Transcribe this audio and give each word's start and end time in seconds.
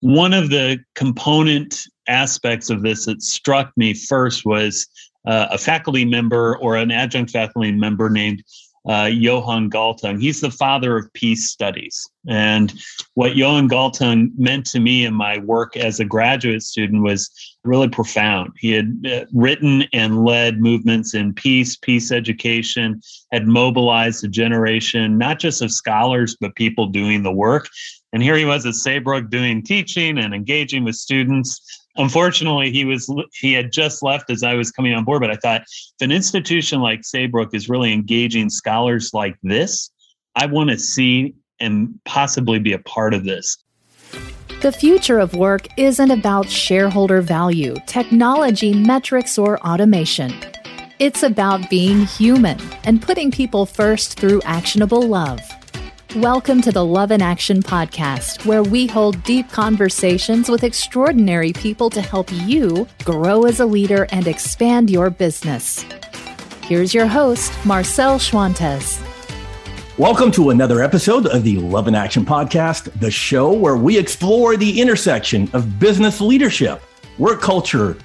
one 0.00 0.32
of 0.32 0.50
the 0.50 0.78
component 0.94 1.86
aspects 2.08 2.70
of 2.70 2.82
this 2.82 3.06
that 3.06 3.22
struck 3.22 3.72
me 3.76 3.94
first 3.94 4.44
was 4.44 4.86
uh, 5.26 5.48
a 5.50 5.58
faculty 5.58 6.04
member 6.04 6.56
or 6.58 6.76
an 6.76 6.90
adjunct 6.90 7.30
faculty 7.30 7.72
member 7.72 8.08
named 8.08 8.42
uh, 8.88 9.10
Johan 9.12 9.68
Galtung. 9.68 10.20
He's 10.20 10.40
the 10.40 10.50
father 10.50 10.96
of 10.96 11.12
peace 11.12 11.50
studies. 11.50 12.08
And 12.28 12.72
what 13.14 13.34
Johan 13.34 13.68
Galtung 13.68 14.30
meant 14.38 14.66
to 14.66 14.80
me 14.80 15.04
in 15.04 15.14
my 15.14 15.38
work 15.38 15.76
as 15.76 15.98
a 15.98 16.04
graduate 16.04 16.62
student 16.62 17.02
was 17.02 17.28
really 17.64 17.88
profound. 17.88 18.52
He 18.58 18.72
had 18.72 19.04
uh, 19.10 19.24
written 19.32 19.84
and 19.92 20.24
led 20.24 20.60
movements 20.60 21.14
in 21.14 21.34
peace, 21.34 21.76
peace 21.76 22.12
education, 22.12 23.00
had 23.32 23.48
mobilized 23.48 24.24
a 24.24 24.28
generation, 24.28 25.18
not 25.18 25.40
just 25.40 25.62
of 25.62 25.72
scholars, 25.72 26.36
but 26.40 26.54
people 26.54 26.86
doing 26.86 27.24
the 27.24 27.32
work. 27.32 27.68
And 28.16 28.22
here 28.22 28.34
he 28.34 28.46
was 28.46 28.64
at 28.64 28.72
Saybrook 28.72 29.28
doing 29.28 29.62
teaching 29.62 30.16
and 30.16 30.32
engaging 30.32 30.84
with 30.84 30.94
students. 30.94 31.60
Unfortunately 31.96 32.72
he 32.72 32.86
was 32.86 33.14
he 33.34 33.52
had 33.52 33.70
just 33.70 34.02
left 34.02 34.30
as 34.30 34.42
i 34.42 34.54
was 34.54 34.70
coming 34.70 34.94
on 34.94 35.04
board 35.04 35.20
but 35.20 35.30
i 35.30 35.36
thought 35.36 35.60
if 35.62 36.00
an 36.00 36.10
institution 36.10 36.80
like 36.80 37.04
saybrook 37.04 37.54
is 37.54 37.68
really 37.68 37.92
engaging 37.92 38.48
scholars 38.48 39.10
like 39.12 39.36
this 39.42 39.90
i 40.34 40.46
want 40.46 40.70
to 40.70 40.78
see 40.78 41.34
and 41.60 41.98
possibly 42.06 42.58
be 42.58 42.72
a 42.72 42.78
part 42.78 43.12
of 43.12 43.24
this. 43.24 43.58
The 44.62 44.72
future 44.72 45.18
of 45.18 45.34
work 45.34 45.68
isn't 45.78 46.10
about 46.10 46.48
shareholder 46.48 47.20
value 47.20 47.74
technology 47.86 48.72
metrics 48.72 49.36
or 49.36 49.58
automation. 49.60 50.34
It's 50.98 51.22
about 51.22 51.68
being 51.68 52.06
human 52.06 52.58
and 52.84 53.02
putting 53.02 53.30
people 53.30 53.66
first 53.66 54.18
through 54.18 54.40
actionable 54.46 55.02
love 55.02 55.40
Welcome 56.16 56.62
to 56.62 56.72
the 56.72 56.82
Love 56.82 57.10
in 57.10 57.20
Action 57.20 57.62
podcast, 57.62 58.46
where 58.46 58.62
we 58.62 58.86
hold 58.86 59.22
deep 59.22 59.50
conversations 59.50 60.48
with 60.48 60.64
extraordinary 60.64 61.52
people 61.52 61.90
to 61.90 62.00
help 62.00 62.32
you 62.32 62.88
grow 63.04 63.42
as 63.42 63.60
a 63.60 63.66
leader 63.66 64.06
and 64.12 64.26
expand 64.26 64.88
your 64.88 65.10
business. 65.10 65.84
Here's 66.62 66.94
your 66.94 67.06
host, 67.06 67.52
Marcel 67.66 68.18
Schwantes. 68.18 68.98
Welcome 69.98 70.30
to 70.32 70.48
another 70.48 70.82
episode 70.82 71.26
of 71.26 71.44
the 71.44 71.58
Love 71.58 71.86
in 71.86 71.94
Action 71.94 72.24
podcast, 72.24 72.90
the 72.98 73.10
show 73.10 73.52
where 73.52 73.76
we 73.76 73.98
explore 73.98 74.56
the 74.56 74.80
intersection 74.80 75.50
of 75.52 75.78
business 75.78 76.22
leadership, 76.22 76.82
work 77.18 77.42
culture, 77.42 77.98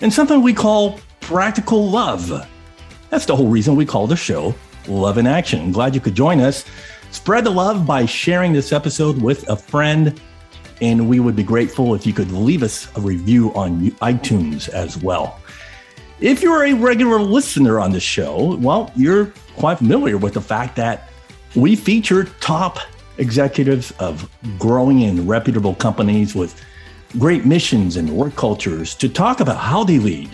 and 0.00 0.10
something 0.10 0.40
we 0.40 0.54
call 0.54 0.98
practical 1.20 1.90
love. 1.90 2.48
That's 3.10 3.26
the 3.26 3.36
whole 3.36 3.48
reason 3.48 3.76
we 3.76 3.84
call 3.84 4.06
the 4.06 4.16
show 4.16 4.54
Love 4.86 5.18
in 5.18 5.26
Action. 5.26 5.60
I'm 5.60 5.72
glad 5.72 5.94
you 5.94 6.00
could 6.00 6.14
join 6.14 6.40
us. 6.40 6.64
Spread 7.10 7.44
the 7.44 7.50
love 7.50 7.86
by 7.86 8.04
sharing 8.06 8.52
this 8.52 8.72
episode 8.72 9.20
with 9.20 9.48
a 9.48 9.56
friend. 9.56 10.20
And 10.80 11.08
we 11.08 11.20
would 11.20 11.34
be 11.34 11.42
grateful 11.42 11.94
if 11.94 12.06
you 12.06 12.12
could 12.12 12.30
leave 12.30 12.62
us 12.62 12.88
a 12.96 13.00
review 13.00 13.52
on 13.54 13.90
iTunes 14.02 14.68
as 14.68 14.96
well. 14.96 15.40
If 16.20 16.42
you're 16.42 16.64
a 16.64 16.72
regular 16.74 17.20
listener 17.20 17.80
on 17.80 17.92
the 17.92 18.00
show, 18.00 18.56
well, 18.56 18.92
you're 18.94 19.32
quite 19.56 19.78
familiar 19.78 20.18
with 20.18 20.34
the 20.34 20.40
fact 20.40 20.76
that 20.76 21.10
we 21.54 21.76
feature 21.76 22.24
top 22.40 22.78
executives 23.18 23.92
of 23.98 24.30
growing 24.58 25.02
and 25.04 25.28
reputable 25.28 25.74
companies 25.74 26.34
with 26.34 26.60
great 27.18 27.44
missions 27.44 27.96
and 27.96 28.10
work 28.10 28.36
cultures 28.36 28.94
to 28.96 29.08
talk 29.08 29.40
about 29.40 29.56
how 29.56 29.82
they 29.82 29.98
lead, 29.98 30.28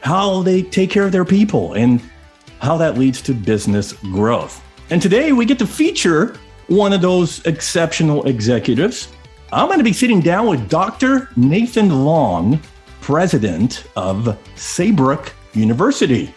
how 0.00 0.42
they 0.42 0.62
take 0.62 0.90
care 0.90 1.04
of 1.04 1.12
their 1.12 1.24
people, 1.24 1.74
and 1.74 2.00
how 2.60 2.76
that 2.76 2.96
leads 2.96 3.20
to 3.22 3.34
business 3.34 3.92
growth. 3.92 4.62
And 4.88 5.02
today 5.02 5.32
we 5.32 5.46
get 5.46 5.58
to 5.58 5.66
feature 5.66 6.36
one 6.68 6.92
of 6.92 7.00
those 7.00 7.44
exceptional 7.44 8.24
executives. 8.26 9.08
I'm 9.52 9.66
going 9.66 9.78
to 9.78 9.84
be 9.84 9.92
sitting 9.92 10.20
down 10.20 10.46
with 10.46 10.68
Dr. 10.68 11.28
Nathan 11.34 12.04
Long, 12.04 12.60
president 13.00 13.84
of 13.96 14.38
Saybrook 14.54 15.32
University. 15.54 16.32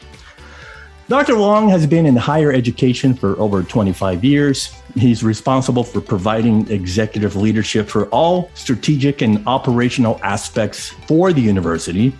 Dr. 1.09 1.35
Long 1.35 1.69
has 1.69 1.85
been 1.85 2.07
in 2.07 2.15
higher 2.15 2.51
education 2.51 3.13
for 3.13 3.39
over 3.39 3.61
25 3.61 4.23
years. 4.23 4.73
He's 4.95 5.23
responsible 5.23 5.83
for 5.83 6.01
providing 6.01 6.69
executive 6.71 7.35
leadership 7.35 7.87
for 7.87 8.07
all 8.07 8.49
strategic 8.55 9.21
and 9.21 9.47
operational 9.47 10.19
aspects 10.23 10.89
for 10.89 11.33
the 11.33 11.41
university. 11.41 12.15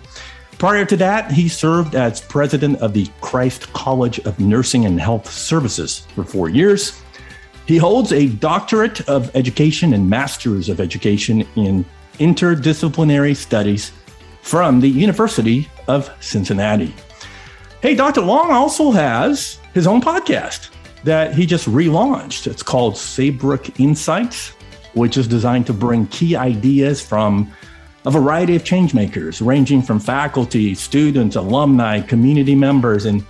Prior 0.60 0.84
to 0.84 0.96
that, 0.98 1.32
he 1.32 1.48
served 1.48 1.94
as 1.94 2.20
president 2.20 2.82
of 2.82 2.92
the 2.92 3.08
Christ 3.22 3.72
College 3.72 4.18
of 4.26 4.38
Nursing 4.38 4.84
and 4.84 5.00
Health 5.00 5.30
Services 5.30 6.00
for 6.14 6.22
four 6.22 6.50
years. 6.50 7.00
He 7.64 7.78
holds 7.78 8.12
a 8.12 8.26
doctorate 8.26 9.00
of 9.08 9.34
education 9.34 9.94
and 9.94 10.10
master's 10.10 10.68
of 10.68 10.78
education 10.78 11.48
in 11.56 11.86
interdisciplinary 12.18 13.34
studies 13.34 13.92
from 14.42 14.80
the 14.80 14.88
University 14.90 15.66
of 15.88 16.12
Cincinnati. 16.20 16.94
Hey, 17.80 17.94
Dr. 17.94 18.20
Long 18.20 18.50
also 18.50 18.90
has 18.90 19.58
his 19.72 19.86
own 19.86 20.02
podcast 20.02 20.68
that 21.04 21.34
he 21.34 21.46
just 21.46 21.68
relaunched. 21.68 22.46
It's 22.46 22.62
called 22.62 22.98
Saybrook 22.98 23.80
Insights, 23.80 24.50
which 24.92 25.16
is 25.16 25.26
designed 25.26 25.66
to 25.68 25.72
bring 25.72 26.06
key 26.08 26.36
ideas 26.36 27.00
from 27.00 27.50
a 28.06 28.10
variety 28.10 28.56
of 28.56 28.64
changemakers, 28.64 29.44
ranging 29.44 29.82
from 29.82 30.00
faculty, 30.00 30.74
students, 30.74 31.36
alumni, 31.36 32.00
community 32.00 32.54
members, 32.54 33.04
and, 33.04 33.24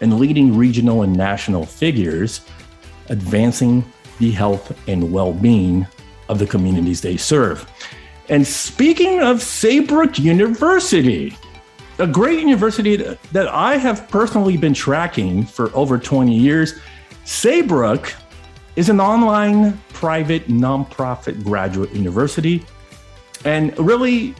and 0.00 0.18
leading 0.18 0.56
regional 0.56 1.02
and 1.02 1.16
national 1.16 1.64
figures, 1.64 2.40
advancing 3.08 3.84
the 4.18 4.30
health 4.30 4.76
and 4.88 5.12
well 5.12 5.32
being 5.32 5.86
of 6.28 6.38
the 6.38 6.46
communities 6.46 7.00
they 7.00 7.16
serve. 7.16 7.70
And 8.28 8.44
speaking 8.44 9.20
of 9.20 9.40
Saybrook 9.40 10.18
University, 10.18 11.36
a 11.98 12.06
great 12.06 12.40
university 12.40 12.96
that 12.96 13.48
I 13.48 13.76
have 13.76 14.08
personally 14.08 14.56
been 14.56 14.74
tracking 14.74 15.44
for 15.44 15.74
over 15.74 15.98
20 15.98 16.36
years, 16.36 16.80
Saybrook 17.24 18.12
is 18.74 18.88
an 18.88 19.00
online 19.00 19.80
private 19.90 20.48
nonprofit 20.48 21.42
graduate 21.44 21.92
university 21.94 22.64
and 23.46 23.78
really, 23.78 24.34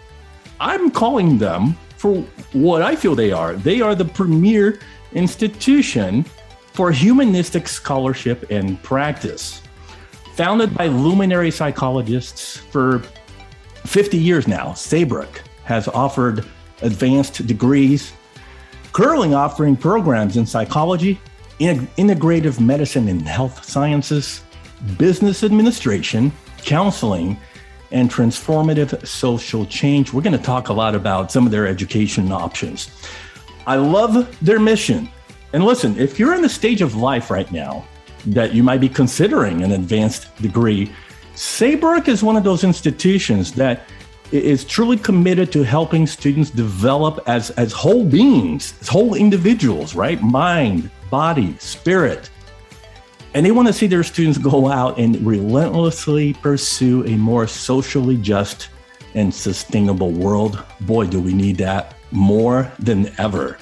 I'm 0.59 0.91
calling 0.91 1.39
them 1.39 1.77
for 1.97 2.17
what 2.53 2.83
I 2.83 2.97
feel 2.97 3.15
they 3.15 3.31
are. 3.31 3.55
They 3.55 3.81
are 3.81 3.94
the 3.94 4.05
premier 4.05 4.81
institution 5.12 6.25
for 6.72 6.91
humanistic 6.91 7.69
scholarship 7.69 8.50
and 8.50 8.83
practice. 8.83 9.62
Founded 10.34 10.75
by 10.75 10.89
luminary 10.89 11.53
psychologists 11.53 12.56
for 12.56 13.03
50 13.84 14.19
years 14.19 14.49
now, 14.49 14.75
Saybrook 14.75 15.41
has 15.62 15.87
offered 15.87 16.44
advanced 16.83 17.47
degrees, 17.47 18.12
currently 18.93 19.33
offering 19.33 19.77
programs 19.77 20.37
in 20.37 20.44
psychology, 20.44 21.21
integrative 21.61 22.59
medicine 22.59 23.09
and 23.09 23.23
health 23.23 23.65
sciences, 23.65 24.43
business 24.99 25.44
administration, 25.44 26.33
counseling, 26.65 27.38
and 27.91 28.10
transformative 28.10 29.06
social 29.06 29.66
change. 29.66 30.12
We're 30.12 30.22
going 30.22 30.36
to 30.36 30.42
talk 30.42 30.69
a 30.69 30.72
lot 30.72 30.94
about 30.94 31.30
some 31.30 31.47
of 31.47 31.52
their 31.52 31.66
education 31.66 32.32
options. 32.32 32.91
I 33.66 33.76
love 33.76 34.36
their 34.41 34.60
mission. 34.60 35.08
And 35.52 35.64
listen, 35.64 35.98
if 35.98 36.19
you're 36.19 36.34
in 36.34 36.42
the 36.42 36.48
stage 36.48 36.82
of 36.82 36.94
life 36.94 37.30
right 37.30 37.50
now 37.50 37.86
that 38.26 38.54
you 38.54 38.62
might 38.62 38.80
be 38.80 38.88
considering 38.88 39.62
an 39.62 39.72
advanced 39.72 40.34
degree, 40.42 40.92
Saybrook 41.34 42.08
is 42.08 42.22
one 42.22 42.36
of 42.36 42.44
those 42.44 42.64
institutions 42.64 43.52
that 43.52 43.82
is 44.32 44.64
truly 44.64 44.96
committed 44.96 45.52
to 45.52 45.62
helping 45.62 46.06
students 46.06 46.50
develop 46.50 47.20
as, 47.26 47.50
as 47.50 47.72
whole 47.72 48.04
beings, 48.04 48.75
as 48.80 48.88
whole 48.88 49.14
individuals, 49.14 49.94
right? 49.94 50.20
Mind, 50.22 50.91
body, 51.10 51.56
spirit, 51.58 52.30
and 53.36 53.44
they 53.44 53.50
want 53.50 53.69
to 53.69 53.72
see 53.74 53.86
their 53.86 54.02
students 54.02 54.38
go 54.38 54.66
out 54.66 54.98
and 54.98 55.14
relentlessly 55.20 56.32
pursue 56.32 57.04
a 57.04 57.19
more 57.19 57.47
socially 57.47 58.16
just 58.16 58.70
and 59.12 59.32
sustainable 59.32 60.11
world. 60.11 60.64
Boy, 60.81 61.06
do 61.06 61.20
we 61.20 61.34
need 61.34 61.58
that 61.58 61.96
more 62.11 62.72
than 62.78 63.12
ever. 63.19 63.58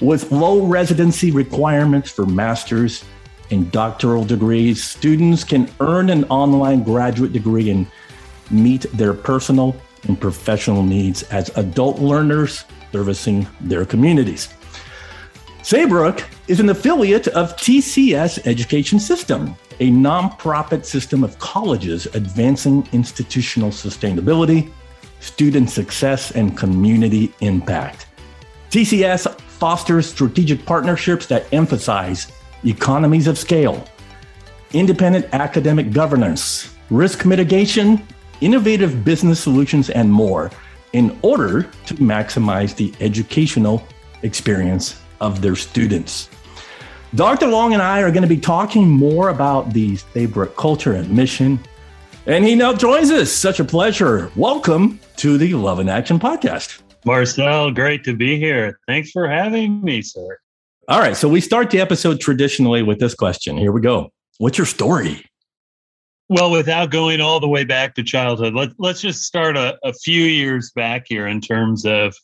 With 0.00 0.32
low 0.32 0.66
residency 0.66 1.30
requirements 1.30 2.10
for 2.10 2.26
master's 2.26 3.04
and 3.52 3.70
doctoral 3.70 4.24
degrees, 4.24 4.82
students 4.82 5.44
can 5.44 5.70
earn 5.78 6.10
an 6.10 6.24
online 6.24 6.82
graduate 6.82 7.32
degree 7.32 7.70
and 7.70 7.86
meet 8.50 8.82
their 8.92 9.14
personal 9.14 9.76
and 10.08 10.20
professional 10.20 10.82
needs 10.82 11.22
as 11.24 11.56
adult 11.56 12.00
learners 12.00 12.64
servicing 12.90 13.46
their 13.60 13.84
communities. 13.84 14.48
Saybrook 15.62 16.24
is 16.48 16.58
an 16.58 16.70
affiliate 16.70 17.28
of 17.28 17.54
TCS 17.56 18.46
Education 18.46 18.98
System, 18.98 19.54
a 19.78 19.90
nonprofit 19.90 20.86
system 20.86 21.22
of 21.22 21.38
colleges 21.38 22.06
advancing 22.14 22.88
institutional 22.92 23.68
sustainability, 23.68 24.70
student 25.20 25.68
success, 25.68 26.30
and 26.30 26.56
community 26.56 27.30
impact. 27.40 28.06
TCS 28.70 29.38
fosters 29.38 30.08
strategic 30.08 30.64
partnerships 30.64 31.26
that 31.26 31.44
emphasize 31.52 32.32
economies 32.64 33.26
of 33.26 33.36
scale, 33.36 33.84
independent 34.72 35.26
academic 35.34 35.92
governance, 35.92 36.74
risk 36.88 37.26
mitigation, 37.26 38.02
innovative 38.40 39.04
business 39.04 39.40
solutions, 39.40 39.90
and 39.90 40.10
more 40.10 40.50
in 40.94 41.18
order 41.20 41.64
to 41.84 41.94
maximize 41.96 42.74
the 42.74 42.94
educational 43.04 43.86
experience 44.22 45.02
of 45.20 45.42
their 45.42 45.56
students. 45.56 46.28
Dr. 47.14 47.48
Long 47.48 47.72
and 47.72 47.82
I 47.82 48.02
are 48.02 48.10
going 48.10 48.22
to 48.22 48.28
be 48.28 48.38
talking 48.38 48.88
more 48.88 49.30
about 49.30 49.72
the 49.72 49.96
Saybrook 49.96 50.56
culture 50.56 50.92
and 50.92 51.10
mission. 51.10 51.58
And 52.26 52.44
he 52.44 52.54
now 52.54 52.72
joins 52.72 53.10
us. 53.10 53.32
Such 53.32 53.58
a 53.58 53.64
pleasure. 53.64 54.30
Welcome 54.36 55.00
to 55.16 55.36
the 55.36 55.54
Love 55.54 55.80
in 55.80 55.88
Action 55.88 56.18
podcast. 56.18 56.82
Marcel, 57.04 57.70
great 57.70 58.04
to 58.04 58.14
be 58.14 58.38
here. 58.38 58.78
Thanks 58.86 59.10
for 59.10 59.28
having 59.28 59.82
me, 59.82 60.02
sir. 60.02 60.38
All 60.88 61.00
right. 61.00 61.16
So 61.16 61.28
we 61.28 61.40
start 61.40 61.70
the 61.70 61.80
episode 61.80 62.20
traditionally 62.20 62.82
with 62.82 63.00
this 63.00 63.14
question. 63.14 63.56
Here 63.56 63.72
we 63.72 63.80
go. 63.80 64.12
What's 64.38 64.58
your 64.58 64.66
story? 64.66 65.24
Well, 66.28 66.52
without 66.52 66.90
going 66.90 67.20
all 67.20 67.40
the 67.40 67.48
way 67.48 67.64
back 67.64 67.96
to 67.96 68.04
childhood, 68.04 68.54
let, 68.54 68.70
let's 68.78 69.00
just 69.00 69.22
start 69.22 69.56
a, 69.56 69.76
a 69.82 69.92
few 69.92 70.22
years 70.22 70.70
back 70.76 71.06
here 71.08 71.26
in 71.26 71.40
terms 71.40 71.84
of 71.84 72.14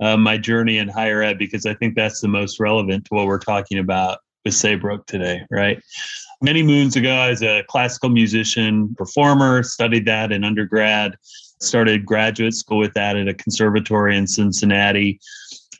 uh, 0.00 0.16
my 0.16 0.38
journey 0.38 0.78
in 0.78 0.88
higher 0.88 1.22
ed, 1.22 1.38
because 1.38 1.66
I 1.66 1.74
think 1.74 1.94
that's 1.94 2.20
the 2.20 2.28
most 2.28 2.58
relevant 2.58 3.04
to 3.06 3.14
what 3.14 3.26
we're 3.26 3.38
talking 3.38 3.78
about 3.78 4.18
with 4.44 4.54
Saybrook 4.54 5.06
today, 5.06 5.42
right? 5.50 5.82
Many 6.42 6.62
moons 6.62 6.96
ago, 6.96 7.12
I 7.12 7.30
was 7.30 7.42
a 7.42 7.62
classical 7.68 8.08
musician, 8.08 8.94
performer, 8.96 9.62
studied 9.62 10.06
that 10.06 10.32
in 10.32 10.42
undergrad, 10.42 11.16
started 11.60 12.06
graduate 12.06 12.54
school 12.54 12.78
with 12.78 12.94
that 12.94 13.16
at 13.16 13.28
a 13.28 13.34
conservatory 13.34 14.16
in 14.16 14.26
Cincinnati. 14.26 15.20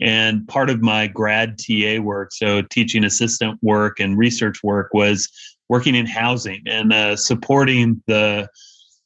And 0.03 0.47
part 0.49 0.69
of 0.69 0.83
my 0.83 1.07
grad 1.07 1.59
TA 1.59 2.01
work, 2.01 2.33
so 2.33 2.63
teaching 2.63 3.05
assistant 3.05 3.59
work 3.63 4.01
and 4.01 4.19
research 4.19 4.63
work, 4.63 4.91
was 4.93 5.29
working 5.69 5.95
in 5.95 6.07
housing 6.07 6.63
and 6.67 6.93
uh, 6.93 7.17
supporting 7.17 8.03
the 8.07 8.49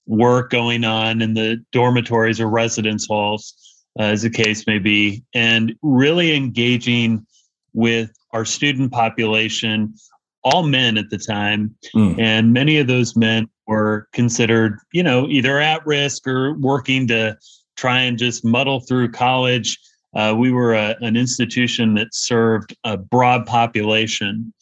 work 0.07 0.51
going 0.51 0.85
on 0.85 1.23
in 1.23 1.35
the 1.35 1.63
dormitories 1.73 2.41
or 2.41 2.49
residence 2.49 3.07
halls, 3.07 3.55
uh, 3.99 4.05
as 4.05 4.23
the 4.23 4.31
case 4.31 4.67
may 4.67 4.79
be, 4.79 5.23
and 5.35 5.75
really 5.83 6.35
engaging 6.35 7.27
with 7.73 8.11
our 8.33 8.45
student 8.45 8.93
population, 8.93 9.95
all 10.43 10.63
men 10.63 10.99
at 10.99 11.11
the 11.11 11.19
time, 11.19 11.75
mm. 11.95 12.19
and 12.21 12.53
many 12.53 12.79
of 12.79 12.87
those 12.87 13.17
men 13.17 13.49
were 13.67 14.09
considered, 14.13 14.79
you 14.93 15.03
know, 15.03 15.27
either 15.29 15.59
at 15.59 15.87
risk 15.87 16.27
or 16.27 16.55
working 16.59 17.07
to 17.09 17.37
try 17.77 18.01
and 18.01 18.19
just 18.19 18.45
muddle 18.45 18.81
through 18.81 19.11
college. 19.11 19.79
Uh, 20.15 20.35
we 20.37 20.53
were 20.53 20.75
a, 20.75 20.97
an 21.01 21.17
institution 21.17 21.95
that 21.95 22.15
served 22.15 22.77
a 22.85 22.97
broad 22.97 23.47
population. 23.47 24.53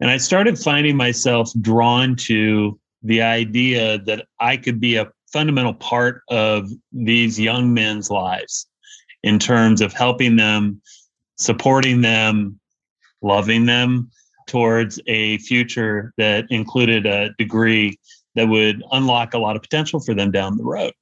And 0.00 0.10
I 0.10 0.18
started 0.18 0.58
finding 0.58 0.96
myself 0.96 1.50
drawn 1.60 2.14
to 2.16 2.78
the 3.02 3.22
idea 3.22 3.98
that 3.98 4.26
I 4.38 4.56
could 4.56 4.78
be 4.78 4.96
a 4.96 5.10
fundamental 5.36 5.74
part 5.74 6.22
of 6.30 6.70
these 6.92 7.38
young 7.38 7.74
men's 7.74 8.10
lives 8.10 8.66
in 9.22 9.38
terms 9.38 9.82
of 9.82 9.92
helping 9.92 10.36
them, 10.36 10.80
supporting 11.36 12.00
them, 12.00 12.58
loving 13.20 13.66
them 13.66 14.10
towards 14.46 14.98
a 15.08 15.36
future 15.36 16.14
that 16.16 16.46
included 16.48 17.04
a 17.04 17.34
degree 17.36 17.98
that 18.34 18.48
would 18.48 18.82
unlock 18.92 19.34
a 19.34 19.38
lot 19.38 19.56
of 19.56 19.60
potential 19.60 20.00
for 20.00 20.14
them 20.14 20.30
down 20.30 20.56
the 20.56 20.64
road. 20.64 20.94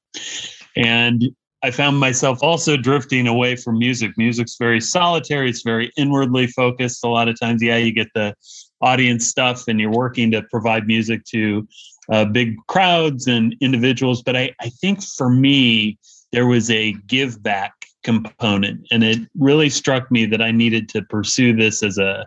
And 0.76 1.30
I 1.62 1.70
found 1.70 2.00
myself 2.00 2.42
also 2.42 2.76
drifting 2.76 3.28
away 3.28 3.54
from 3.54 3.78
music. 3.78 4.14
Music's 4.16 4.56
very 4.58 4.80
solitary, 4.80 5.48
it's 5.48 5.62
very 5.62 5.92
inwardly 5.96 6.48
focused. 6.48 7.04
A 7.04 7.08
lot 7.08 7.28
of 7.28 7.38
times, 7.38 7.62
yeah, 7.62 7.76
you 7.76 7.92
get 7.92 8.08
the 8.16 8.34
audience 8.80 9.28
stuff 9.28 9.68
and 9.68 9.78
you're 9.78 9.92
working 9.92 10.32
to 10.32 10.42
provide 10.50 10.88
music 10.88 11.22
to 11.26 11.68
uh, 12.10 12.24
big 12.24 12.56
crowds 12.66 13.26
and 13.26 13.54
individuals. 13.60 14.22
But 14.22 14.36
I, 14.36 14.54
I 14.60 14.68
think 14.68 15.02
for 15.02 15.30
me, 15.30 15.98
there 16.32 16.46
was 16.46 16.70
a 16.70 16.92
give 17.06 17.42
back 17.42 17.72
component. 18.02 18.86
And 18.90 19.02
it 19.02 19.20
really 19.38 19.70
struck 19.70 20.10
me 20.10 20.26
that 20.26 20.42
I 20.42 20.50
needed 20.50 20.88
to 20.90 21.02
pursue 21.02 21.56
this 21.56 21.82
as 21.82 21.98
a, 21.98 22.26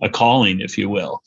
a 0.00 0.08
calling, 0.08 0.60
if 0.60 0.78
you 0.78 0.88
will. 0.88 1.22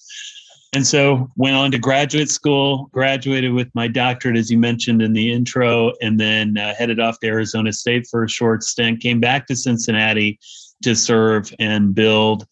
And 0.74 0.86
so 0.86 1.30
went 1.38 1.56
on 1.56 1.72
to 1.72 1.80
graduate 1.80 2.30
school, 2.30 2.90
graduated 2.92 3.54
with 3.54 3.74
my 3.76 3.88
doctorate, 3.88 4.36
as 4.36 4.52
you 4.52 4.58
mentioned 4.58 5.02
in 5.02 5.14
the 5.14 5.32
intro, 5.32 5.94
and 6.02 6.20
then 6.20 6.58
uh, 6.58 6.74
headed 6.76 7.00
off 7.00 7.20
to 7.22 7.28
Arizona 7.28 7.72
State 7.72 8.08
for 8.08 8.26
a 8.26 8.30
short 8.30 8.62
stint, 8.62 9.00
came 9.00 9.22
back 9.22 9.48
to 9.48 9.56
Cincinnati 9.56 10.38
to 10.84 10.94
serve 10.94 11.54
and 11.60 11.96
build 11.96 12.46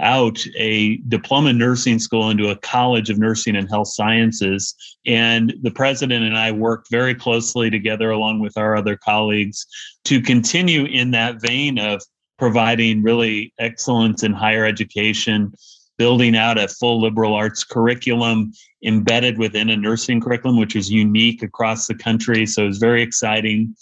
out 0.00 0.38
a 0.56 0.96
diploma 1.08 1.52
nursing 1.52 1.98
school 1.98 2.30
into 2.30 2.48
a 2.48 2.56
college 2.56 3.10
of 3.10 3.18
nursing 3.18 3.56
and 3.56 3.68
health 3.68 3.88
sciences. 3.88 4.74
And 5.06 5.54
the 5.62 5.70
president 5.70 6.24
and 6.24 6.36
I 6.36 6.52
worked 6.52 6.90
very 6.90 7.14
closely 7.14 7.70
together, 7.70 8.10
along 8.10 8.40
with 8.40 8.56
our 8.56 8.76
other 8.76 8.96
colleagues, 8.96 9.66
to 10.04 10.20
continue 10.20 10.84
in 10.84 11.10
that 11.12 11.40
vein 11.40 11.78
of 11.78 12.02
providing 12.38 13.02
really 13.02 13.52
excellence 13.58 14.22
in 14.22 14.32
higher 14.32 14.64
education, 14.64 15.52
building 15.98 16.34
out 16.34 16.58
a 16.58 16.66
full 16.66 17.00
liberal 17.00 17.34
arts 17.34 17.62
curriculum 17.62 18.52
embedded 18.82 19.38
within 19.38 19.68
a 19.68 19.76
nursing 19.76 20.20
curriculum, 20.20 20.58
which 20.58 20.74
is 20.74 20.90
unique 20.90 21.42
across 21.42 21.86
the 21.86 21.94
country. 21.94 22.46
So 22.46 22.64
it 22.64 22.68
was 22.68 22.78
very 22.78 23.02
exciting. 23.02 23.76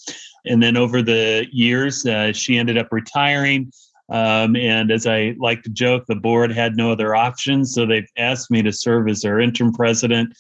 And 0.44 0.62
then 0.62 0.76
over 0.76 1.03
the 1.03 1.47
years, 1.53 2.05
uh, 2.05 2.32
she 2.32 2.59
ended 2.59 2.76
up 2.76 2.88
retiring. 2.91 3.73
Um, 4.10 4.56
and 4.56 4.90
as 4.90 5.06
I 5.06 5.34
like 5.38 5.62
to 5.64 5.70
joke, 5.70 6.05
the 6.06 6.14
board 6.14 6.50
had 6.50 6.76
no 6.76 6.90
other 6.90 7.14
options. 7.14 7.75
So 7.75 7.87
they 7.87 8.06
asked 8.16 8.50
me 8.50 8.62
to 8.62 8.72
serve 8.72 9.08
as 9.08 9.20
their 9.20 9.40
interim 9.40 9.72
president. 9.72 10.34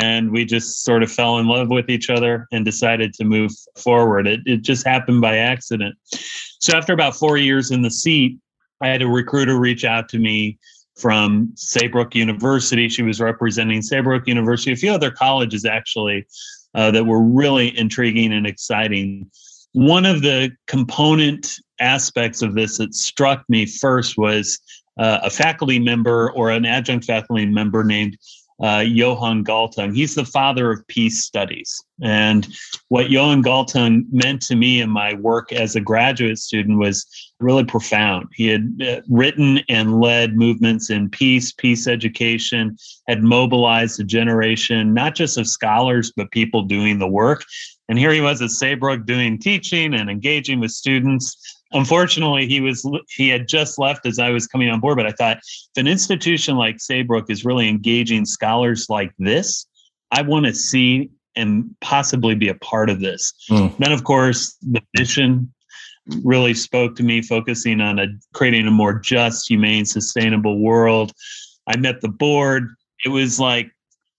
And 0.00 0.32
we 0.32 0.44
just 0.44 0.82
sort 0.84 1.02
of 1.02 1.12
fell 1.12 1.38
in 1.38 1.46
love 1.46 1.68
with 1.68 1.90
each 1.90 2.08
other 2.08 2.48
and 2.50 2.64
decided 2.64 3.12
to 3.14 3.24
move 3.24 3.52
forward. 3.76 4.26
It, 4.26 4.40
it 4.46 4.62
just 4.62 4.86
happened 4.86 5.20
by 5.20 5.36
accident. 5.36 5.94
So 6.60 6.76
after 6.76 6.92
about 6.92 7.14
four 7.14 7.36
years 7.36 7.70
in 7.70 7.82
the 7.82 7.90
seat, 7.90 8.38
I 8.80 8.88
had 8.88 9.02
a 9.02 9.06
recruiter 9.06 9.58
reach 9.58 9.84
out 9.84 10.08
to 10.10 10.18
me 10.18 10.58
from 10.96 11.52
Saybrook 11.54 12.14
University. 12.14 12.88
She 12.88 13.02
was 13.02 13.20
representing 13.20 13.82
Saybrook 13.82 14.26
University, 14.26 14.72
a 14.72 14.76
few 14.76 14.92
other 14.92 15.10
colleges 15.10 15.64
actually 15.64 16.26
uh, 16.74 16.90
that 16.90 17.04
were 17.04 17.22
really 17.22 17.76
intriguing 17.78 18.32
and 18.32 18.46
exciting. 18.46 19.30
One 19.72 20.04
of 20.04 20.22
the 20.22 20.50
component 20.66 21.56
aspects 21.80 22.42
of 22.42 22.54
this 22.54 22.78
that 22.78 22.94
struck 22.94 23.44
me 23.48 23.66
first 23.66 24.16
was 24.16 24.58
uh, 24.98 25.20
a 25.22 25.30
faculty 25.30 25.78
member 25.78 26.30
or 26.32 26.50
an 26.50 26.66
adjunct 26.66 27.06
faculty 27.06 27.46
member 27.46 27.82
named 27.82 28.18
uh, 28.62 28.84
Johan 28.86 29.44
Galtung. 29.44 29.94
He's 29.94 30.14
the 30.14 30.24
father 30.24 30.70
of 30.70 30.86
peace 30.86 31.24
studies. 31.24 31.82
And 32.00 32.46
what 32.88 33.10
Johan 33.10 33.42
Galtung 33.42 34.04
meant 34.12 34.40
to 34.42 34.54
me 34.54 34.80
in 34.80 34.90
my 34.90 35.14
work 35.14 35.52
as 35.52 35.74
a 35.74 35.80
graduate 35.80 36.38
student 36.38 36.78
was 36.78 37.06
really 37.40 37.64
profound. 37.64 38.28
He 38.34 38.48
had 38.48 38.80
uh, 38.86 39.00
written 39.08 39.60
and 39.68 40.00
led 40.00 40.36
movements 40.36 40.90
in 40.90 41.10
peace, 41.10 41.52
peace 41.52 41.88
education, 41.88 42.76
had 43.08 43.24
mobilized 43.24 43.98
a 44.00 44.04
generation, 44.04 44.94
not 44.94 45.16
just 45.16 45.38
of 45.38 45.48
scholars, 45.48 46.12
but 46.16 46.30
people 46.30 46.62
doing 46.62 46.98
the 46.98 47.08
work. 47.08 47.44
And 47.92 47.98
here 47.98 48.10
he 48.10 48.22
was 48.22 48.40
at 48.40 48.48
Saybrook 48.48 49.04
doing 49.04 49.36
teaching 49.36 49.92
and 49.92 50.08
engaging 50.08 50.60
with 50.60 50.70
students. 50.70 51.36
Unfortunately 51.72 52.46
he 52.46 52.62
was 52.62 52.90
he 53.10 53.28
had 53.28 53.46
just 53.46 53.78
left 53.78 54.06
as 54.06 54.18
i 54.18 54.30
was 54.30 54.46
coming 54.46 54.70
on 54.70 54.80
board 54.80 54.96
but 54.96 55.06
i 55.06 55.10
thought 55.10 55.36
if 55.38 55.76
an 55.76 55.86
institution 55.86 56.56
like 56.56 56.76
saybrook 56.80 57.30
is 57.30 57.44
really 57.44 57.68
engaging 57.68 58.24
scholars 58.24 58.86
like 58.90 59.10
this 59.18 59.66
i 60.10 60.20
want 60.20 60.44
to 60.44 60.54
see 60.54 61.10
and 61.36 61.74
possibly 61.80 62.34
be 62.34 62.48
a 62.48 62.54
part 62.56 62.88
of 62.88 63.00
this. 63.00 63.32
Mm. 63.50 63.76
then 63.78 63.92
of 63.92 64.04
course 64.04 64.56
the 64.62 64.82
mission 64.98 65.52
really 66.24 66.54
spoke 66.54 66.96
to 66.96 67.02
me 67.02 67.20
focusing 67.20 67.80
on 67.82 67.98
a, 67.98 68.06
creating 68.32 68.66
a 68.66 68.70
more 68.70 68.98
just 68.98 69.48
humane 69.48 69.84
sustainable 69.84 70.58
world. 70.58 71.12
I 71.66 71.76
met 71.76 72.00
the 72.00 72.08
board. 72.08 72.74
It 73.04 73.10
was 73.10 73.38
like 73.38 73.70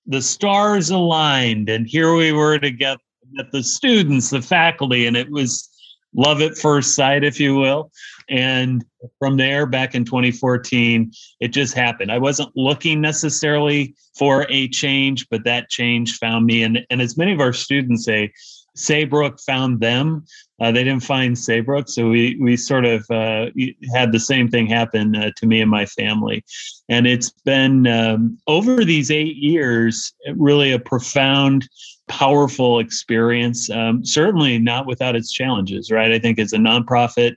the 0.05 0.21
stars 0.21 0.91
aligned 0.91 1.69
and 1.69 1.87
here 1.87 2.13
we 2.13 2.31
were 2.31 2.59
together 2.59 2.99
met 3.33 3.51
the 3.51 3.63
students 3.63 4.29
the 4.29 4.41
faculty 4.41 5.05
and 5.05 5.17
it 5.17 5.29
was 5.29 5.69
love 6.15 6.41
at 6.41 6.57
first 6.57 6.95
sight, 6.95 7.23
if 7.23 7.39
you 7.39 7.55
will. 7.55 7.91
And 8.29 8.85
from 9.19 9.37
there, 9.37 9.65
back 9.65 9.95
in 9.95 10.05
2014, 10.05 11.11
it 11.39 11.49
just 11.49 11.73
happened. 11.73 12.11
I 12.11 12.19
wasn't 12.19 12.51
looking 12.55 13.01
necessarily 13.01 13.95
for 14.17 14.45
a 14.49 14.67
change, 14.69 15.27
but 15.29 15.43
that 15.45 15.69
change 15.69 16.17
found 16.17 16.45
me. 16.45 16.63
And, 16.63 16.85
and 16.89 17.01
as 17.01 17.17
many 17.17 17.33
of 17.33 17.39
our 17.39 17.53
students 17.53 18.05
say, 18.05 18.31
Saybrook 18.75 19.39
found 19.39 19.79
them. 19.79 20.25
Uh, 20.59 20.71
they 20.71 20.83
didn't 20.83 21.03
find 21.03 21.37
Saybrook, 21.37 21.89
so 21.89 22.09
we 22.09 22.37
we 22.39 22.57
sort 22.57 22.85
of 22.85 23.05
uh, 23.11 23.47
had 23.93 24.11
the 24.11 24.19
same 24.19 24.49
thing 24.49 24.67
happen 24.67 25.15
uh, 25.15 25.31
to 25.37 25.45
me 25.45 25.61
and 25.61 25.69
my 25.69 25.85
family. 25.85 26.43
And 26.89 27.05
it's 27.05 27.31
been 27.45 27.87
um, 27.87 28.37
over 28.47 28.83
these 28.83 29.11
eight 29.11 29.35
years 29.35 30.13
really 30.35 30.71
a 30.71 30.79
profound 30.79 31.67
powerful 32.07 32.79
experience. 32.79 33.69
Um, 33.69 34.05
certainly 34.05 34.59
not 34.59 34.87
without 34.87 35.15
its 35.15 35.31
challenges, 35.31 35.91
right? 35.91 36.11
I 36.11 36.19
think 36.19 36.39
as 36.39 36.53
a 36.53 36.57
nonprofit, 36.57 37.35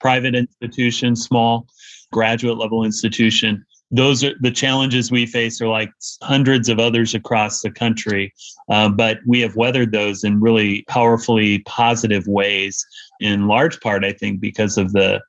private 0.00 0.34
institution, 0.34 1.16
small 1.16 1.66
graduate 2.12 2.58
level 2.58 2.84
institution, 2.84 3.64
those 3.90 4.24
are 4.24 4.34
the 4.40 4.50
challenges 4.50 5.10
we 5.10 5.26
face 5.26 5.60
are 5.60 5.68
like 5.68 5.90
hundreds 6.22 6.68
of 6.68 6.78
others 6.78 7.14
across 7.14 7.60
the 7.60 7.70
country 7.70 8.32
uh, 8.70 8.88
but 8.88 9.18
we 9.26 9.40
have 9.40 9.56
weathered 9.56 9.92
those 9.92 10.24
in 10.24 10.40
really 10.40 10.82
powerfully 10.88 11.60
positive 11.60 12.26
ways 12.26 12.84
in 13.20 13.46
large 13.46 13.80
part 13.80 14.04
i 14.04 14.12
think 14.12 14.40
because 14.40 14.76
of 14.76 14.92
the 14.92 15.20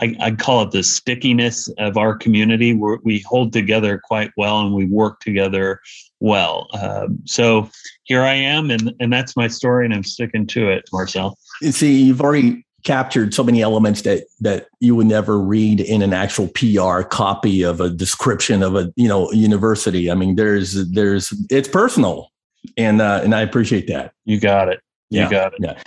I, 0.00 0.16
I 0.20 0.30
call 0.32 0.62
it 0.62 0.70
the 0.70 0.82
stickiness 0.82 1.68
of 1.78 1.96
our 1.96 2.16
community. 2.16 2.72
We're, 2.72 2.98
we 3.04 3.20
hold 3.20 3.52
together 3.52 4.00
quite 4.02 4.30
well 4.36 4.60
and 4.60 4.74
we 4.74 4.86
work 4.86 5.20
together 5.20 5.80
well. 6.20 6.68
Um, 6.80 7.18
so 7.24 7.70
here 8.04 8.22
I 8.22 8.34
am, 8.34 8.70
and, 8.70 8.94
and 9.00 9.12
that's 9.12 9.36
my 9.36 9.48
story, 9.48 9.84
and 9.84 9.94
I'm 9.94 10.02
sticking 10.02 10.46
to 10.48 10.70
it, 10.70 10.88
Marcel. 10.92 11.38
You 11.60 11.72
see, 11.72 12.02
you've 12.02 12.22
already 12.22 12.64
captured 12.84 13.32
so 13.34 13.44
many 13.44 13.62
elements 13.62 14.02
that 14.02 14.24
that 14.40 14.68
you 14.80 14.94
would 14.94 15.06
never 15.06 15.38
read 15.38 15.80
in 15.80 16.02
an 16.02 16.12
actual 16.12 16.48
PR 16.48 17.02
copy 17.02 17.62
of 17.62 17.80
a 17.80 17.88
description 17.90 18.62
of 18.62 18.74
a 18.74 18.92
you 18.96 19.08
know 19.08 19.30
university. 19.32 20.10
I 20.10 20.14
mean, 20.14 20.36
there's 20.36 20.90
there's 20.90 21.32
it's 21.50 21.68
personal, 21.68 22.30
and 22.76 23.00
uh, 23.00 23.20
and 23.22 23.34
I 23.34 23.40
appreciate 23.42 23.86
that. 23.88 24.12
You 24.24 24.40
got 24.40 24.68
it. 24.68 24.80
You 25.10 25.20
yeah, 25.20 25.30
got 25.30 25.54
it. 25.54 25.58
Yeah. 25.60 25.82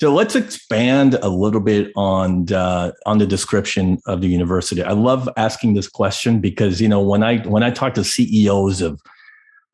So 0.00 0.12
let's 0.12 0.34
expand 0.34 1.14
a 1.22 1.28
little 1.28 1.60
bit 1.60 1.92
on 1.94 2.52
uh, 2.52 2.90
on 3.06 3.18
the 3.18 3.26
description 3.26 4.00
of 4.06 4.20
the 4.20 4.26
university. 4.26 4.82
I 4.82 4.92
love 4.92 5.28
asking 5.36 5.74
this 5.74 5.88
question 5.88 6.40
because 6.40 6.80
you 6.80 6.88
know 6.88 7.00
when 7.00 7.22
I 7.22 7.38
when 7.38 7.62
I 7.62 7.70
talk 7.70 7.94
to 7.94 8.04
CEOs 8.04 8.80
of 8.80 9.00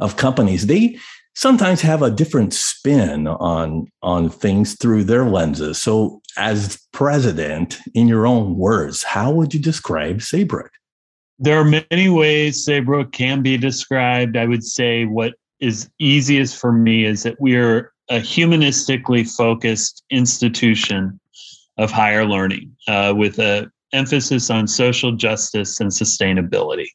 of 0.01 0.17
companies, 0.17 0.67
they 0.67 0.99
sometimes 1.39 1.81
have 1.81 2.03
a 2.03 2.11
different 2.11 2.53
spin 2.53 3.29
on 3.29 3.87
on 4.03 4.29
things 4.29 4.77
through 4.77 5.05
their 5.05 5.25
lenses. 5.25 5.81
So, 5.81 6.21
as 6.37 6.85
president, 6.93 7.79
in 7.95 8.09
your 8.09 8.27
own 8.27 8.57
words, 8.57 9.05
how 9.05 9.31
would 9.31 9.55
you 9.55 9.61
describe 9.61 10.21
Saybrook? 10.21 10.71
There 11.39 11.59
are 11.59 11.65
many 11.65 12.09
ways 12.09 12.65
Saybrook 12.65 13.13
can 13.13 13.43
be 13.43 13.57
described. 13.57 14.37
I 14.37 14.47
would 14.47 14.65
say 14.65 15.05
what 15.05 15.35
is 15.61 15.89
easiest 16.01 16.57
for 16.57 16.73
me 16.73 17.05
is 17.05 17.23
that 17.23 17.41
we 17.41 17.57
are 17.57 17.93
a 18.11 18.17
humanistically 18.17 19.25
focused 19.37 20.03
institution 20.11 21.21
of 21.77 21.93
higher 21.93 22.25
learning 22.25 22.75
uh, 22.89 23.15
with 23.17 23.39
a 23.39 23.71
emphasis 23.93 24.51
on 24.51 24.67
social 24.67 25.13
justice 25.13 25.81
and 25.81 25.91
sustainability. 25.91 26.89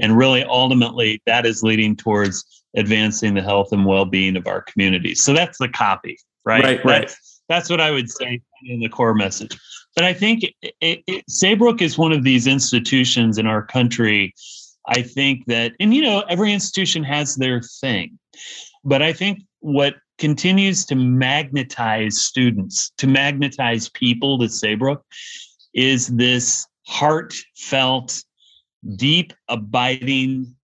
And 0.00 0.16
really, 0.16 0.44
ultimately, 0.44 1.22
that 1.26 1.46
is 1.46 1.62
leading 1.62 1.96
towards 1.96 2.55
advancing 2.76 3.34
the 3.34 3.42
health 3.42 3.72
and 3.72 3.84
well-being 3.84 4.36
of 4.36 4.46
our 4.46 4.62
communities. 4.62 5.22
So 5.22 5.32
that's 5.32 5.58
the 5.58 5.68
copy, 5.68 6.18
right? 6.44 6.62
Right, 6.62 6.84
right. 6.84 7.08
That's, 7.08 7.40
that's 7.48 7.70
what 7.70 7.80
I 7.80 7.90
would 7.90 8.10
say 8.10 8.40
in 8.64 8.80
the 8.80 8.88
core 8.88 9.14
message. 9.14 9.56
But 9.94 10.04
I 10.04 10.12
think 10.12 10.44
it, 10.62 11.02
it, 11.06 11.24
Saybrook 11.28 11.80
is 11.80 11.96
one 11.96 12.12
of 12.12 12.22
these 12.22 12.46
institutions 12.46 13.38
in 13.38 13.46
our 13.46 13.64
country. 13.64 14.34
I 14.86 15.02
think 15.02 15.46
that, 15.46 15.72
and 15.80 15.94
you 15.94 16.02
know, 16.02 16.22
every 16.28 16.52
institution 16.52 17.02
has 17.04 17.36
their 17.36 17.62
thing. 17.80 18.18
But 18.84 19.02
I 19.02 19.12
think 19.12 19.40
what 19.60 19.96
continues 20.18 20.84
to 20.86 20.94
magnetize 20.94 22.20
students, 22.20 22.92
to 22.98 23.06
magnetize 23.06 23.88
people 23.88 24.38
to 24.38 24.48
Saybrook, 24.48 25.02
is 25.74 26.08
this 26.08 26.66
heartfelt, 26.86 28.22
deep, 28.96 29.32
abiding 29.48 30.54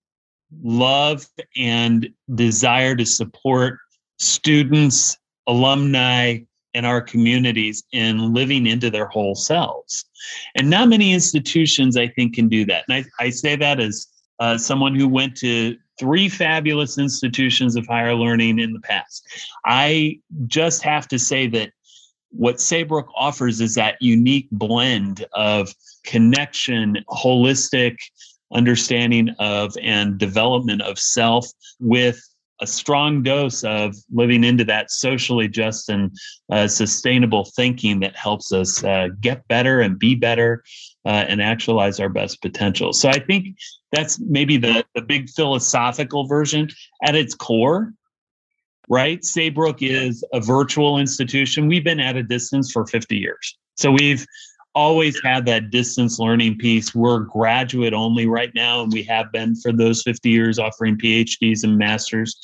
love 0.62 1.26
and 1.56 2.08
desire 2.34 2.94
to 2.96 3.06
support 3.06 3.78
students, 4.18 5.16
alumni, 5.46 6.38
and 6.74 6.86
our 6.86 7.00
communities 7.00 7.84
in 7.92 8.32
living 8.32 8.66
into 8.66 8.90
their 8.90 9.06
whole 9.06 9.34
selves. 9.34 10.04
And 10.54 10.70
not 10.70 10.88
many 10.88 11.12
institutions, 11.12 11.96
I 11.96 12.08
think, 12.08 12.34
can 12.34 12.48
do 12.48 12.64
that. 12.66 12.84
And 12.88 13.04
I, 13.20 13.24
I 13.24 13.30
say 13.30 13.56
that 13.56 13.80
as 13.80 14.06
uh, 14.38 14.56
someone 14.58 14.94
who 14.94 15.08
went 15.08 15.36
to 15.38 15.76
three 15.98 16.28
fabulous 16.28 16.98
institutions 16.98 17.76
of 17.76 17.86
higher 17.86 18.14
learning 18.14 18.58
in 18.58 18.72
the 18.72 18.80
past. 18.80 19.26
I 19.64 20.18
just 20.46 20.82
have 20.82 21.06
to 21.08 21.18
say 21.18 21.46
that 21.48 21.72
what 22.30 22.60
Saybrook 22.60 23.08
offers 23.14 23.60
is 23.60 23.74
that 23.74 24.00
unique 24.00 24.48
blend 24.50 25.26
of 25.34 25.72
connection, 26.04 27.04
holistic 27.10 27.96
understanding 28.52 29.30
of 29.38 29.76
and 29.82 30.18
development 30.18 30.82
of 30.82 30.98
self 30.98 31.46
with 31.80 32.20
a 32.62 32.66
strong 32.66 33.22
dose 33.22 33.64
of 33.64 33.96
living 34.12 34.44
into 34.44 34.64
that 34.64 34.90
socially 34.90 35.48
just 35.48 35.88
and 35.88 36.16
uh, 36.50 36.68
sustainable 36.68 37.44
thinking 37.56 37.98
that 38.00 38.14
helps 38.16 38.52
us 38.52 38.82
uh, 38.84 39.08
get 39.20 39.46
better 39.48 39.80
and 39.80 39.98
be 39.98 40.14
better 40.14 40.62
uh, 41.04 41.24
and 41.28 41.42
actualize 41.42 41.98
our 41.98 42.08
best 42.08 42.40
potential. 42.40 42.92
So 42.92 43.08
I 43.08 43.18
think 43.18 43.56
that's 43.90 44.20
maybe 44.20 44.56
the, 44.56 44.84
the 44.94 45.02
big 45.02 45.28
philosophical 45.30 46.28
version 46.28 46.68
at 47.02 47.16
its 47.16 47.34
core. 47.34 47.92
Right? 48.88 49.24
Saybrook 49.24 49.80
is 49.80 50.24
a 50.32 50.40
virtual 50.40 50.98
institution. 50.98 51.66
We've 51.66 51.84
been 51.84 52.00
at 52.00 52.16
a 52.16 52.22
distance 52.22 52.70
for 52.70 52.86
50 52.86 53.16
years. 53.16 53.56
So 53.76 53.90
we've 53.90 54.26
always 54.74 55.20
had 55.22 55.46
that 55.46 55.70
distance 55.70 56.18
learning 56.18 56.58
piece. 56.58 56.94
We're 56.94 57.20
graduate 57.20 57.92
only 57.92 58.26
right 58.26 58.50
now, 58.54 58.82
and 58.82 58.92
we 58.92 59.02
have 59.04 59.32
been 59.32 59.54
for 59.56 59.72
those 59.72 60.02
50 60.02 60.30
years 60.30 60.58
offering 60.58 60.96
PhDs 60.96 61.64
and 61.64 61.76
masters. 61.76 62.38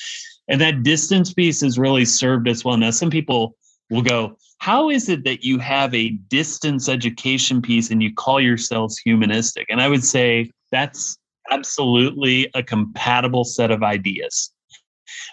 And 0.48 0.60
that 0.60 0.82
distance 0.82 1.32
piece 1.32 1.60
has 1.60 1.78
really 1.78 2.04
served 2.04 2.48
us 2.48 2.64
well. 2.64 2.76
Now, 2.76 2.90
some 2.90 3.10
people 3.10 3.56
will 3.90 4.02
go, 4.02 4.36
How 4.58 4.90
is 4.90 5.08
it 5.08 5.24
that 5.24 5.44
you 5.44 5.58
have 5.58 5.94
a 5.94 6.10
distance 6.10 6.88
education 6.88 7.62
piece 7.62 7.90
and 7.90 8.02
you 8.02 8.14
call 8.14 8.40
yourselves 8.40 8.98
humanistic? 8.98 9.66
And 9.68 9.80
I 9.80 9.88
would 9.88 10.04
say 10.04 10.50
that's 10.72 11.18
absolutely 11.50 12.50
a 12.54 12.62
compatible 12.62 13.44
set 13.44 13.70
of 13.70 13.82
ideas 13.82 14.52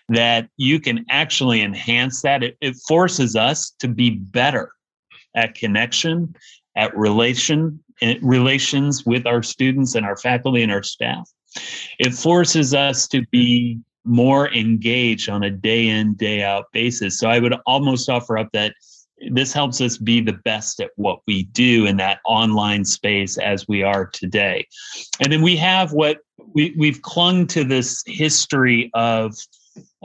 that 0.10 0.50
you 0.58 0.80
can 0.80 1.06
actually 1.10 1.62
enhance 1.62 2.22
that. 2.22 2.44
It, 2.44 2.58
it 2.62 2.76
forces 2.88 3.36
us 3.36 3.72
to 3.80 3.88
be 3.88 4.10
better 4.12 4.72
at 5.36 5.56
connection 5.56 6.34
at 6.76 6.96
relation 6.98 7.80
relations 8.22 9.06
with 9.06 9.26
our 9.26 9.42
students 9.42 9.96
and 9.96 10.06
our 10.06 10.18
faculty 10.18 10.62
and 10.62 10.72
our 10.72 10.84
staff. 10.84 11.30
It 12.00 12.14
forces 12.14 12.74
us 12.74 13.08
to 13.10 13.26
be 13.32 13.80
more 14.04 14.54
engaged 14.54 15.30
on 15.30 15.44
a 15.44 15.50
day 15.50 15.88
in 15.88 16.14
day 16.16 16.44
out 16.44 16.66
basis. 16.74 17.20
So 17.20 17.30
I 17.30 17.40
would 17.40 17.56
almost 17.66 18.10
offer 18.10 18.38
up 18.38 18.50
that 18.54 18.74
this 19.32 19.54
helps 19.54 19.80
us 19.82 19.98
be 19.98 20.22
the 20.22 20.34
best 20.44 20.80
at 20.82 20.92
what 20.98 21.22
we 21.26 21.44
do 21.44 21.86
in 21.86 21.98
that 21.98 22.20
online 22.26 22.84
space 22.84 23.38
as 23.38 23.68
we 23.68 23.82
are 23.82 24.06
today. 24.06 24.68
And 25.22 25.32
then 25.32 25.42
we 25.42 25.56
have 25.56 25.94
what 25.94 26.20
we, 26.54 26.76
we've 26.78 27.02
clung 27.02 27.48
to 27.48 27.64
this 27.64 28.04
history 28.06 28.92
of 28.94 29.34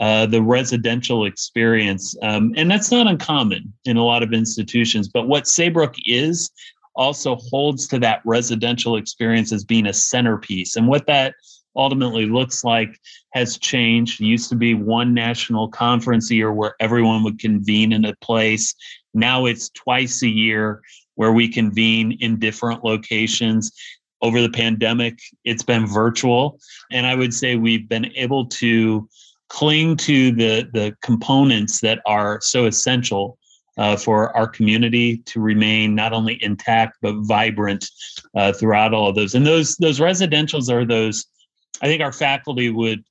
uh, 0.00 0.24
the 0.26 0.42
residential 0.42 1.26
experience. 1.26 2.16
Um, 2.22 2.54
and 2.56 2.70
that's 2.70 2.90
not 2.90 3.06
uncommon 3.06 3.72
in 3.84 3.98
a 3.98 4.04
lot 4.04 4.22
of 4.22 4.32
institutions. 4.32 5.08
But 5.08 5.28
what 5.28 5.46
Saybrook 5.46 5.94
is 6.06 6.50
also 6.96 7.36
holds 7.36 7.86
to 7.88 7.98
that 7.98 8.22
residential 8.24 8.96
experience 8.96 9.52
as 9.52 9.62
being 9.62 9.86
a 9.86 9.92
centerpiece. 9.92 10.76
And 10.76 10.88
what 10.88 11.06
that 11.06 11.34
ultimately 11.76 12.26
looks 12.26 12.64
like 12.64 12.98
has 13.34 13.58
changed. 13.58 14.20
It 14.20 14.24
used 14.24 14.48
to 14.48 14.56
be 14.56 14.74
one 14.74 15.14
national 15.14 15.68
conference 15.68 16.30
a 16.30 16.34
year 16.34 16.52
where 16.52 16.74
everyone 16.80 17.22
would 17.22 17.38
convene 17.38 17.92
in 17.92 18.04
a 18.06 18.16
place. 18.16 18.74
Now 19.14 19.46
it's 19.46 19.68
twice 19.70 20.22
a 20.22 20.28
year 20.28 20.82
where 21.14 21.32
we 21.32 21.48
convene 21.48 22.12
in 22.20 22.38
different 22.38 22.84
locations. 22.84 23.70
Over 24.22 24.40
the 24.42 24.50
pandemic, 24.50 25.18
it's 25.44 25.62
been 25.62 25.86
virtual. 25.86 26.58
And 26.90 27.06
I 27.06 27.14
would 27.14 27.32
say 27.32 27.56
we've 27.56 27.88
been 27.88 28.12
able 28.16 28.46
to 28.46 29.08
cling 29.50 29.96
to 29.96 30.32
the 30.32 30.68
the 30.72 30.96
components 31.02 31.80
that 31.80 32.00
are 32.06 32.40
so 32.40 32.66
essential 32.66 33.36
uh, 33.76 33.96
for 33.96 34.34
our 34.36 34.46
community 34.46 35.18
to 35.18 35.40
remain 35.40 35.94
not 35.94 36.12
only 36.12 36.42
intact 36.42 36.96
but 37.02 37.14
vibrant 37.22 37.84
uh, 38.36 38.52
throughout 38.52 38.94
all 38.94 39.08
of 39.08 39.14
those. 39.14 39.34
And 39.34 39.46
those 39.46 39.76
those 39.76 40.00
residentials 40.00 40.70
are 40.72 40.86
those. 40.86 41.26
I 41.82 41.86
think 41.86 42.02
our 42.02 42.12
faculty 42.12 42.70
would 42.70 43.04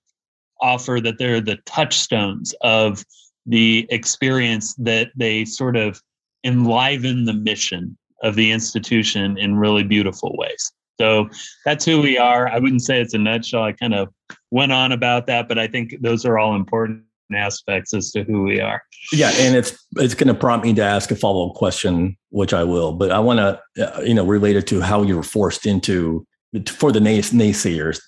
offer 0.62 1.00
that 1.02 1.18
they're 1.18 1.42
the 1.42 1.58
touchstones 1.66 2.54
of 2.62 3.04
the 3.46 3.88
experience 3.90 4.76
that 4.76 5.12
they 5.16 5.46
sort 5.46 5.76
of 5.76 6.02
enliven 6.44 7.26
the 7.26 7.34
mission 7.34 7.98
of 8.22 8.36
the 8.36 8.52
institution 8.52 9.38
in 9.38 9.58
really 9.58 9.84
beautiful 9.84 10.36
ways. 10.38 10.72
So 11.00 11.30
that's 11.66 11.86
who 11.86 12.02
we 12.02 12.18
are. 12.18 12.48
I 12.48 12.60
wouldn't 12.60 12.82
say 12.82 13.00
it's 13.00 13.14
a 13.14 13.18
nutshell. 13.18 13.64
I 13.64 13.72
kind 13.72 13.94
of 13.94 14.10
went 14.52 14.72
on 14.72 14.92
about 14.92 15.28
that, 15.28 15.48
but 15.48 15.58
I 15.58 15.68
think 15.68 15.96
those 16.02 16.26
are 16.26 16.38
all 16.38 16.56
important 16.56 17.04
aspects 17.34 17.94
as 17.94 18.12
to 18.12 18.24
who 18.24 18.44
we 18.44 18.60
are. 18.60 18.82
Yeah, 19.14 19.32
and 19.36 19.56
it's 19.56 19.78
it's 19.98 20.14
going 20.14 20.28
to 20.28 20.34
prompt 20.34 20.66
me 20.66 20.74
to 20.74 20.82
ask 20.82 21.12
a 21.12 21.16
follow 21.16 21.50
up 21.50 21.56
question, 21.56 22.18
which 22.30 22.54
I 22.54 22.64
will. 22.64 22.92
But 22.94 23.12
I 23.12 23.20
want 23.20 23.40
to, 23.40 23.98
uh, 23.98 24.02
you 24.02 24.14
know, 24.14 24.26
relate 24.26 24.56
it 24.56 24.68
to 24.68 24.82
how 24.82 25.04
you 25.04 25.16
were 25.16 25.24
forced 25.24 25.66
into 25.66 26.26
for 26.68 26.92
the 26.92 27.00
naysayers 27.00 28.02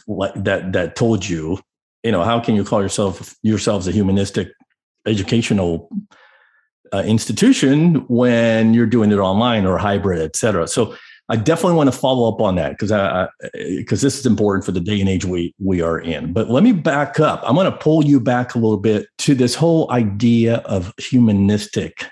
that 0.43 0.74
that 0.74 0.95
told 0.95 1.29
you, 1.29 1.60
you 2.03 2.12
know, 2.12 2.24
how 2.24 2.39
can 2.39 2.55
you 2.55 2.63
call 2.63 2.81
yourself 2.81 3.36
yourselves 3.43 3.88
a 3.88 3.91
humanistic 3.91 4.50
educational 5.05 5.89
uh, 6.93 7.03
institution 7.05 7.95
when 8.07 8.74
you're 8.74 8.86
doing 8.86 9.12
it 9.12 9.17
online 9.17 9.65
or 9.65 9.77
hybrid, 9.77 10.19
et 10.19 10.36
cetera. 10.36 10.67
So 10.67 10.95
I 11.31 11.38
definitely 11.38 11.77
want 11.77 11.89
to 11.89 11.97
follow 11.97 12.27
up 12.27 12.41
on 12.41 12.55
that 12.55 12.71
because 12.71 12.91
I 12.91 13.29
because 13.53 14.03
uh, 14.03 14.05
this 14.05 14.19
is 14.19 14.25
important 14.25 14.65
for 14.65 14.73
the 14.73 14.81
day 14.81 15.00
and 15.00 15.07
age 15.07 15.23
we 15.23 15.55
we 15.59 15.81
are 15.81 15.97
in. 15.97 16.33
But 16.33 16.50
let 16.50 16.61
me 16.61 16.73
back 16.73 17.21
up. 17.21 17.41
I'm 17.45 17.55
going 17.55 17.71
to 17.71 17.77
pull 17.77 18.03
you 18.03 18.19
back 18.19 18.53
a 18.53 18.57
little 18.57 18.77
bit 18.77 19.07
to 19.19 19.33
this 19.33 19.55
whole 19.55 19.89
idea 19.91 20.57
of 20.65 20.93
humanistic 20.97 22.05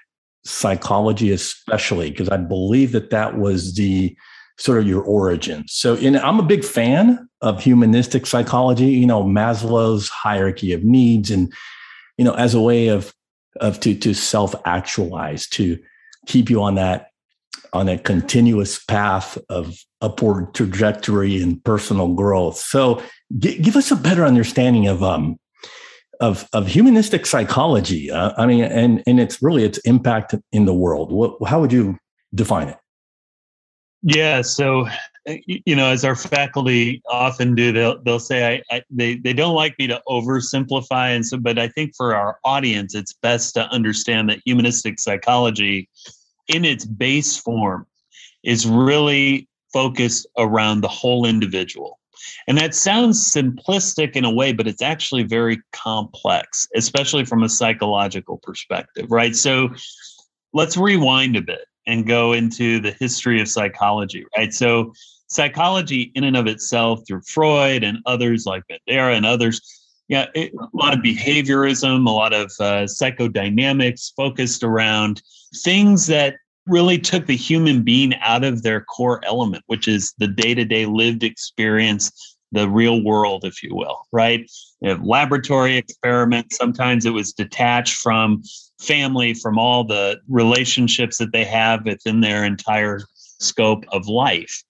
psychology, 0.45 1.31
especially 1.31 2.11
because 2.11 2.29
I 2.29 2.37
believe 2.37 2.93
that 2.93 3.09
that 3.09 3.37
was 3.37 3.75
the 3.75 4.15
sort 4.57 4.79
of 4.79 4.87
your 4.87 5.01
origin. 5.01 5.65
So, 5.67 5.95
in, 5.95 6.15
I'm 6.15 6.39
a 6.39 6.43
big 6.43 6.63
fan 6.63 7.27
of 7.41 7.61
humanistic 7.61 8.25
psychology. 8.25 8.85
You 8.85 9.05
know, 9.05 9.21
Maslow's 9.21 10.07
hierarchy 10.07 10.71
of 10.71 10.85
needs, 10.85 11.29
and 11.29 11.51
you 12.17 12.23
know, 12.23 12.35
as 12.35 12.53
a 12.53 12.61
way 12.61 12.87
of 12.87 13.13
of 13.59 13.81
to 13.81 13.95
to 13.95 14.13
self 14.13 14.55
actualize, 14.63 15.45
to 15.49 15.77
keep 16.25 16.49
you 16.49 16.63
on 16.63 16.75
that 16.75 17.08
on 17.73 17.87
a 17.87 17.97
continuous 17.97 18.83
path 18.83 19.37
of 19.49 19.75
upward 20.01 20.53
trajectory 20.53 21.41
and 21.41 21.63
personal 21.63 22.13
growth. 22.13 22.57
So, 22.57 23.01
g- 23.37 23.59
give 23.59 23.75
us 23.75 23.91
a 23.91 23.95
better 23.95 24.25
understanding 24.25 24.87
of 24.87 25.03
um 25.03 25.39
of 26.19 26.47
of 26.53 26.67
humanistic 26.67 27.25
psychology. 27.25 28.11
Uh, 28.11 28.33
I 28.37 28.45
mean, 28.45 28.63
and 28.63 29.03
and 29.05 29.19
it's 29.19 29.41
really 29.41 29.63
its 29.63 29.77
impact 29.79 30.35
in 30.51 30.65
the 30.65 30.73
world. 30.73 31.11
What, 31.11 31.37
how 31.47 31.59
would 31.61 31.71
you 31.71 31.97
define 32.33 32.69
it? 32.69 32.77
Yeah, 34.01 34.41
so 34.41 34.87
you 35.45 35.75
know, 35.75 35.87
as 35.87 36.05
our 36.05 36.15
faculty 36.15 37.01
often 37.09 37.55
do, 37.55 37.71
they'll 37.71 38.01
they'll 38.01 38.19
say 38.19 38.55
I, 38.55 38.75
I, 38.75 38.81
they 38.89 39.15
they 39.15 39.33
don't 39.33 39.55
like 39.55 39.75
me 39.77 39.87
to 39.87 40.01
oversimplify, 40.07 41.15
and 41.15 41.25
so, 41.25 41.37
but 41.37 41.59
I 41.59 41.67
think 41.67 41.93
for 41.95 42.15
our 42.15 42.39
audience, 42.43 42.95
it's 42.95 43.13
best 43.13 43.53
to 43.55 43.67
understand 43.69 44.29
that 44.29 44.39
humanistic 44.45 44.99
psychology 44.99 45.89
in 46.49 46.65
its 46.65 46.85
base 46.85 47.37
form 47.37 47.87
is 48.43 48.67
really 48.67 49.47
focused 49.71 50.27
around 50.37 50.81
the 50.81 50.87
whole 50.87 51.25
individual. 51.25 51.99
And 52.47 52.57
that 52.57 52.75
sounds 52.75 53.31
simplistic 53.31 54.15
in 54.15 54.25
a 54.25 54.31
way, 54.31 54.51
but 54.51 54.67
it's 54.67 54.81
actually 54.81 55.23
very 55.23 55.61
complex, 55.71 56.67
especially 56.75 57.23
from 57.23 57.43
a 57.43 57.49
psychological 57.49 58.39
perspective, 58.43 59.09
right? 59.09 59.35
So 59.35 59.69
let's 60.53 60.75
rewind 60.75 61.37
a 61.37 61.41
bit 61.41 61.65
and 61.87 62.05
go 62.05 62.33
into 62.33 62.79
the 62.79 62.91
history 62.99 63.39
of 63.39 63.47
psychology, 63.47 64.25
right? 64.37 64.53
So 64.53 64.93
psychology 65.27 66.11
in 66.15 66.23
and 66.23 66.35
of 66.35 66.47
itself 66.47 67.01
through 67.07 67.21
Freud 67.21 67.83
and 67.83 67.99
others 68.05 68.45
like 68.45 68.63
Bandura 68.69 69.15
and 69.15 69.25
others, 69.25 69.78
yeah, 70.09 70.25
it, 70.33 70.51
a 70.53 70.67
lot 70.73 70.93
of 70.93 70.99
behaviorism, 70.99 72.07
a 72.07 72.11
lot 72.11 72.33
of 72.33 72.51
uh, 72.59 72.83
psychodynamics 72.85 74.11
focused 74.17 74.63
around 74.63 75.21
things 75.63 76.07
that 76.07 76.35
really 76.65 76.97
took 76.97 77.27
the 77.27 77.35
human 77.35 77.83
being 77.83 78.15
out 78.15 78.43
of 78.43 78.63
their 78.63 78.81
core 78.81 79.23
element, 79.23 79.63
which 79.67 79.87
is 79.87 80.13
the 80.17 80.27
day 80.27 80.55
to 80.55 80.65
day 80.65 80.87
lived 80.87 81.23
experience, 81.23 82.37
the 82.51 82.67
real 82.67 83.03
world, 83.03 83.45
if 83.45 83.61
you 83.61 83.75
will, 83.75 84.07
right? 84.11 84.49
You 84.81 84.97
laboratory 85.03 85.77
experiments. 85.77 86.57
Sometimes 86.57 87.05
it 87.05 87.11
was 87.11 87.31
detached 87.31 87.95
from 87.95 88.41
family, 88.79 89.35
from 89.35 89.59
all 89.59 89.83
the 89.83 90.19
relationships 90.27 91.17
that 91.19 91.31
they 91.33 91.43
have 91.43 91.85
within 91.85 92.21
their 92.21 92.45
entire 92.45 93.01
scope 93.39 93.85
of 93.91 94.07
life. 94.07 94.63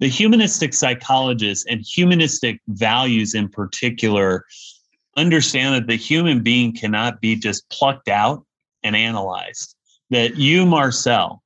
The 0.00 0.08
humanistic 0.08 0.74
psychologists 0.74 1.66
and 1.68 1.84
humanistic 1.86 2.60
values 2.68 3.34
in 3.34 3.48
particular 3.48 4.44
understand 5.16 5.74
that 5.74 5.86
the 5.86 5.96
human 5.96 6.42
being 6.42 6.74
cannot 6.74 7.20
be 7.20 7.36
just 7.36 7.68
plucked 7.68 8.08
out 8.08 8.44
and 8.82 8.96
analyzed 8.96 9.76
that 10.08 10.36
you, 10.36 10.66
Marcel, 10.66 11.42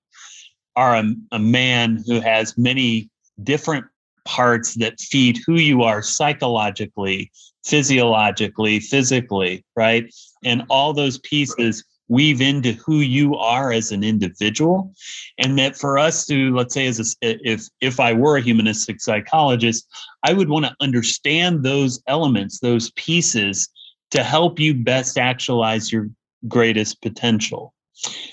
are 0.76 0.96
a, 0.96 1.14
a 1.32 1.38
man 1.38 2.02
who 2.06 2.20
has 2.20 2.56
many 2.56 3.10
different 3.42 3.84
parts 4.24 4.74
that 4.74 5.00
feed 5.00 5.38
who 5.46 5.54
you 5.54 5.82
are 5.82 6.02
psychologically, 6.02 7.30
physiologically, 7.64 8.80
physically, 8.80 9.64
right? 9.76 10.12
And 10.44 10.62
all 10.70 10.92
those 10.92 11.18
pieces 11.18 11.84
weave 12.14 12.40
into 12.40 12.72
who 12.72 13.00
you 13.00 13.34
are 13.36 13.72
as 13.72 13.92
an 13.92 14.02
individual 14.02 14.92
and 15.38 15.58
that 15.58 15.76
for 15.76 15.98
us 15.98 16.24
to 16.26 16.54
let's 16.54 16.72
say 16.72 16.86
as 16.86 17.16
a, 17.22 17.38
if 17.42 17.68
if 17.80 18.00
i 18.00 18.12
were 18.12 18.36
a 18.36 18.42
humanistic 18.42 19.00
psychologist 19.00 19.86
i 20.22 20.32
would 20.32 20.48
want 20.48 20.64
to 20.64 20.74
understand 20.80 21.62
those 21.62 22.00
elements 22.06 22.60
those 22.60 22.90
pieces 22.92 23.68
to 24.10 24.22
help 24.22 24.58
you 24.58 24.72
best 24.72 25.18
actualize 25.18 25.92
your 25.92 26.08
greatest 26.48 27.02
potential 27.02 27.74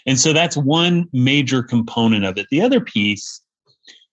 and 0.05 0.19
so 0.19 0.33
that's 0.33 0.57
one 0.57 1.07
major 1.13 1.63
component 1.63 2.25
of 2.25 2.37
it. 2.37 2.47
The 2.51 2.61
other 2.61 2.81
piece 2.81 3.41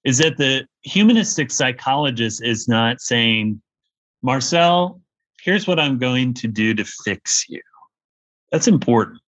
is 0.04 0.18
that 0.18 0.36
the 0.36 0.66
humanistic 0.82 1.50
psychologist 1.50 2.42
is 2.42 2.68
not 2.68 3.00
saying, 3.00 3.60
Marcel, 4.22 5.00
here's 5.40 5.66
what 5.66 5.80
I'm 5.80 5.98
going 5.98 6.34
to 6.34 6.48
do 6.48 6.74
to 6.74 6.84
fix 6.84 7.44
you. 7.48 7.60
That's 8.52 8.68
important. 8.68 9.20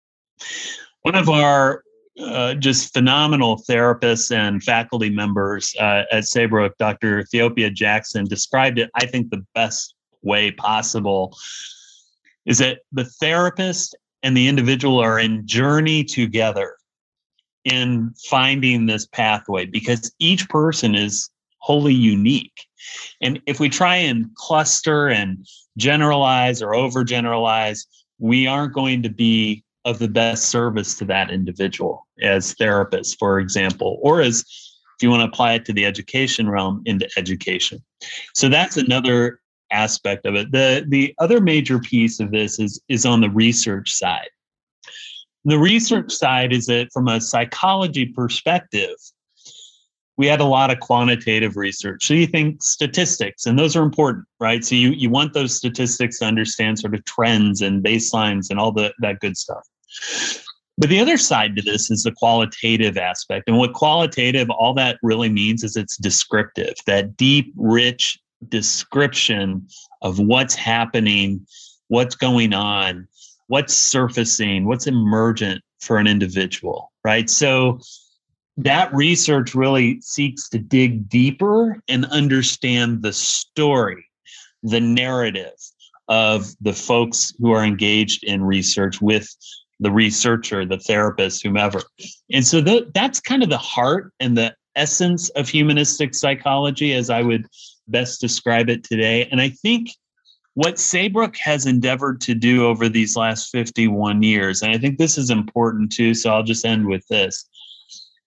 One 1.01 1.15
of 1.15 1.29
our 1.29 1.83
uh, 2.19 2.53
just 2.55 2.93
phenomenal 2.93 3.63
therapists 3.69 4.35
and 4.35 4.61
faculty 4.61 5.09
members 5.09 5.73
uh, 5.79 6.03
at 6.11 6.25
Saybrook, 6.25 6.77
Dr. 6.77 7.23
Theopia 7.23 7.73
Jackson, 7.73 8.25
described 8.25 8.79
it, 8.79 8.89
I 8.95 9.05
think, 9.05 9.29
the 9.29 9.45
best 9.55 9.95
way 10.21 10.51
possible 10.51 11.37
is 12.45 12.57
that 12.57 12.79
the 12.91 13.05
therapist 13.05 13.95
and 14.23 14.35
the 14.35 14.47
individual 14.47 14.99
are 14.99 15.19
in 15.19 15.45
journey 15.47 16.03
together 16.03 16.75
in 17.63 18.13
finding 18.29 18.85
this 18.85 19.05
pathway 19.07 19.65
because 19.65 20.11
each 20.19 20.49
person 20.49 20.95
is 20.95 21.29
wholly 21.59 21.93
unique. 21.93 22.65
And 23.21 23.41
if 23.45 23.59
we 23.59 23.69
try 23.69 23.95
and 23.95 24.33
cluster 24.35 25.09
and 25.09 25.45
generalize 25.77 26.61
or 26.61 26.71
overgeneralize, 26.71 27.85
we 28.17 28.47
aren't 28.47 28.73
going 28.73 29.03
to 29.03 29.09
be 29.09 29.63
of 29.85 29.99
the 29.99 30.07
best 30.07 30.49
service 30.49 30.97
to 30.97 31.05
that 31.05 31.31
individual 31.31 32.05
as 32.21 32.53
therapists, 32.55 33.17
for 33.17 33.39
example, 33.39 33.99
or 34.01 34.21
as 34.21 34.39
if 34.39 35.03
you 35.03 35.09
want 35.09 35.21
to 35.21 35.27
apply 35.27 35.53
it 35.53 35.65
to 35.65 35.73
the 35.73 35.85
education 35.85 36.49
realm 36.49 36.81
into 36.85 37.09
education. 37.17 37.83
So 38.35 38.49
that's 38.49 38.75
another 38.75 39.39
aspect 39.71 40.25
of 40.25 40.35
it. 40.35 40.51
The 40.51 40.85
the 40.87 41.13
other 41.19 41.39
major 41.39 41.79
piece 41.79 42.19
of 42.19 42.31
this 42.31 42.59
is 42.59 42.81
is 42.89 43.05
on 43.05 43.21
the 43.21 43.29
research 43.29 43.91
side. 43.91 44.29
The 45.45 45.57
research 45.57 46.11
side 46.11 46.51
is 46.51 46.65
that 46.65 46.91
from 46.91 47.07
a 47.07 47.21
psychology 47.21 48.07
perspective, 48.07 48.95
we 50.19 50.27
had 50.27 50.41
a 50.41 50.45
lot 50.45 50.69
of 50.69 50.81
quantitative 50.81 51.55
research. 51.55 52.05
So 52.05 52.13
you 52.13 52.27
think 52.27 52.61
statistics, 52.61 53.45
and 53.45 53.57
those 53.57 53.77
are 53.77 53.83
important, 53.83 54.25
right? 54.41 54.65
So 54.65 54.75
you, 54.75 54.89
you 54.89 55.09
want 55.09 55.31
those 55.31 55.55
statistics 55.55 56.19
to 56.19 56.25
understand 56.25 56.77
sort 56.77 56.93
of 56.93 57.05
trends 57.05 57.61
and 57.61 57.81
baselines 57.81 58.49
and 58.49 58.59
all 58.59 58.73
the, 58.73 58.93
that 58.99 59.21
good 59.21 59.37
stuff. 59.37 59.65
But 60.77 60.89
the 60.89 60.99
other 60.99 61.17
side 61.17 61.55
to 61.55 61.61
this 61.61 61.89
is 61.89 62.03
the 62.03 62.11
qualitative 62.11 62.97
aspect. 62.97 63.47
And 63.47 63.57
what 63.57 63.71
qualitative, 63.71 64.49
all 64.49 64.73
that 64.73 64.97
really 65.01 65.29
means 65.29 65.63
is 65.63 65.77
it's 65.77 65.95
descriptive, 65.95 66.73
that 66.85 67.15
deep, 67.15 67.53
rich 67.55 68.19
description 68.49 69.69
of 70.01 70.19
what's 70.19 70.53
happening, 70.53 71.47
what's 71.87 72.15
going 72.15 72.53
on, 72.53 73.07
what's 73.47 73.73
surfacing, 73.73 74.65
what's 74.65 74.85
emergent 74.85 75.63
for 75.79 75.97
an 75.97 76.07
individual, 76.07 76.91
right? 77.05 77.29
So 77.29 77.79
that 78.59 78.93
research 78.93 79.55
really 79.55 80.01
seeks 80.01 80.49
to 80.49 80.59
dig 80.59 81.07
deeper 81.07 81.81
and 81.87 82.05
understand 82.05 83.01
the 83.01 83.13
story, 83.13 84.05
the 84.63 84.81
narrative 84.81 85.53
of 86.09 86.47
the 86.59 86.73
folks 86.73 87.33
who 87.39 87.51
are 87.51 87.63
engaged 87.63 88.23
in 88.25 88.43
research 88.43 89.01
with 89.01 89.33
the 89.79 89.91
researcher, 89.91 90.65
the 90.65 90.77
therapist, 90.77 91.41
whomever. 91.41 91.81
And 92.33 92.45
so 92.45 92.61
th- 92.61 92.87
that's 92.93 93.21
kind 93.21 93.43
of 93.43 93.49
the 93.49 93.57
heart 93.57 94.11
and 94.19 94.37
the 94.37 94.53
essence 94.75 95.29
of 95.29 95.47
humanistic 95.47 96.13
psychology, 96.13 96.93
as 96.93 97.09
I 97.09 97.21
would 97.21 97.47
best 97.87 98.19
describe 98.19 98.69
it 98.69 98.83
today. 98.83 99.25
And 99.31 99.39
I 99.39 99.49
think 99.49 99.89
what 100.55 100.79
Saybrook 100.79 101.37
has 101.37 101.65
endeavored 101.65 102.19
to 102.21 102.35
do 102.35 102.65
over 102.65 102.89
these 102.89 103.15
last 103.15 103.51
51 103.51 104.21
years, 104.21 104.61
and 104.61 104.73
I 104.73 104.77
think 104.77 104.97
this 104.97 105.17
is 105.17 105.29
important 105.29 105.93
too, 105.93 106.13
so 106.13 106.31
I'll 106.31 106.43
just 106.43 106.65
end 106.65 106.87
with 106.87 107.07
this. 107.07 107.47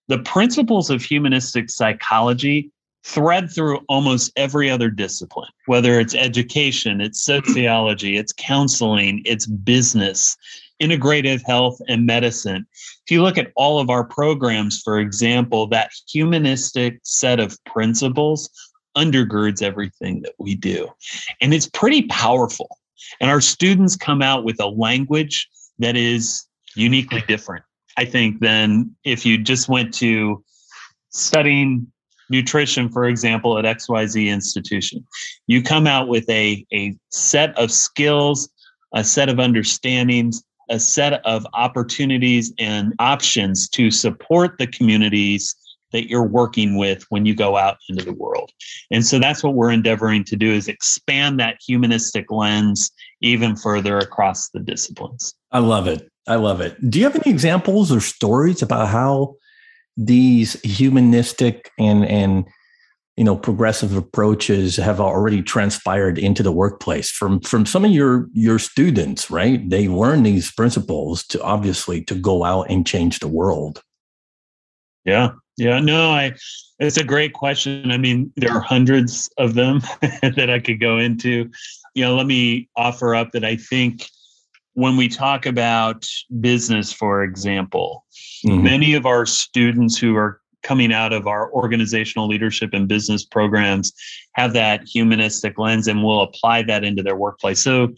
The 0.09 0.19
principles 0.19 0.91
of 0.91 1.03
humanistic 1.03 1.71
psychology 1.71 2.71
thread 3.05 3.51
through 3.51 3.81
almost 3.89 4.33
every 4.37 4.71
other 4.71 4.91
discipline, 4.91 5.51
whether 5.67 5.99
it's 5.99 6.15
education, 6.15 7.01
it's 7.01 7.23
sociology, 7.23 8.17
it's 8.17 8.33
counseling, 8.37 9.23
it's 9.25 9.47
business, 9.47 10.37
integrative 10.81 11.43
health, 11.47 11.81
and 11.89 12.07
medicine. 12.07 12.67
If 13.05 13.11
you 13.11 13.23
look 13.23 13.39
at 13.39 13.53
all 13.57 13.81
of 13.81 13.91
our 13.91 14.05
programs, 14.05 14.81
for 14.83 14.99
example, 14.99 15.67
that 15.69 15.91
humanistic 16.09 17.01
set 17.03 17.41
of 17.41 17.57
principles 17.65 18.51
undergirds 18.97 19.63
everything 19.63 20.23
that 20.23 20.35
we 20.39 20.55
do. 20.55 20.89
And 21.41 21.55
it's 21.55 21.69
pretty 21.69 22.03
powerful. 22.03 22.79
And 23.21 23.31
our 23.31 23.41
students 23.41 23.97
come 23.97 24.23
out 24.23 24.45
with 24.45 24.61
a 24.61 24.67
language 24.67 25.49
that 25.79 25.97
is 25.97 26.47
uniquely 26.77 27.23
different, 27.27 27.65
I 27.97 28.05
think, 28.05 28.41
than 28.41 28.95
if 29.05 29.27
you 29.27 29.39
just 29.39 29.69
went 29.69 29.93
to 29.95 30.43
studying 31.11 31.93
nutrition, 32.31 32.89
for 32.89 33.05
example, 33.05 33.59
at 33.59 33.65
XYZ 33.65 34.27
institution. 34.27 35.07
You 35.47 35.63
come 35.63 35.87
out 35.87 36.09
with 36.09 36.29
a, 36.29 36.65
a 36.73 36.97
set 37.11 37.57
of 37.59 37.71
skills, 37.71 38.49
a 38.95 39.05
set 39.05 39.29
of 39.29 39.39
understandings, 39.39 40.43
a 40.71 40.81
set 40.81 41.25
of 41.27 41.47
opportunities 41.53 42.53
and 42.59 42.95
options 42.99 43.69
to 43.71 43.91
support 43.91 44.57
the 44.59 44.67
communities 44.67 45.55
that 45.93 46.09
you're 46.09 46.27
working 46.27 46.79
with 46.79 47.05
when 47.11 47.27
you 47.27 47.35
go 47.35 47.59
out 47.59 47.77
into 47.91 48.03
the 48.03 48.15
world. 48.15 48.51
And 48.91 49.05
so 49.05 49.19
that's 49.19 49.45
what 49.45 49.55
we're 49.55 49.71
endeavoring 49.71 50.25
to 50.25 50.37
do 50.37 50.51
is 50.51 50.69
expand 50.69 51.39
that 51.39 51.59
humanistic 51.67 52.31
lens 52.31 52.91
even 53.21 53.55
further 53.55 53.99
across 53.99 54.49
the 54.49 54.61
disciplines. 54.61 55.35
I 55.51 55.59
love 55.59 55.87
it. 55.87 56.09
I 56.27 56.37
love 56.37 56.61
it. 56.61 56.77
Do 56.89 56.99
you 56.99 57.05
have 57.05 57.17
any 57.17 57.31
examples 57.31 57.91
or 57.91 58.01
stories 58.01 58.63
about 58.63 58.89
how 58.89 59.37
these 59.97 60.61
humanistic 60.63 61.71
and 61.79 62.05
and 62.07 62.47
you 63.17 63.25
know 63.25 63.37
progressive 63.37 63.97
approaches 63.97 64.77
have 64.77 65.01
already 65.01 65.43
transpired 65.43 66.19
into 66.19 66.43
the 66.43 66.53
workplace 66.53 67.11
from 67.11 67.41
from 67.41 67.67
some 67.67 67.85
of 67.85 67.91
your 67.91 68.29
your 68.33 68.59
students 68.59 69.31
right? 69.31 69.69
They 69.69 69.89
learn 69.89 70.23
these 70.23 70.53
principles 70.53 71.25
to 71.27 71.43
obviously 71.43 72.03
to 72.05 72.15
go 72.15 72.45
out 72.45 72.71
and 72.71 72.87
change 72.87 73.19
the 73.19 73.29
world. 73.29 73.83
Yeah. 75.05 75.33
Yeah. 75.59 75.81
No 75.81 76.11
i 76.11 76.33
it's 76.79 76.97
a 76.97 77.05
great 77.05 77.33
question. 77.33 77.91
I 77.91 77.99
mean 77.99 78.33
there 78.37 78.53
are 78.53 78.61
hundreds 78.61 79.29
of 79.39 79.55
them 79.55 79.81
that 80.01 80.51
i 80.51 80.61
could 80.61 80.81
go 80.81 80.99
into. 80.99 81.51
You 81.95 82.05
know 82.05 82.15
let 82.15 82.27
me 82.27 82.69
offer 82.77 83.15
up 83.15 83.33
that 83.33 83.45
i 83.45 83.57
think 83.57 84.07
when 84.75 84.97
we 84.97 85.09
talk 85.09 85.47
about 85.47 86.07
business 86.41 86.93
for 86.93 87.23
example 87.23 88.05
mm-hmm. 88.47 88.63
many 88.63 88.95
of 88.95 89.07
our 89.07 89.27
students 89.27 89.99
who 89.99 90.17
are 90.17 90.43
coming 90.63 90.93
out 90.93 91.13
of 91.13 91.27
our 91.27 91.53
organizational 91.53 92.29
leadership 92.29 92.71
and 92.73 92.89
business 92.89 93.25
programs 93.25 93.93
have 94.35 94.53
that 94.53 94.87
humanistic 94.87 95.59
lens 95.59 95.89
and 95.89 96.03
will 96.03 96.23
apply 96.23 96.63
that 96.63 96.85
into 96.85 97.03
their 97.03 97.17
workplace. 97.17 97.63
So, 97.63 97.89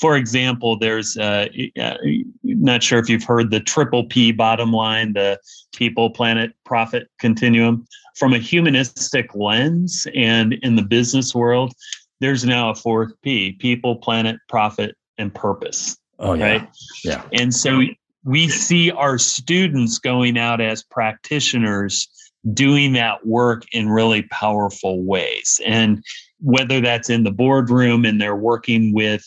for 0.00 0.16
example, 0.16 0.78
there's 0.78 1.16
uh, 1.16 1.46
uh, 1.80 1.96
not 2.42 2.82
sure 2.82 2.98
if 2.98 3.08
you've 3.08 3.24
heard 3.24 3.50
the 3.50 3.60
triple 3.60 4.04
P 4.04 4.32
bottom 4.32 4.72
line, 4.72 5.12
the 5.12 5.38
people, 5.74 6.10
planet, 6.10 6.52
profit 6.64 7.08
continuum. 7.18 7.86
From 8.16 8.32
a 8.32 8.38
humanistic 8.38 9.34
lens 9.34 10.06
and 10.14 10.54
in 10.54 10.76
the 10.76 10.82
business 10.82 11.34
world, 11.34 11.74
there's 12.20 12.44
now 12.44 12.70
a 12.70 12.74
fourth 12.74 13.12
P 13.22 13.52
people, 13.52 13.96
planet, 13.96 14.36
profit, 14.48 14.96
and 15.18 15.32
purpose. 15.32 15.96
Oh, 16.18 16.34
yeah. 16.34 16.44
Right. 16.44 16.68
Yeah. 17.04 17.24
And 17.32 17.54
so 17.54 17.82
we 18.24 18.48
see 18.48 18.90
our 18.90 19.18
students 19.18 19.98
going 19.98 20.38
out 20.38 20.60
as 20.60 20.82
practitioners 20.82 22.08
doing 22.52 22.92
that 22.92 23.26
work 23.26 23.64
in 23.72 23.88
really 23.88 24.22
powerful 24.24 25.02
ways. 25.02 25.60
And 25.64 26.04
whether 26.40 26.80
that's 26.80 27.10
in 27.10 27.24
the 27.24 27.30
boardroom 27.30 28.04
and 28.04 28.20
they're 28.20 28.36
working 28.36 28.92
with 28.92 29.24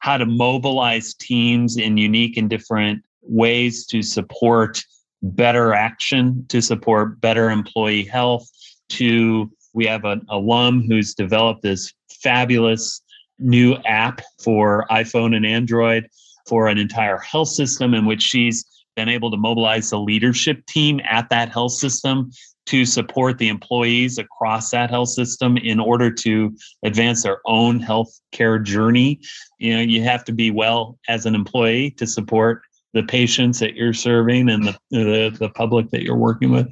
how 0.00 0.16
to 0.16 0.26
mobilize 0.26 1.14
teams 1.14 1.76
in 1.76 1.96
unique 1.96 2.36
and 2.36 2.48
different 2.48 3.02
ways 3.22 3.86
to 3.86 4.02
support 4.02 4.84
better 5.22 5.74
action, 5.74 6.44
to 6.48 6.60
support 6.60 7.20
better 7.20 7.50
employee 7.50 8.04
health, 8.04 8.48
to 8.90 9.50
we 9.74 9.86
have 9.86 10.04
an 10.04 10.24
alum 10.30 10.84
who's 10.88 11.14
developed 11.14 11.62
this 11.62 11.92
fabulous 12.10 13.02
new 13.38 13.76
app 13.84 14.20
for 14.42 14.86
iPhone 14.90 15.36
and 15.36 15.46
Android 15.46 16.08
for 16.48 16.68
an 16.68 16.78
entire 16.78 17.18
health 17.18 17.48
system 17.48 17.94
in 17.94 18.06
which 18.06 18.22
she's 18.22 18.64
been 18.96 19.08
able 19.08 19.30
to 19.30 19.36
mobilize 19.36 19.90
the 19.90 19.98
leadership 19.98 20.64
team 20.66 21.00
at 21.04 21.28
that 21.30 21.50
health 21.50 21.72
system 21.72 22.30
to 22.66 22.84
support 22.84 23.38
the 23.38 23.48
employees 23.48 24.18
across 24.18 24.70
that 24.70 24.90
health 24.90 25.08
system 25.08 25.56
in 25.56 25.80
order 25.80 26.10
to 26.10 26.54
advance 26.82 27.22
their 27.22 27.40
own 27.46 27.80
health 27.80 28.20
care 28.32 28.58
journey. 28.58 29.20
You 29.58 29.76
know, 29.76 29.82
you 29.82 30.02
have 30.02 30.24
to 30.24 30.32
be 30.32 30.50
well 30.50 30.98
as 31.08 31.24
an 31.26 31.34
employee 31.34 31.92
to 31.92 32.06
support 32.06 32.62
the 32.98 33.06
patients 33.06 33.60
that 33.60 33.74
you're 33.74 33.92
serving 33.92 34.48
and 34.48 34.66
the, 34.66 34.78
the, 34.90 35.36
the 35.38 35.48
public 35.50 35.90
that 35.90 36.02
you're 36.02 36.16
working 36.16 36.50
with. 36.50 36.66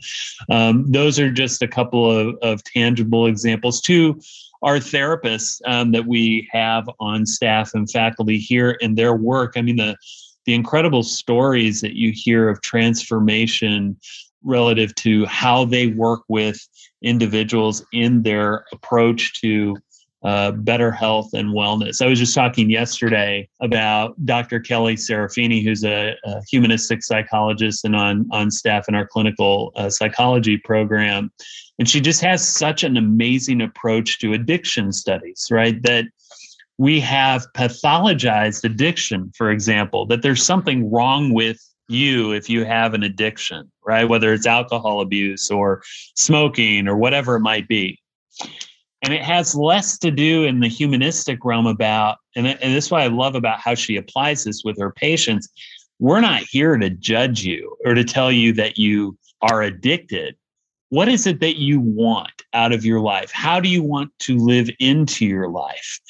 Um, 0.51 0.91
those 0.91 1.21
are 1.21 1.31
just 1.31 1.63
a 1.63 1.69
couple 1.69 2.11
of, 2.11 2.35
of 2.43 2.65
tangible 2.65 3.27
examples. 3.27 3.81
Two, 3.81 4.21
our 4.63 4.79
therapists 4.79 5.61
um, 5.67 5.93
that 5.93 6.07
we 6.07 6.49
have 6.51 6.91
on 6.99 7.27
staff 7.27 7.75
and 7.75 7.89
faculty 7.89 8.39
here 8.39 8.73
in 8.81 8.97
their 8.97 9.15
work. 9.15 9.53
I 9.57 9.63
mean, 9.63 9.77
the 9.77 9.97
the 10.47 10.55
incredible 10.55 11.03
stories 11.03 11.81
that 11.81 11.97
you 11.97 12.13
hear 12.15 12.49
of 12.49 12.61
transformation 12.61 13.97
relative 14.45 14.95
to 14.95 15.27
how 15.27 15.65
they 15.65 15.89
work 15.89 16.23
with 16.29 16.57
individuals 17.03 17.85
in 17.93 18.23
their 18.23 18.65
approach 18.73 19.41
to 19.41 19.77
uh, 20.27 20.51
better 20.51 20.91
health 20.91 21.33
and 21.35 21.51
wellness. 21.51 22.03
I 22.03 22.09
was 22.09 22.19
just 22.19 22.35
talking 22.35 22.69
yesterday 22.69 23.49
about 23.61 24.17
Dr. 24.27 24.59
Kelly 24.59 24.97
Serafini, 24.97 25.63
who's 25.63 25.85
a, 25.85 26.17
a 26.25 26.43
humanistic 26.51 27.05
psychologist 27.05 27.85
and 27.85 27.95
on, 27.95 28.27
on 28.33 28.51
staff 28.51 28.89
in 28.89 28.97
our 28.97 29.07
clinical 29.07 29.71
uh, 29.77 29.89
psychology 29.89 30.59
program. 30.59 31.31
And 31.79 31.89
she 31.89 32.01
just 32.01 32.21
has 32.23 32.47
such 32.47 32.83
an 32.83 32.97
amazing 32.97 33.63
approach 33.63 34.19
to 34.19 34.33
addiction 34.33 34.93
studies, 34.93 35.47
right? 35.49 35.81
That 35.85 36.07
we 36.77 36.99
have 36.99 37.47
pathologized 37.57 38.65
addiction, 38.65 39.31
for 39.37 39.53
example, 39.53 40.07
that 40.07 40.23
there's 40.23 40.45
something 40.45 40.91
wrong 40.91 41.35
with 41.35 41.61
you 41.87 42.33
if 42.33 42.51
you 42.51 42.65
have 42.65 42.95
an 42.95 43.05
addiction, 43.05 43.71
right? 43.87 44.09
Whether 44.09 44.33
it's 44.33 44.47
alcohol 44.47 45.03
abuse 45.03 45.53
or 45.53 45.83
smoking 46.17 46.89
or 46.89 46.97
whatever 46.97 47.37
it 47.37 47.41
might 47.43 47.69
be. 47.69 48.01
And 49.07 49.15
it 49.15 49.23
has 49.23 49.55
less 49.55 49.99
to 49.99 50.11
do 50.11 50.43
in 50.43 50.59
the 50.59 50.67
humanistic 50.67 51.45
realm 51.45 51.69
about, 51.69 52.19
and, 52.35 52.45
and 52.45 52.75
this 52.75 52.87
is 52.87 52.91
what 52.91 53.03
I 53.03 53.07
love 53.07 53.37
about 53.37 53.61
how 53.61 53.77
she 53.77 53.95
applies 53.95 54.43
this 54.43 54.63
with 54.65 54.77
her 54.81 54.91
patients. 54.91 55.49
We're 56.01 56.21
not 56.21 56.43
here 56.43 56.77
to 56.77 56.91
judge 56.91 57.45
you 57.45 57.77
or 57.85 57.95
to 57.95 58.03
tell 58.03 58.33
you 58.33 58.53
that 58.55 58.79
you 58.79 59.17
are 59.43 59.63
addicted. 59.63 60.35
What 60.89 61.09
is 61.09 61.25
it 61.25 61.39
that 61.39 61.55
you 61.55 61.79
want 61.79 62.43
out 62.53 62.73
of 62.73 62.85
your 62.85 62.99
life? 62.99 63.31
How 63.31 63.61
do 63.61 63.69
you 63.69 63.81
want 63.81 64.11
to 64.23 64.39
live 64.39 64.69
into 64.81 65.25
your 65.25 65.51
life? 65.51 66.01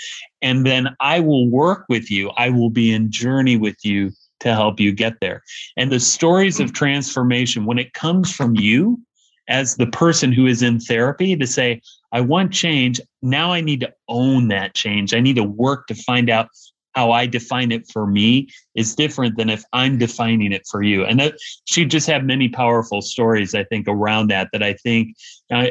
And 0.41 0.65
then 0.65 0.97
I 0.99 1.21
will 1.21 1.51
work 1.51 1.85
with 1.91 2.11
you. 2.11 2.31
I 2.39 2.49
will 2.49 2.71
be 2.71 2.95
in 2.95 3.11
journey 3.11 3.59
with 3.59 3.77
you 3.85 4.11
to 4.41 4.55
help 4.55 4.81
you 4.81 4.91
get 4.93 5.21
there. 5.21 5.43
And 5.77 5.93
the 5.93 6.01
stories 6.01 6.61
of 6.61 6.73
transformation, 6.73 7.67
when 7.67 7.79
it 7.79 7.93
comes 7.93 8.33
from 8.33 8.57
you 8.57 9.03
as 9.49 9.77
the 9.77 9.87
person 9.87 10.33
who 10.33 10.47
is 10.47 10.63
in 10.63 10.81
therapy 10.81 11.37
to 11.37 11.47
say, 11.47 11.81
I 12.13 12.21
want 12.21 12.53
change. 12.53 13.01
Now 13.23 13.53
I 13.53 13.61
need 13.61 13.81
to 13.81 13.93
own 14.09 14.49
that 14.49 14.75
change. 14.75 15.15
I 15.15 15.21
need 15.21 15.37
to 15.37 15.45
work 15.45 15.87
to 15.89 15.95
find 15.95 16.31
out 16.31 16.49
how 16.97 17.13
I 17.13 17.27
define 17.27 17.73
it 17.73 17.87
for 17.93 18.07
me 18.07 18.49
is 18.75 18.95
different 18.95 19.37
than 19.37 19.51
if 19.51 19.63
I'm 19.75 19.99
defining 19.99 20.51
it 20.53 20.67
for 20.67 20.83
you. 20.83 21.05
And 21.05 21.21
that 21.21 21.35
she 21.67 21.85
just 21.85 22.07
had 22.07 22.25
many 22.25 22.49
powerful 22.49 23.03
stories, 23.03 23.55
I 23.55 23.65
think, 23.65 23.87
around 23.87 24.29
that, 24.29 24.49
that 24.53 24.63
I 24.63 24.73
think 24.73 25.15
uh, 25.53 25.67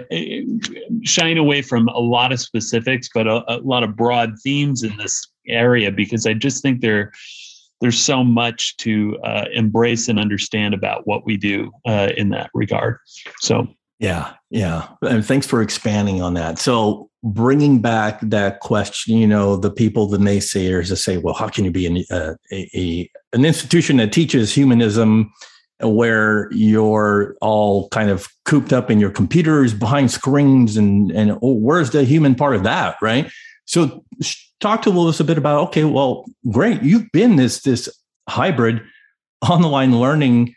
shine 1.03 1.37
away 1.37 1.63
from 1.63 1.87
a 1.87 1.99
lot 1.99 2.31
of 2.31 2.39
specifics, 2.39 3.09
but 3.11 3.25
a, 3.25 3.43
a 3.51 3.57
lot 3.57 3.83
of 3.83 3.95
broad 3.95 4.35
themes 4.43 4.83
in 4.83 4.95
this 4.97 5.27
area 5.47 5.91
because 5.91 6.27
I 6.27 6.33
just 6.33 6.61
think 6.61 6.81
they're 6.81 7.11
there's 7.81 8.01
so 8.01 8.23
much 8.23 8.77
to 8.77 9.17
uh, 9.23 9.45
embrace 9.53 10.07
and 10.07 10.19
understand 10.19 10.73
about 10.73 11.05
what 11.05 11.25
we 11.25 11.37
do 11.37 11.71
uh, 11.85 12.09
in 12.17 12.29
that 12.29 12.49
regard. 12.53 12.97
So, 13.39 13.67
yeah, 13.99 14.33
yeah. 14.49 14.87
And 15.01 15.25
thanks 15.25 15.47
for 15.47 15.61
expanding 15.61 16.21
on 16.21 16.33
that. 16.35 16.59
So, 16.59 17.09
bringing 17.23 17.81
back 17.81 18.19
that 18.21 18.59
question, 18.59 19.17
you 19.17 19.27
know, 19.27 19.57
the 19.57 19.71
people, 19.71 20.07
the 20.07 20.17
naysayers 20.17 20.89
that 20.89 20.97
say, 20.97 21.17
well, 21.17 21.33
how 21.33 21.47
can 21.47 21.65
you 21.65 21.71
be 21.71 21.87
an, 21.87 22.03
uh, 22.11 22.35
a, 22.51 22.69
a, 22.75 23.09
an 23.33 23.45
institution 23.45 23.97
that 23.97 24.13
teaches 24.13 24.53
humanism 24.53 25.33
where 25.81 26.49
you're 26.51 27.35
all 27.41 27.89
kind 27.89 28.09
of 28.09 28.27
cooped 28.45 28.71
up 28.71 28.89
in 28.89 28.99
your 28.99 29.09
computers 29.09 29.73
behind 29.73 30.11
screens 30.11 30.77
and, 30.77 31.11
and 31.11 31.31
oh, 31.41 31.53
where's 31.53 31.91
the 31.91 32.03
human 32.03 32.35
part 32.35 32.55
of 32.55 32.63
that, 32.63 32.95
right? 33.01 33.29
So, 33.65 34.05
talk 34.59 34.81
to 34.83 34.99
us 35.01 35.19
a 35.19 35.23
bit 35.23 35.37
about 35.37 35.67
okay 35.67 35.83
well 35.83 36.25
great 36.49 36.81
you've 36.81 37.11
been 37.11 37.35
this 37.35 37.61
this 37.61 37.89
hybrid 38.29 38.81
online 39.49 39.99
learning 39.99 40.55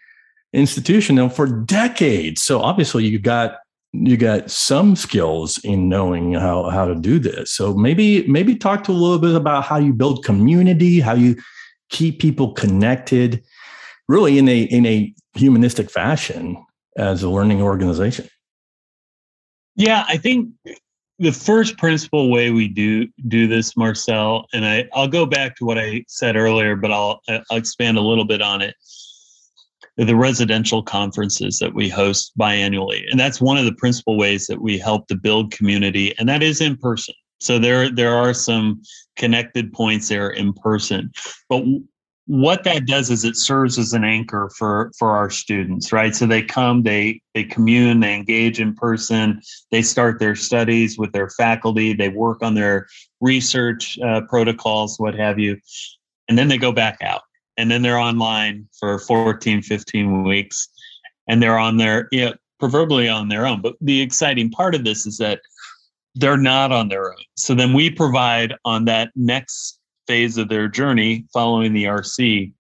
institution 0.52 1.16
now 1.16 1.28
for 1.28 1.46
decades. 1.46 2.42
So 2.42 2.60
obviously 2.60 3.04
you 3.06 3.18
got 3.18 3.58
you 3.92 4.16
got 4.16 4.50
some 4.50 4.96
skills 4.96 5.58
in 5.64 5.88
knowing 5.88 6.34
how 6.34 6.70
how 6.70 6.86
to 6.86 6.94
do 6.94 7.18
this. 7.18 7.52
So 7.52 7.74
maybe 7.74 8.26
maybe 8.28 8.54
talk 8.54 8.84
to 8.84 8.92
a 8.92 8.94
little 8.94 9.18
bit 9.18 9.34
about 9.34 9.64
how 9.64 9.78
you 9.78 9.92
build 9.92 10.24
community 10.24 11.00
how 11.00 11.14
you 11.14 11.36
keep 11.90 12.20
people 12.20 12.52
connected 12.52 13.42
really 14.08 14.38
in 14.38 14.48
a 14.48 14.62
in 14.62 14.86
a 14.86 15.14
humanistic 15.34 15.90
fashion 15.90 16.62
as 16.96 17.22
a 17.22 17.28
learning 17.28 17.62
organization. 17.62 18.28
Yeah 19.76 20.04
i 20.08 20.16
think 20.16 20.50
the 21.18 21.33
first 21.33 21.76
principle 21.78 22.31
way 22.31 22.50
we 22.50 22.68
do 22.68 23.09
do 23.26 23.48
this, 23.48 23.76
Marcel, 23.76 24.46
and 24.52 24.64
I, 24.64 24.88
I'll 24.94 25.09
go 25.09 25.26
back 25.26 25.57
to 25.57 25.64
what 25.64 25.78
I 25.78 26.04
said 26.07 26.37
earlier, 26.37 26.76
but 26.76 26.92
I'll, 26.92 27.20
I'll 27.28 27.57
expand 27.59 27.98
a 27.98 28.02
little 28.02 28.24
bit 28.24 28.40
on 28.40 28.62
it. 28.62 28.76
the 29.96 30.14
residential 30.14 30.81
conferences 30.83 31.59
that 31.59 31.74
we 31.74 31.88
host 31.88 32.33
biannually. 32.38 33.02
And 33.11 33.18
that's 33.18 33.40
one 33.40 33.59
of 33.59 33.64
the 33.64 33.74
principal 33.74 34.16
ways 34.16 34.46
that 34.46 34.62
we 34.62 34.78
help 34.78 35.09
to 35.09 35.16
build 35.16 35.50
community, 35.50 36.16
and 36.18 36.28
that 36.28 36.42
is 36.42 36.61
in 36.61 36.76
person. 36.76 37.14
So 37.40 37.59
there, 37.59 37.90
there 37.90 38.14
are 38.14 38.33
some 38.33 38.83
connected 39.16 39.72
points 39.72 40.09
there 40.09 40.31
in 40.31 40.52
person. 40.52 41.11
But 41.48 41.64
what 42.28 42.62
that 42.64 42.86
does 42.86 43.10
is 43.10 43.24
it 43.24 43.36
serves 43.36 43.78
as 43.78 43.92
an 43.92 44.04
anchor 44.04 44.50
for 44.56 44.92
for 44.98 45.10
our 45.10 45.30
students 45.30 45.92
right? 45.92 46.14
So 46.14 46.26
they 46.26 46.42
come 46.42 46.82
they 46.82 47.20
they 47.34 47.44
commune 47.44 48.00
they 48.00 48.14
engage 48.14 48.60
in 48.60 48.74
person 48.74 49.40
they 49.70 49.82
start 49.82 50.20
their 50.20 50.36
studies 50.36 50.98
with 50.98 51.12
their 51.12 51.30
faculty 51.30 51.92
they 51.94 52.10
work 52.10 52.42
on 52.42 52.54
their 52.54 52.86
research 53.20 53.98
uh, 54.00 54.20
protocols 54.28 54.98
what 54.98 55.14
have 55.14 55.38
you 55.38 55.58
and 56.28 56.38
then 56.38 56.48
they 56.48 56.58
go 56.58 56.72
back 56.72 56.98
out. 57.00 57.22
And 57.56 57.70
then 57.70 57.82
they're 57.82 57.98
online 57.98 58.68
for 58.78 58.98
14 59.00 59.62
15 59.62 60.22
weeks 60.22 60.68
and 61.26 61.42
they're 61.42 61.58
on 61.58 61.76
their 61.76 62.08
you 62.12 62.26
know, 62.26 62.34
proverbially 62.60 63.08
on 63.08 63.28
their 63.28 63.46
own. 63.46 63.60
But 63.60 63.74
the 63.80 64.00
exciting 64.00 64.50
part 64.50 64.74
of 64.74 64.84
this 64.84 65.06
is 65.06 65.18
that 65.18 65.40
they're 66.14 66.36
not 66.36 66.70
on 66.70 66.88
their 66.88 67.10
own. 67.10 67.24
So 67.36 67.54
then 67.54 67.72
we 67.72 67.90
provide 67.90 68.54
on 68.64 68.84
that 68.84 69.10
next 69.16 69.77
phase 70.08 70.38
of 70.38 70.48
their 70.48 70.66
journey 70.66 71.26
following 71.32 71.72
the 71.72 71.84
RC, 71.84 72.50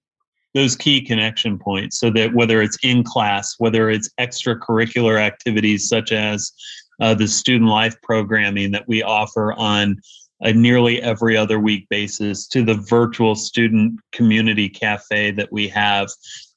those 0.54 0.76
key 0.76 1.00
connection 1.00 1.58
points 1.58 1.98
so 1.98 2.10
that 2.10 2.34
whether 2.34 2.62
it's 2.62 2.78
in 2.82 3.02
class, 3.02 3.54
whether 3.58 3.90
it's 3.90 4.10
extracurricular 4.20 5.18
activities 5.18 5.88
such 5.88 6.12
as 6.12 6.52
uh, 7.00 7.14
the 7.14 7.26
student 7.26 7.70
life 7.70 7.96
programming 8.02 8.70
that 8.72 8.86
we 8.86 9.02
offer 9.02 9.52
on 9.54 9.96
a 10.40 10.52
nearly 10.52 11.02
every 11.02 11.36
other 11.36 11.58
week 11.58 11.88
basis 11.88 12.46
to 12.46 12.62
the 12.62 12.74
virtual 12.74 13.34
student 13.34 13.98
community 14.12 14.68
cafe 14.68 15.32
that 15.32 15.52
we 15.52 15.66
have 15.66 16.08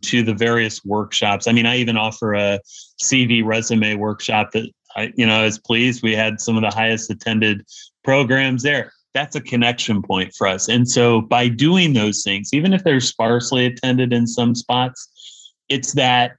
to 0.04 0.21
the 0.21 0.36
various 0.36 0.86
workshops. 0.86 1.47
I 1.47 1.51
mean, 1.51 1.65
I 1.65 1.77
even 1.77 1.97
offer 1.97 2.34
a 2.34 2.60
CV 3.01 3.43
resume 3.43 3.95
workshop 3.95 4.51
that 4.51 4.69
I, 4.95 5.12
you 5.15 5.25
know, 5.25 5.39
I 5.41 5.45
was 5.45 5.58
pleased. 5.58 6.04
We 6.04 6.15
had 6.15 6.39
some 6.41 6.58
of 6.58 6.62
the 6.62 6.69
highest 6.69 7.10
attended 7.10 7.65
programs 8.04 8.62
there 8.62 8.91
that's 9.13 9.36
a 9.36 9.41
connection 9.41 10.02
point 10.02 10.34
for 10.34 10.47
us. 10.47 10.69
And 10.69 10.89
so 10.89 11.21
by 11.21 11.47
doing 11.47 11.93
those 11.93 12.24
things, 12.24 12.54
even 12.54 12.74
if 12.74 12.84
they're 12.84 13.00
sparsely 13.00 13.65
attended 13.65 14.13
in 14.13 14.28
some 14.28 14.56
spots, 14.56 15.52
it's 15.69 15.93
that 15.93 16.38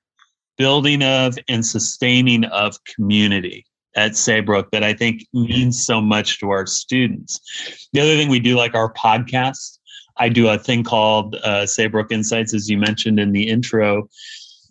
building 0.57 1.03
of 1.03 1.39
and 1.49 1.65
sustaining 1.65 2.45
of 2.45 2.77
community 2.85 3.67
at 3.97 4.17
Saybrook 4.17 4.71
that 4.71 4.83
I 4.83 4.95
think 4.95 5.27
means 5.33 5.85
so 5.85 6.01
much 6.01 6.41
to 6.41 6.51
our 6.51 6.67
students. 6.67 7.41
The 7.93 8.01
other 8.01 8.17
thing 8.17 8.29
we 8.29 8.41
do, 8.41 8.57
like 8.57 8.75
our 8.75 8.93
podcast, 8.95 9.79
I 10.17 10.29
do 10.29 10.49
a 10.49 10.59
thing 10.59 10.83
called 10.83 11.37
uh, 11.37 11.67
Saybrook 11.67 12.13
Insights, 12.13 12.55
as 12.55 12.71
you 12.71 12.79
mentioned 12.79 13.19
in 13.19 13.33
the 13.33 13.49
intro, 13.49 14.09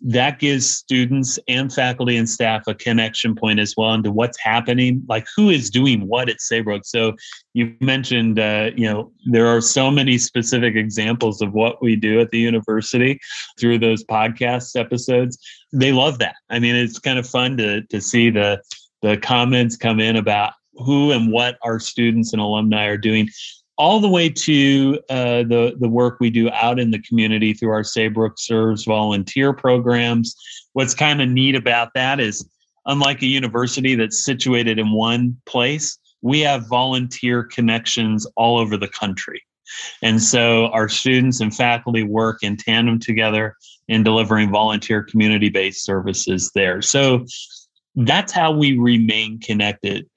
that 0.04 0.40
gives 0.40 0.68
students 0.68 1.38
and 1.46 1.72
faculty 1.72 2.16
and 2.16 2.28
staff 2.28 2.62
a 2.66 2.74
connection 2.74 3.34
point 3.34 3.60
as 3.60 3.74
well 3.76 3.94
into 3.94 4.10
what's 4.10 4.38
happening, 4.38 5.02
like 5.08 5.26
who 5.36 5.48
is 5.48 5.70
doing 5.70 6.08
what 6.08 6.28
at 6.28 6.40
Saybrook. 6.40 6.84
So 6.84 7.14
you 7.54 7.74
mentioned, 7.80 8.38
uh, 8.40 8.70
you 8.76 8.90
know, 8.90 9.12
there 9.26 9.46
are 9.46 9.60
so 9.60 9.90
many 9.90 10.18
specific 10.18 10.74
examples 10.74 11.40
of 11.40 11.52
what 11.52 11.80
we 11.80 11.94
do 11.94 12.20
at 12.20 12.30
the 12.30 12.38
university 12.38 13.20
through 13.60 13.78
those 13.78 14.04
podcast 14.04 14.78
episodes. 14.78 15.38
They 15.72 15.92
love 15.92 16.18
that. 16.18 16.34
I 16.50 16.58
mean, 16.58 16.74
it's 16.74 16.98
kind 16.98 17.18
of 17.18 17.28
fun 17.28 17.56
to 17.58 17.82
to 17.82 18.00
see 18.00 18.30
the 18.30 18.60
the 19.02 19.16
comments 19.18 19.76
come 19.76 20.00
in 20.00 20.16
about 20.16 20.52
who 20.74 21.12
and 21.12 21.30
what 21.30 21.58
our 21.62 21.78
students 21.78 22.32
and 22.32 22.40
alumni 22.40 22.86
are 22.86 22.96
doing 22.96 23.28
all 23.78 24.00
the 24.00 24.08
way 24.08 24.28
to 24.28 24.98
uh, 25.08 25.42
the 25.44 25.76
the 25.78 25.88
work 25.88 26.18
we 26.20 26.30
do 26.30 26.50
out 26.50 26.78
in 26.78 26.90
the 26.90 27.00
community 27.00 27.52
through 27.54 27.70
our 27.70 27.84
Saybrook 27.84 28.38
Serves 28.38 28.84
volunteer 28.84 29.52
programs. 29.52 30.36
What's 30.72 30.94
kind 30.94 31.20
of 31.22 31.28
neat 31.28 31.54
about 31.54 31.94
that 31.94 32.20
is, 32.20 32.48
unlike 32.86 33.22
a 33.22 33.26
university 33.26 33.94
that's 33.94 34.24
situated 34.24 34.78
in 34.78 34.92
one 34.92 35.36
place, 35.46 35.98
we 36.20 36.40
have 36.40 36.68
volunteer 36.68 37.42
connections 37.44 38.26
all 38.36 38.58
over 38.58 38.76
the 38.76 38.88
country. 38.88 39.42
And 40.02 40.22
so 40.22 40.66
our 40.66 40.88
students 40.88 41.40
and 41.40 41.54
faculty 41.54 42.02
work 42.02 42.42
in 42.42 42.56
tandem 42.56 42.98
together 42.98 43.56
in 43.88 44.02
delivering 44.02 44.50
volunteer 44.50 45.02
community 45.02 45.48
based 45.48 45.84
services 45.84 46.50
there. 46.54 46.82
So 46.82 47.24
that's 47.96 48.32
how 48.32 48.52
we 48.52 48.78
remain 48.78 49.38
connected 49.40 50.08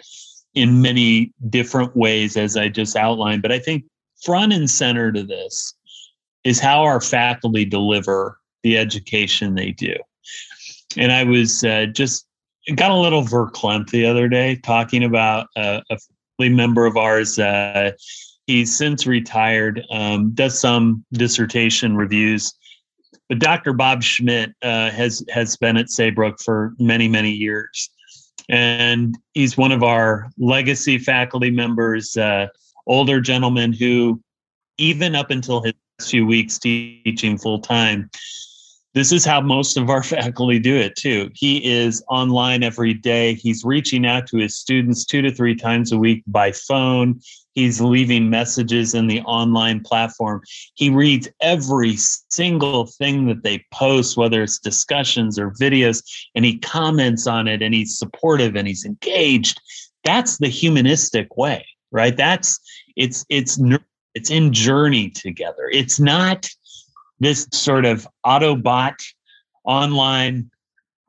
in 0.55 0.81
many 0.81 1.33
different 1.49 1.95
ways, 1.95 2.37
as 2.37 2.57
I 2.57 2.69
just 2.69 2.95
outlined. 2.95 3.41
But 3.41 3.51
I 3.51 3.59
think 3.59 3.83
front 4.23 4.53
and 4.53 4.69
center 4.69 5.11
to 5.11 5.23
this 5.23 5.75
is 6.43 6.59
how 6.59 6.83
our 6.83 7.01
faculty 7.01 7.65
deliver 7.65 8.39
the 8.63 8.77
education 8.77 9.55
they 9.55 9.71
do. 9.71 9.95
And 10.97 11.11
I 11.11 11.23
was 11.23 11.63
uh, 11.63 11.87
just 11.91 12.25
got 12.73 12.91
a 12.91 12.95
little 12.95 13.23
verklempt 13.23 13.89
the 13.89 14.05
other 14.05 14.27
day 14.27 14.55
talking 14.63 15.03
about 15.03 15.47
a 15.55 15.81
member 16.39 16.85
of 16.85 16.97
ours. 16.97 17.37
Uh, 17.37 17.91
he's 18.47 18.75
since 18.75 19.05
retired, 19.05 19.83
um, 19.91 20.31
does 20.31 20.59
some 20.59 21.05
dissertation 21.13 21.95
reviews. 21.95 22.53
But 23.29 23.39
Dr. 23.39 23.73
Bob 23.73 24.03
Schmidt 24.03 24.51
uh, 24.61 24.91
has 24.91 25.25
has 25.29 25.57
been 25.57 25.77
at 25.77 25.89
Saybrook 25.89 26.39
for 26.39 26.73
many 26.79 27.07
many 27.07 27.31
years, 27.31 27.89
and 28.49 29.17
he's 29.33 29.57
one 29.57 29.71
of 29.71 29.83
our 29.83 30.29
legacy 30.37 30.97
faculty 30.97 31.51
members, 31.51 32.15
uh, 32.17 32.47
older 32.87 33.19
gentleman 33.21 33.73
who, 33.73 34.21
even 34.77 35.15
up 35.15 35.31
until 35.31 35.61
his 35.61 35.73
few 36.01 36.25
weeks 36.25 36.59
teaching 36.59 37.37
full 37.37 37.59
time, 37.59 38.09
this 38.93 39.11
is 39.11 39.25
how 39.25 39.41
most 39.41 39.77
of 39.77 39.89
our 39.89 40.03
faculty 40.15 40.59
do 40.59 40.75
it 40.75 40.95
too. 40.95 41.29
He 41.33 41.63
is 41.65 42.03
online 42.09 42.63
every 42.63 42.93
day. 42.93 43.33
He's 43.33 43.63
reaching 43.63 44.05
out 44.05 44.27
to 44.27 44.37
his 44.37 44.57
students 44.57 45.05
two 45.05 45.21
to 45.21 45.31
three 45.31 45.55
times 45.55 45.91
a 45.91 45.97
week 45.97 46.23
by 46.27 46.51
phone. 46.51 47.19
He's 47.55 47.79
leaving 47.79 48.29
messages 48.29 48.93
in 48.93 49.07
the 49.07 49.21
online 49.21 49.79
platform. 49.79 50.43
He 50.75 50.89
reads 50.89 51.27
every 51.41 51.95
single 51.95 52.85
thing 52.85 53.27
that 53.27 53.43
they 53.43 53.65
post, 53.73 54.17
whether 54.17 54.43
it's 54.43 54.59
discussions 54.59 55.39
or 55.39 55.51
videos, 55.51 56.03
and 56.35 56.45
he 56.45 56.59
comments 56.59 57.27
on 57.27 57.47
it 57.47 57.61
and 57.61 57.73
he's 57.73 57.97
supportive 57.97 58.55
and 58.55 58.67
he's 58.67 58.85
engaged. 58.85 59.59
That's 60.03 60.37
the 60.37 60.49
humanistic 60.49 61.37
way, 61.37 61.65
right? 61.91 62.15
That's 62.15 62.59
it's 62.95 63.25
it's 63.29 63.59
it's 64.13 64.29
in 64.29 64.53
journey 64.53 65.09
together. 65.09 65.69
It's 65.71 65.99
not 65.99 66.49
this 67.19 67.47
sort 67.51 67.85
of 67.85 68.05
Autobot 68.25 69.01
online 69.63 70.51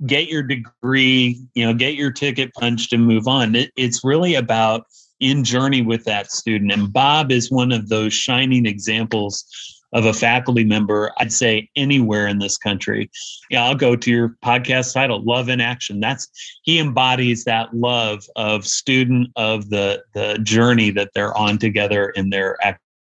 get 0.04 0.28
your 0.28 0.42
degree, 0.42 1.40
you 1.54 1.64
know, 1.64 1.72
get 1.72 1.94
your 1.94 2.10
ticket 2.10 2.52
punched 2.54 2.92
and 2.92 3.06
move 3.06 3.26
on. 3.26 3.54
It, 3.54 3.72
it's 3.76 4.04
really 4.04 4.34
about 4.34 4.86
in 5.20 5.44
journey 5.44 5.82
with 5.82 6.04
that 6.04 6.30
student. 6.30 6.72
And 6.72 6.92
Bob 6.92 7.32
is 7.32 7.50
one 7.50 7.72
of 7.72 7.88
those 7.88 8.12
shining 8.12 8.66
examples 8.66 9.44
of 9.92 10.04
a 10.04 10.12
faculty 10.12 10.64
member, 10.64 11.12
I'd 11.18 11.32
say 11.32 11.70
anywhere 11.76 12.26
in 12.26 12.38
this 12.38 12.58
country. 12.58 13.10
Yeah, 13.50 13.64
I'll 13.64 13.74
go 13.74 13.96
to 13.96 14.10
your 14.10 14.36
podcast 14.44 14.92
title, 14.92 15.22
Love 15.24 15.48
in 15.48 15.60
Action. 15.60 16.00
That's 16.00 16.28
he 16.62 16.78
embodies 16.78 17.44
that 17.44 17.72
love 17.74 18.24
of 18.36 18.66
student 18.66 19.28
of 19.36 19.70
the 19.70 20.02
the 20.14 20.38
journey 20.42 20.90
that 20.90 21.10
they're 21.14 21.36
on 21.36 21.58
together 21.58 22.10
in 22.10 22.30
their 22.30 22.58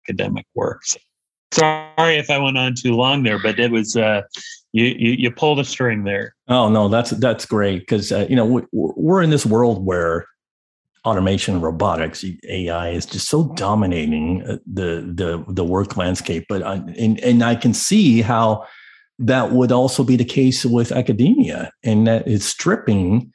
academic 0.07 0.45
work. 0.55 0.83
sorry 1.51 2.17
if 2.17 2.29
I 2.29 2.37
went 2.37 2.57
on 2.57 2.75
too 2.75 2.93
long 2.93 3.23
there, 3.23 3.39
but 3.39 3.59
it 3.59 3.71
was 3.71 3.95
uh 3.95 4.21
you, 4.73 4.85
you, 4.85 5.11
you 5.13 5.31
pulled 5.31 5.59
a 5.59 5.65
string 5.65 6.03
there. 6.03 6.35
Oh 6.47 6.69
no, 6.69 6.89
that's 6.89 7.11
that's 7.11 7.45
great 7.45 7.79
because 7.79 8.11
uh, 8.11 8.27
you 8.29 8.35
know 8.35 8.45
we, 8.45 8.61
we're 8.71 9.23
in 9.23 9.29
this 9.31 9.45
world 9.45 9.83
where 9.83 10.27
automation 11.07 11.61
robotics 11.61 12.25
ai 12.49 12.89
is 12.89 13.05
just 13.05 13.27
so 13.29 13.39
dominating 13.55 14.43
uh, 14.43 14.57
the 14.79 14.89
the 15.21 15.43
the 15.47 15.63
work 15.63 15.95
landscape 15.95 16.45
but 16.49 16.61
I, 16.63 16.75
and, 17.03 17.19
and 17.21 17.43
i 17.43 17.55
can 17.55 17.73
see 17.73 18.21
how 18.21 18.65
that 19.19 19.51
would 19.51 19.71
also 19.71 20.03
be 20.03 20.15
the 20.15 20.25
case 20.25 20.65
with 20.65 20.91
academia 20.91 21.71
and 21.83 22.05
that 22.07 22.27
it's 22.27 22.45
stripping 22.45 23.31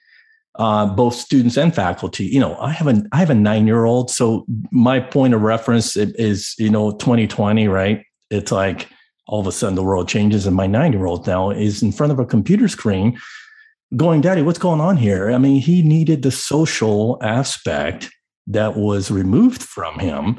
uh, 0.57 0.85
both 0.87 1.15
students 1.15 1.57
and 1.57 1.75
faculty. 1.75 2.27
You 2.27 2.41
know 2.41 2.57
i 2.59 2.71
have 2.71 2.87
a 2.87 3.03
i 3.13 3.19
have 3.19 3.31
a 3.31 3.35
nine 3.35 3.67
year 3.67 3.85
old 3.85 4.11
so 4.11 4.45
my 4.71 5.01
point 5.01 5.35
of 5.35 5.41
reference 5.41 5.97
is 5.97 6.55
you 6.59 6.71
know 6.71 6.93
2020 6.93 7.69
right? 7.69 8.05
It's 8.31 8.53
like 8.53 8.89
all 9.27 9.41
of 9.41 9.47
a 9.47 9.53
sudden 9.53 9.77
the 9.77 9.83
world 9.83 10.09
changes 10.09 10.47
and 10.47 10.55
my 10.55 10.67
nine 10.67 10.93
year 10.93 11.07
old 11.07 11.27
now 11.27 11.51
is 11.51 11.83
in 11.83 11.93
front 11.93 12.13
of 12.13 12.19
a 12.19 12.27
computer 12.27 12.69
screen 12.69 13.19
going, 13.97 14.21
Daddy, 14.21 14.43
what's 14.43 14.59
going 14.59 14.81
on 14.81 14.97
here? 14.97 15.31
I 15.31 15.39
mean, 15.39 15.61
he 15.61 15.83
needed 15.83 16.23
the 16.23 16.31
social 16.31 17.19
aspect 17.23 18.11
that 18.47 18.77
was 18.77 19.11
removed 19.11 19.63
from 19.63 19.99
him. 19.99 20.37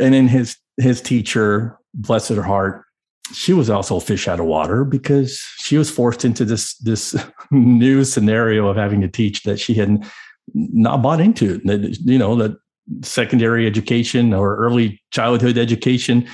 And 0.00 0.14
then 0.14 0.28
his 0.28 0.56
his 0.78 1.00
teacher, 1.00 1.78
bless 1.94 2.28
her 2.28 2.42
heart, 2.42 2.84
she 3.32 3.52
was 3.52 3.70
also 3.70 4.00
fish 4.00 4.26
out 4.26 4.40
of 4.40 4.46
water 4.46 4.84
because 4.84 5.38
she 5.58 5.76
was 5.76 5.90
forced 5.90 6.24
into 6.24 6.44
this 6.44 6.76
this 6.78 7.14
new 7.50 8.04
scenario 8.04 8.68
of 8.68 8.76
having 8.76 9.00
to 9.00 9.08
teach 9.08 9.42
that 9.44 9.60
she 9.60 9.74
had 9.74 10.04
not 10.54 11.02
bought 11.02 11.20
into. 11.20 11.60
You 11.64 12.18
know, 12.18 12.36
the 12.36 12.56
secondary 13.02 13.66
education 13.66 14.34
or 14.34 14.56
early 14.56 15.00
childhood 15.10 15.56
education, 15.56 16.28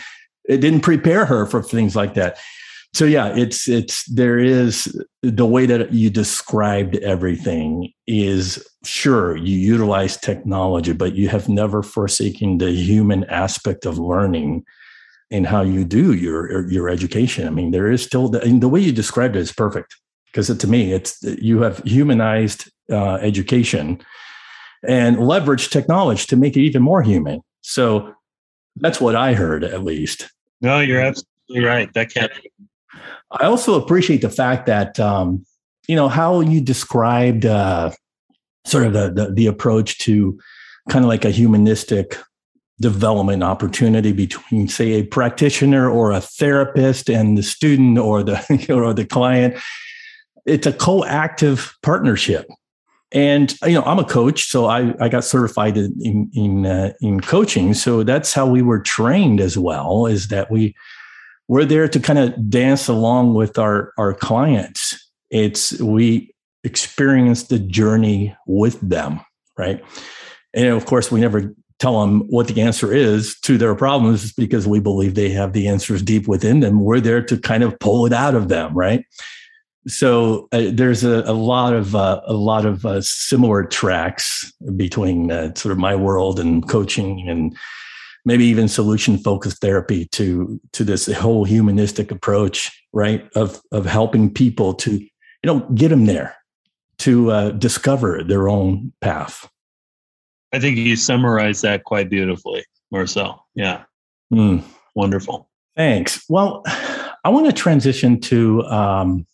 it 0.48 0.58
didn't 0.58 0.80
prepare 0.80 1.26
her 1.26 1.46
for 1.46 1.62
things 1.62 1.94
like 1.94 2.14
that. 2.14 2.38
So 2.94 3.04
yeah, 3.04 3.34
it's 3.36 3.68
it's 3.68 4.04
there 4.06 4.38
is 4.38 5.00
the 5.22 5.46
way 5.46 5.66
that 5.66 5.92
you 5.92 6.10
described 6.10 6.96
everything 6.96 7.92
is 8.06 8.66
sure 8.84 9.36
you 9.36 9.56
utilize 9.56 10.16
technology, 10.16 10.92
but 10.92 11.14
you 11.14 11.28
have 11.28 11.48
never 11.48 11.82
forsaken 11.82 12.58
the 12.58 12.70
human 12.70 13.24
aspect 13.24 13.84
of 13.84 13.98
learning 13.98 14.64
in 15.30 15.44
how 15.44 15.60
you 15.62 15.84
do 15.84 16.14
your 16.14 16.68
your 16.70 16.88
education. 16.88 17.46
I 17.46 17.50
mean, 17.50 17.70
there 17.70 17.90
is 17.90 18.02
still 18.02 18.28
the, 18.28 18.40
the 18.40 18.68
way 18.68 18.80
you 18.80 18.92
described 18.92 19.36
it 19.36 19.40
is 19.40 19.52
perfect 19.52 19.94
because 20.26 20.56
to 20.56 20.66
me, 20.66 20.92
it's 20.92 21.22
you 21.22 21.60
have 21.62 21.78
humanized 21.84 22.70
uh, 22.90 23.16
education 23.16 24.00
and 24.86 25.20
leverage 25.26 25.70
technology 25.70 26.24
to 26.26 26.36
make 26.36 26.56
it 26.56 26.60
even 26.60 26.82
more 26.82 27.02
human. 27.02 27.42
So 27.60 28.14
that's 28.76 29.00
what 29.00 29.16
I 29.16 29.34
heard, 29.34 29.64
at 29.64 29.84
least. 29.84 30.30
No, 30.60 30.80
you're 30.80 31.00
absolutely 31.00 31.64
right. 31.64 31.92
That 31.94 32.12
can't. 32.12 32.32
I 33.30 33.44
also 33.44 33.80
appreciate 33.80 34.22
the 34.22 34.30
fact 34.30 34.66
that 34.66 34.98
um, 34.98 35.44
you 35.86 35.96
know 35.96 36.08
how 36.08 36.40
you 36.40 36.60
described 36.60 37.46
uh, 37.46 37.92
sort 38.66 38.86
of 38.86 38.92
the, 38.92 39.10
the 39.10 39.32
the 39.32 39.46
approach 39.46 39.98
to 39.98 40.38
kind 40.88 41.04
of 41.04 41.08
like 41.08 41.24
a 41.24 41.30
humanistic 41.30 42.16
development 42.80 43.42
opportunity 43.42 44.12
between 44.12 44.68
say 44.68 44.92
a 44.92 45.02
practitioner 45.02 45.90
or 45.90 46.12
a 46.12 46.20
therapist 46.20 47.10
and 47.10 47.36
the 47.36 47.42
student 47.42 47.98
or 47.98 48.22
the 48.22 48.66
or 48.74 48.94
the 48.94 49.06
client. 49.06 49.56
It's 50.46 50.66
a 50.66 50.72
co-active 50.72 51.76
partnership. 51.82 52.46
And 53.10 53.56
you 53.64 53.72
know 53.72 53.82
i'm 53.84 53.98
a 53.98 54.04
coach 54.04 54.50
so 54.50 54.66
i, 54.66 54.92
I 55.00 55.08
got 55.08 55.24
certified 55.24 55.78
in 55.78 56.30
in 56.34 56.66
uh, 56.66 56.92
in 57.00 57.20
coaching. 57.20 57.72
So 57.72 58.02
that's 58.02 58.34
how 58.34 58.46
we 58.46 58.60
were 58.60 58.80
trained 58.80 59.40
as 59.40 59.56
well 59.56 60.04
is 60.06 60.28
that 60.28 60.50
we 60.50 60.74
we're 61.48 61.64
there 61.64 61.88
to 61.88 61.98
kind 61.98 62.18
of 62.18 62.50
dance 62.50 62.88
along 62.88 63.34
with 63.34 63.58
our 63.58 63.92
our 63.98 64.14
clients 64.14 65.10
it's 65.30 65.80
we 65.80 66.32
experience 66.64 67.44
the 67.44 67.58
journey 67.58 68.34
with 68.46 68.80
them 68.80 69.20
right 69.56 69.82
and 70.54 70.66
of 70.66 70.86
course 70.86 71.10
we 71.10 71.20
never 71.20 71.54
tell 71.78 72.00
them 72.00 72.22
what 72.28 72.48
the 72.48 72.60
answer 72.60 72.92
is 72.92 73.38
to 73.40 73.56
their 73.56 73.74
problems 73.74 74.32
because 74.32 74.66
we 74.66 74.80
believe 74.80 75.14
they 75.14 75.30
have 75.30 75.52
the 75.52 75.68
answers 75.68 76.02
deep 76.02 76.26
within 76.26 76.60
them. 76.60 76.80
We're 76.80 77.00
there 77.00 77.22
to 77.22 77.38
kind 77.38 77.62
of 77.62 77.78
pull 77.78 78.04
it 78.04 78.12
out 78.12 78.34
of 78.34 78.48
them, 78.48 78.74
right? 78.74 79.04
So 79.86 80.48
uh, 80.52 80.70
there's 80.72 81.04
a, 81.04 81.22
a, 81.24 81.32
lot 81.32 81.72
of 81.72 81.94
uh, 81.94 82.20
a 82.26 82.34
lot 82.34 82.66
of 82.66 82.84
uh, 82.84 83.00
similar 83.00 83.64
tracks 83.64 84.52
between 84.76 85.30
uh, 85.30 85.54
sort 85.54 85.72
of 85.72 85.78
my 85.78 85.94
world 85.94 86.40
and 86.40 86.68
coaching 86.68 87.26
and 87.28 87.56
maybe 88.24 88.44
even 88.44 88.68
solution 88.68 89.18
focused 89.18 89.60
therapy 89.60 90.06
to 90.06 90.60
to 90.72 90.84
this 90.84 91.06
whole 91.06 91.44
humanistic 91.44 92.10
approach, 92.10 92.70
right? 92.92 93.28
Of 93.34 93.60
of 93.72 93.86
helping 93.86 94.32
people 94.32 94.74
to 94.74 94.92
you 94.92 95.08
know 95.44 95.60
get 95.74 95.88
them 95.88 96.06
there 96.06 96.36
to 96.98 97.30
uh, 97.30 97.50
discover 97.50 98.22
their 98.24 98.48
own 98.48 98.92
path. 99.00 99.48
I 100.52 100.58
think 100.58 100.78
you 100.78 100.96
summarized 100.96 101.62
that 101.62 101.84
quite 101.84 102.10
beautifully, 102.10 102.64
Marcel. 102.90 103.46
Yeah. 103.54 103.84
Mm. 104.32 104.64
Wonderful. 104.94 105.48
Thanks. 105.76 106.24
Well, 106.28 106.62
I 107.24 107.28
want 107.28 107.46
to 107.46 107.52
transition 107.52 108.20
to, 108.22 108.64
um, 108.64 109.26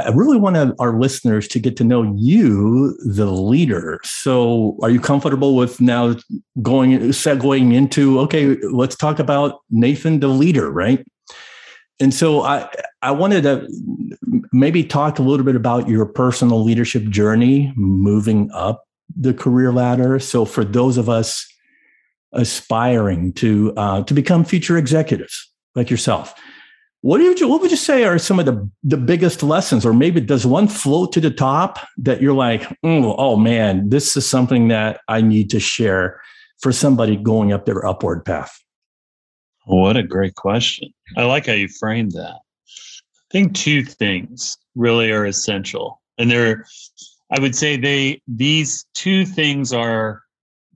I 0.00 0.08
really 0.10 0.38
want 0.38 0.74
our 0.80 0.98
listeners 0.98 1.46
to 1.48 1.60
get 1.60 1.76
to 1.76 1.84
know 1.84 2.02
you, 2.16 2.96
the 3.04 3.26
leader. 3.26 4.00
So, 4.02 4.76
are 4.82 4.90
you 4.90 5.00
comfortable 5.00 5.54
with 5.54 5.80
now 5.80 6.16
going, 6.62 6.98
segueing 7.10 7.72
into, 7.72 8.18
okay, 8.20 8.56
let's 8.72 8.96
talk 8.96 9.20
about 9.20 9.60
Nathan, 9.70 10.18
the 10.18 10.28
leader, 10.28 10.70
right? 10.70 11.04
And 12.00 12.12
so 12.12 12.42
I, 12.42 12.68
I 13.02 13.12
wanted 13.12 13.42
to 13.44 13.68
maybe 14.52 14.82
talk 14.82 15.18
a 15.18 15.22
little 15.22 15.46
bit 15.46 15.56
about 15.56 15.88
your 15.88 16.06
personal 16.06 16.62
leadership 16.62 17.04
journey 17.04 17.72
moving 17.76 18.50
up 18.52 18.84
the 19.16 19.32
career 19.32 19.72
ladder. 19.72 20.18
So 20.18 20.44
for 20.44 20.64
those 20.64 20.96
of 20.96 21.08
us 21.08 21.46
aspiring 22.32 23.32
to 23.34 23.72
uh, 23.76 24.02
to 24.02 24.14
become 24.14 24.44
future 24.44 24.76
executives 24.76 25.52
like 25.76 25.88
yourself, 25.88 26.34
what 27.04 27.18
do 27.18 27.24
you 27.24 27.48
what 27.50 27.60
would 27.60 27.70
you 27.70 27.76
say 27.76 28.04
are 28.04 28.18
some 28.18 28.38
of 28.38 28.46
the 28.46 28.70
the 28.82 28.96
biggest 28.96 29.42
lessons, 29.42 29.84
or 29.84 29.92
maybe 29.92 30.22
does 30.22 30.46
one 30.46 30.66
float 30.66 31.12
to 31.12 31.20
the 31.20 31.30
top 31.30 31.78
that 31.98 32.22
you're 32.22 32.32
like, 32.32 32.62
mm, 32.82 33.14
oh 33.18 33.36
man, 33.36 33.90
this 33.90 34.16
is 34.16 34.26
something 34.26 34.68
that 34.68 35.02
I 35.06 35.20
need 35.20 35.50
to 35.50 35.60
share 35.60 36.18
for 36.60 36.72
somebody 36.72 37.16
going 37.16 37.52
up 37.52 37.66
their 37.66 37.84
upward 37.84 38.24
path? 38.24 38.58
What 39.66 39.98
a 39.98 40.02
great 40.02 40.36
question. 40.36 40.94
I 41.14 41.24
like 41.24 41.44
how 41.44 41.52
you 41.52 41.68
framed 41.68 42.12
that. 42.12 42.38
I 42.38 43.30
think 43.30 43.54
two 43.54 43.84
things 43.84 44.56
really 44.74 45.12
are 45.12 45.26
essential, 45.26 46.00
and 46.16 46.30
they're 46.30 46.64
I 47.30 47.38
would 47.38 47.54
say 47.54 47.76
they 47.76 48.22
these 48.26 48.86
two 48.94 49.26
things 49.26 49.74
are 49.74 50.22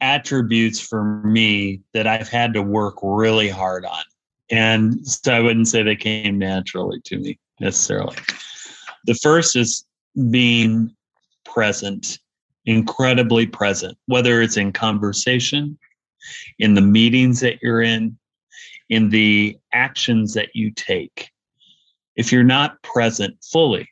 attributes 0.02 0.78
for 0.78 1.04
me 1.24 1.80
that 1.94 2.06
I've 2.06 2.28
had 2.28 2.52
to 2.52 2.60
work 2.60 2.96
really 3.02 3.48
hard 3.48 3.86
on. 3.86 4.02
And 4.50 5.06
so 5.06 5.34
I 5.34 5.40
wouldn't 5.40 5.68
say 5.68 5.82
they 5.82 5.96
came 5.96 6.38
naturally 6.38 7.00
to 7.04 7.18
me 7.18 7.38
necessarily. 7.60 8.16
The 9.04 9.14
first 9.14 9.56
is 9.56 9.84
being 10.30 10.94
present, 11.44 12.18
incredibly 12.64 13.46
present, 13.46 13.96
whether 14.06 14.40
it's 14.42 14.56
in 14.56 14.72
conversation, 14.72 15.78
in 16.58 16.74
the 16.74 16.80
meetings 16.80 17.40
that 17.40 17.62
you're 17.62 17.82
in, 17.82 18.18
in 18.88 19.10
the 19.10 19.58
actions 19.72 20.34
that 20.34 20.54
you 20.54 20.70
take. 20.72 21.30
If 22.16 22.32
you're 22.32 22.42
not 22.42 22.82
present 22.82 23.36
fully, 23.44 23.88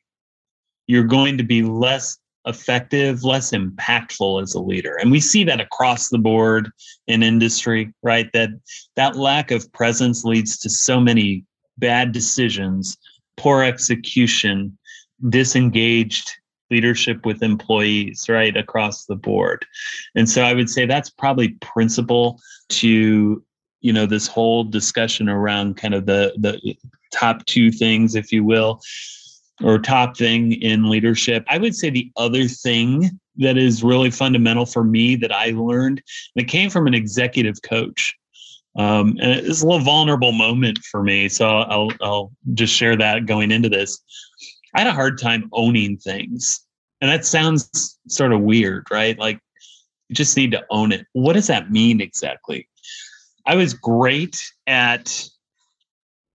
you're 0.87 1.05
going 1.05 1.39
to 1.39 1.45
be 1.45 1.63
less 1.63 2.19
effective, 2.47 3.25
less 3.25 3.51
impactful 3.51 4.43
as 4.43 4.55
a 4.55 4.61
leader. 4.61 4.97
And 4.97 5.11
we 5.11 5.21
see 5.21 5.45
that 5.45 5.61
across 5.61 6.09
the 6.09 6.19
board 6.19 6.71
in 7.07 7.23
industry, 7.23 7.93
right? 8.03 8.33
That 8.33 8.51
that 8.95 9.17
lack 9.17 9.51
of 9.51 9.71
presence 9.73 10.25
leads 10.25 10.57
to 10.59 10.71
so 10.71 11.01
many 11.01 11.45
bad 11.79 12.13
decisions, 12.13 12.97
poor 13.37 13.63
execution, 13.63 14.77
disengaged 15.29 16.31
leadership 16.71 17.25
with 17.25 17.43
employees, 17.43 18.29
right? 18.29 18.57
Across 18.57 19.07
the 19.07 19.17
board. 19.17 19.65
And 20.15 20.29
so 20.29 20.43
I 20.43 20.55
would 20.55 20.71
say 20.71 20.87
that's 20.87 21.11
probably 21.11 21.51
principal 21.61 22.41
to 22.69 23.43
you 23.81 23.93
know 23.93 24.07
this 24.07 24.27
whole 24.27 24.65
discussion 24.65 25.29
around 25.29 25.77
kind 25.77 25.95
of 25.95 26.07
the 26.07 26.35
the 26.39 26.77
top 27.13 27.45
two 27.47 27.71
things 27.71 28.15
if 28.15 28.33
you 28.33 28.43
will 28.43 28.81
or 29.63 29.79
top 29.79 30.17
thing 30.17 30.53
in 30.53 30.91
leadership. 30.91 31.45
I 31.49 31.59
would 31.59 31.75
say 31.75 31.91
the 31.91 32.11
other 32.17 32.47
thing 32.47 33.19
that 33.37 33.57
is 33.57 33.83
really 33.83 34.11
fundamental 34.11 34.67
for 34.67 34.85
me 34.85 35.17
that 35.17 35.33
I 35.33 35.51
learned, 35.51 36.03
and 36.35 36.45
it 36.45 36.49
came 36.49 36.71
from 36.71 36.87
an 36.87 36.95
executive 36.95 37.61
coach. 37.63 38.15
Um, 38.77 39.17
and 39.21 39.33
it's 39.33 39.63
a 39.63 39.67
little 39.67 39.85
vulnerable 39.85 40.33
moment 40.33 40.79
for 40.91 41.03
me. 41.03 41.31
So 41.31 41.49
I'll, 41.49 41.91
I'll 42.03 42.33
just 42.53 42.75
share 42.75 42.97
that 42.97 43.25
going 43.25 43.51
into 43.51 43.71
this. 43.71 44.03
I 44.75 44.81
had 44.81 44.89
a 44.89 44.93
hard 44.93 45.19
time 45.19 45.49
owning 45.53 45.97
things. 45.97 46.61
And 47.01 47.11
that 47.11 47.25
sounds 47.25 47.99
sort 48.09 48.33
of 48.33 48.43
weird, 48.43 48.87
right? 48.91 49.19
Like 49.19 49.41
you 50.09 50.15
just 50.15 50.37
need 50.37 50.51
to 50.53 50.65
own 50.71 50.93
it. 50.93 51.07
What 51.13 51.35
does 51.35 51.47
that 51.47 51.71
mean 51.71 52.01
exactly? 52.01 52.69
I 53.47 53.57
was 53.57 53.73
great 53.73 54.39
at 54.67 55.27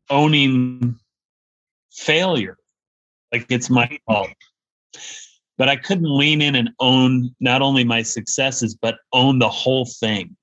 owning 0.10 1.00
failure 1.92 2.58
like 3.32 3.46
it's 3.50 3.70
my 3.70 3.86
mm-hmm. 3.86 3.96
fault. 4.08 4.30
But 5.58 5.70
I 5.70 5.76
couldn't 5.76 6.10
lean 6.10 6.42
in 6.42 6.56
and 6.56 6.72
own 6.80 7.36
not 7.40 7.62
only 7.62 7.84
my 7.84 8.02
successes, 8.02 8.76
but 8.76 8.98
own 9.14 9.40
the 9.40 9.50
whole 9.50 9.86
thing. 9.86 10.36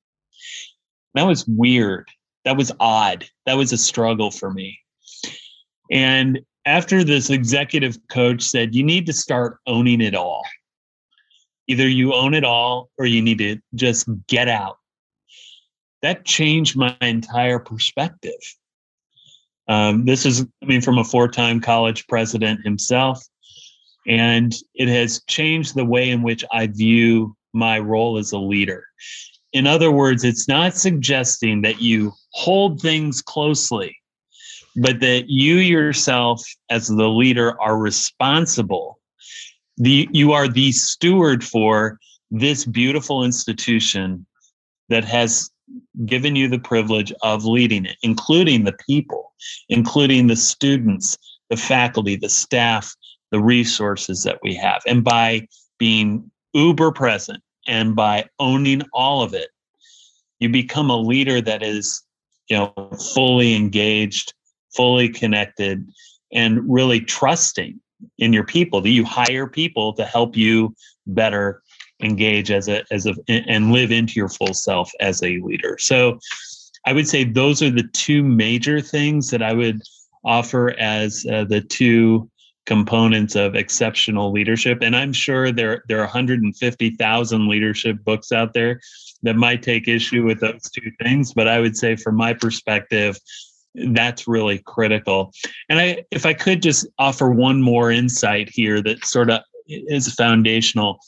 That 1.14 1.27
was 1.27 1.46
weird. 1.46 2.09
That 2.44 2.57
was 2.57 2.72
odd. 2.79 3.27
That 3.46 3.57
was 3.57 3.72
a 3.72 3.79
struggle 3.79 4.31
for 4.31 4.53
me. 4.53 4.79
And 5.90 6.40
after 6.66 7.03
this 7.03 7.31
executive 7.31 7.98
coach 8.09 8.42
said, 8.42 8.74
you 8.74 8.83
need 8.85 9.07
to 9.07 9.12
start 9.12 9.59
owning 9.66 10.01
it 10.01 10.14
all. 10.14 10.44
Either 11.66 11.88
you 11.88 12.14
own 12.14 12.35
it 12.35 12.44
all 12.44 12.90
or 12.98 13.07
you 13.07 13.20
need 13.20 13.38
to 13.38 13.59
just 13.74 14.09
get 14.27 14.48
out. 14.48 14.77
That 16.03 16.24
changed 16.24 16.77
my 16.77 16.96
entire 17.01 17.59
perspective. 17.59 18.41
Um, 19.68 20.04
this 20.04 20.24
is 20.24 20.46
coming 20.62 20.80
from 20.80 20.98
a 20.98 21.04
four 21.04 21.28
time 21.28 21.60
college 21.60 22.06
president 22.06 22.60
himself. 22.64 23.22
And 24.06 24.54
it 24.74 24.88
has 24.88 25.22
changed 25.28 25.74
the 25.74 25.84
way 25.84 26.10
in 26.10 26.22
which 26.22 26.44
I 26.50 26.66
view 26.68 27.36
my 27.52 27.78
role 27.78 28.16
as 28.16 28.32
a 28.32 28.38
leader. 28.38 28.84
In 29.52 29.66
other 29.66 29.90
words, 29.90 30.24
it's 30.24 30.48
not 30.48 30.74
suggesting 30.74 31.62
that 31.62 31.80
you 31.80 32.12
hold 32.32 32.80
things 32.80 33.20
closely, 33.20 33.96
but 34.76 35.00
that 35.00 35.28
you 35.28 35.56
yourself, 35.56 36.42
as 36.70 36.88
the 36.88 37.08
leader, 37.08 37.60
are 37.60 37.76
responsible. 37.76 38.98
The, 39.76 40.08
you 40.12 40.32
are 40.32 40.48
the 40.48 40.72
steward 40.72 41.44
for 41.44 41.98
this 42.30 42.64
beautiful 42.64 43.24
institution 43.24 44.26
that 44.88 45.04
has 45.04 45.50
given 46.04 46.36
you 46.36 46.48
the 46.48 46.58
privilege 46.58 47.12
of 47.22 47.44
leading 47.44 47.84
it, 47.84 47.96
including 48.02 48.64
the 48.64 48.76
people, 48.86 49.32
including 49.68 50.26
the 50.26 50.36
students, 50.36 51.18
the 51.50 51.56
faculty, 51.56 52.16
the 52.16 52.28
staff, 52.28 52.94
the 53.30 53.40
resources 53.40 54.22
that 54.22 54.38
we 54.42 54.54
have. 54.54 54.82
And 54.86 55.04
by 55.04 55.46
being 55.78 56.30
uber 56.54 56.92
present 56.92 57.42
and 57.66 57.94
by 57.94 58.26
owning 58.38 58.82
all 58.92 59.22
of 59.22 59.34
it, 59.34 59.48
you 60.40 60.48
become 60.48 60.90
a 60.90 60.96
leader 60.96 61.40
that 61.40 61.62
is, 61.62 62.02
you 62.48 62.56
know, 62.56 62.72
fully 63.14 63.54
engaged, 63.54 64.32
fully 64.74 65.08
connected, 65.08 65.86
and 66.32 66.60
really 66.72 67.00
trusting 67.00 67.80
in 68.18 68.32
your 68.32 68.44
people. 68.44 68.80
That 68.80 68.90
you 68.90 69.04
hire 69.04 69.48
people 69.48 69.92
to 69.94 70.04
help 70.04 70.36
you 70.36 70.74
better 71.06 71.62
engage 72.01 72.51
as 72.51 72.68
a 72.68 72.84
as 72.90 73.07
a 73.07 73.14
and 73.28 73.72
live 73.72 73.90
into 73.90 74.14
your 74.14 74.28
full 74.28 74.55
self 74.55 74.90
as 75.01 75.22
a 75.22 75.38
leader. 75.38 75.76
So 75.78 76.18
I 76.86 76.92
would 76.92 77.09
say 77.09 77.24
those 77.24 77.62
are 77.62 77.70
the 77.70 77.88
two 77.92 78.22
major 78.22 78.80
things 78.80 79.30
that 79.30 79.42
I 79.42 79.53
would 79.53 79.82
offer 80.24 80.70
as 80.78 81.26
uh, 81.30 81.44
the 81.44 81.61
two 81.61 82.30
components 82.66 83.34
of 83.34 83.55
exceptional 83.55 84.30
leadership. 84.30 84.78
And 84.82 84.94
I'm 84.94 85.12
sure 85.12 85.51
there 85.51 85.84
there 85.88 85.99
are 85.99 86.05
150,000 86.05 87.49
leadership 87.49 88.05
books 88.05 88.30
out 88.30 88.53
there 88.53 88.80
that 89.22 89.36
might 89.36 89.62
take 89.62 89.88
issue 89.88 90.24
with 90.24 90.40
those 90.40 90.70
two 90.70 90.92
things, 91.03 91.32
but 91.32 91.49
I 91.49 91.61
would 91.61 91.76
say 91.76 91.96
from 91.96 92.14
my 92.14 92.34
perspective 92.34 93.18
that's 93.92 94.26
really 94.26 94.59
critical. 94.59 95.32
And 95.68 95.78
I 95.78 96.05
if 96.11 96.26
I 96.26 96.34
could 96.34 96.62
just 96.62 96.86
offer 96.99 97.30
one 97.30 97.62
more 97.62 97.90
insight 97.90 98.49
here 98.53 98.82
that 98.82 99.05
sort 99.05 99.30
of 99.30 99.40
is 99.66 100.14
foundational 100.14 101.01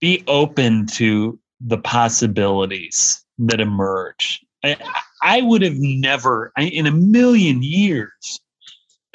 be 0.00 0.22
open 0.26 0.86
to 0.86 1.38
the 1.60 1.78
possibilities 1.78 3.24
that 3.38 3.60
emerge. 3.60 4.44
I, 4.64 4.76
I 5.22 5.42
would 5.42 5.62
have 5.62 5.78
never, 5.78 6.52
I, 6.56 6.62
in 6.62 6.86
a 6.86 6.92
million 6.92 7.62
years, 7.62 8.40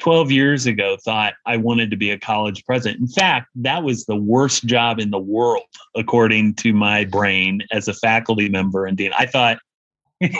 12 0.00 0.30
years 0.30 0.66
ago, 0.66 0.96
thought 1.02 1.34
I 1.46 1.56
wanted 1.56 1.90
to 1.90 1.96
be 1.96 2.10
a 2.10 2.18
college 2.18 2.64
president. 2.66 3.00
In 3.00 3.08
fact, 3.08 3.48
that 3.56 3.82
was 3.82 4.04
the 4.04 4.16
worst 4.16 4.66
job 4.66 4.98
in 4.98 5.10
the 5.10 5.18
world, 5.18 5.64
according 5.94 6.54
to 6.56 6.74
my 6.74 7.04
brain 7.04 7.62
as 7.70 7.88
a 7.88 7.94
faculty 7.94 8.48
member 8.48 8.84
and 8.86 8.96
dean. 8.96 9.12
I 9.18 9.26
thought, 9.26 9.58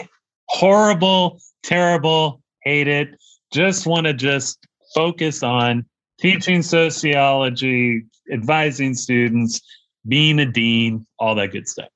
horrible, 0.49 1.41
terrible, 1.63 2.43
hate 2.63 2.89
it, 2.89 3.17
just 3.53 3.87
want 3.87 4.07
to 4.07 4.13
just 4.13 4.59
focus 4.95 5.43
on 5.43 5.87
teaching 6.21 6.61
sociology, 6.61 8.05
advising 8.31 8.95
students, 8.95 9.61
being 10.07 10.39
a 10.39 10.47
dean, 10.47 11.07
all 11.19 11.35
that 11.35 11.53
good 11.53 11.69
stuff. 11.69 11.89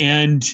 And 0.00 0.44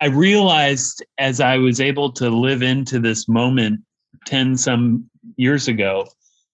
I 0.00 0.06
realized 0.06 1.04
as 1.18 1.40
I 1.40 1.58
was 1.58 1.80
able 1.80 2.10
to 2.12 2.28
live 2.28 2.62
into 2.62 2.98
this 2.98 3.28
moment 3.28 3.80
10 4.26 4.56
some 4.56 5.08
years 5.36 5.68
ago 5.68 6.08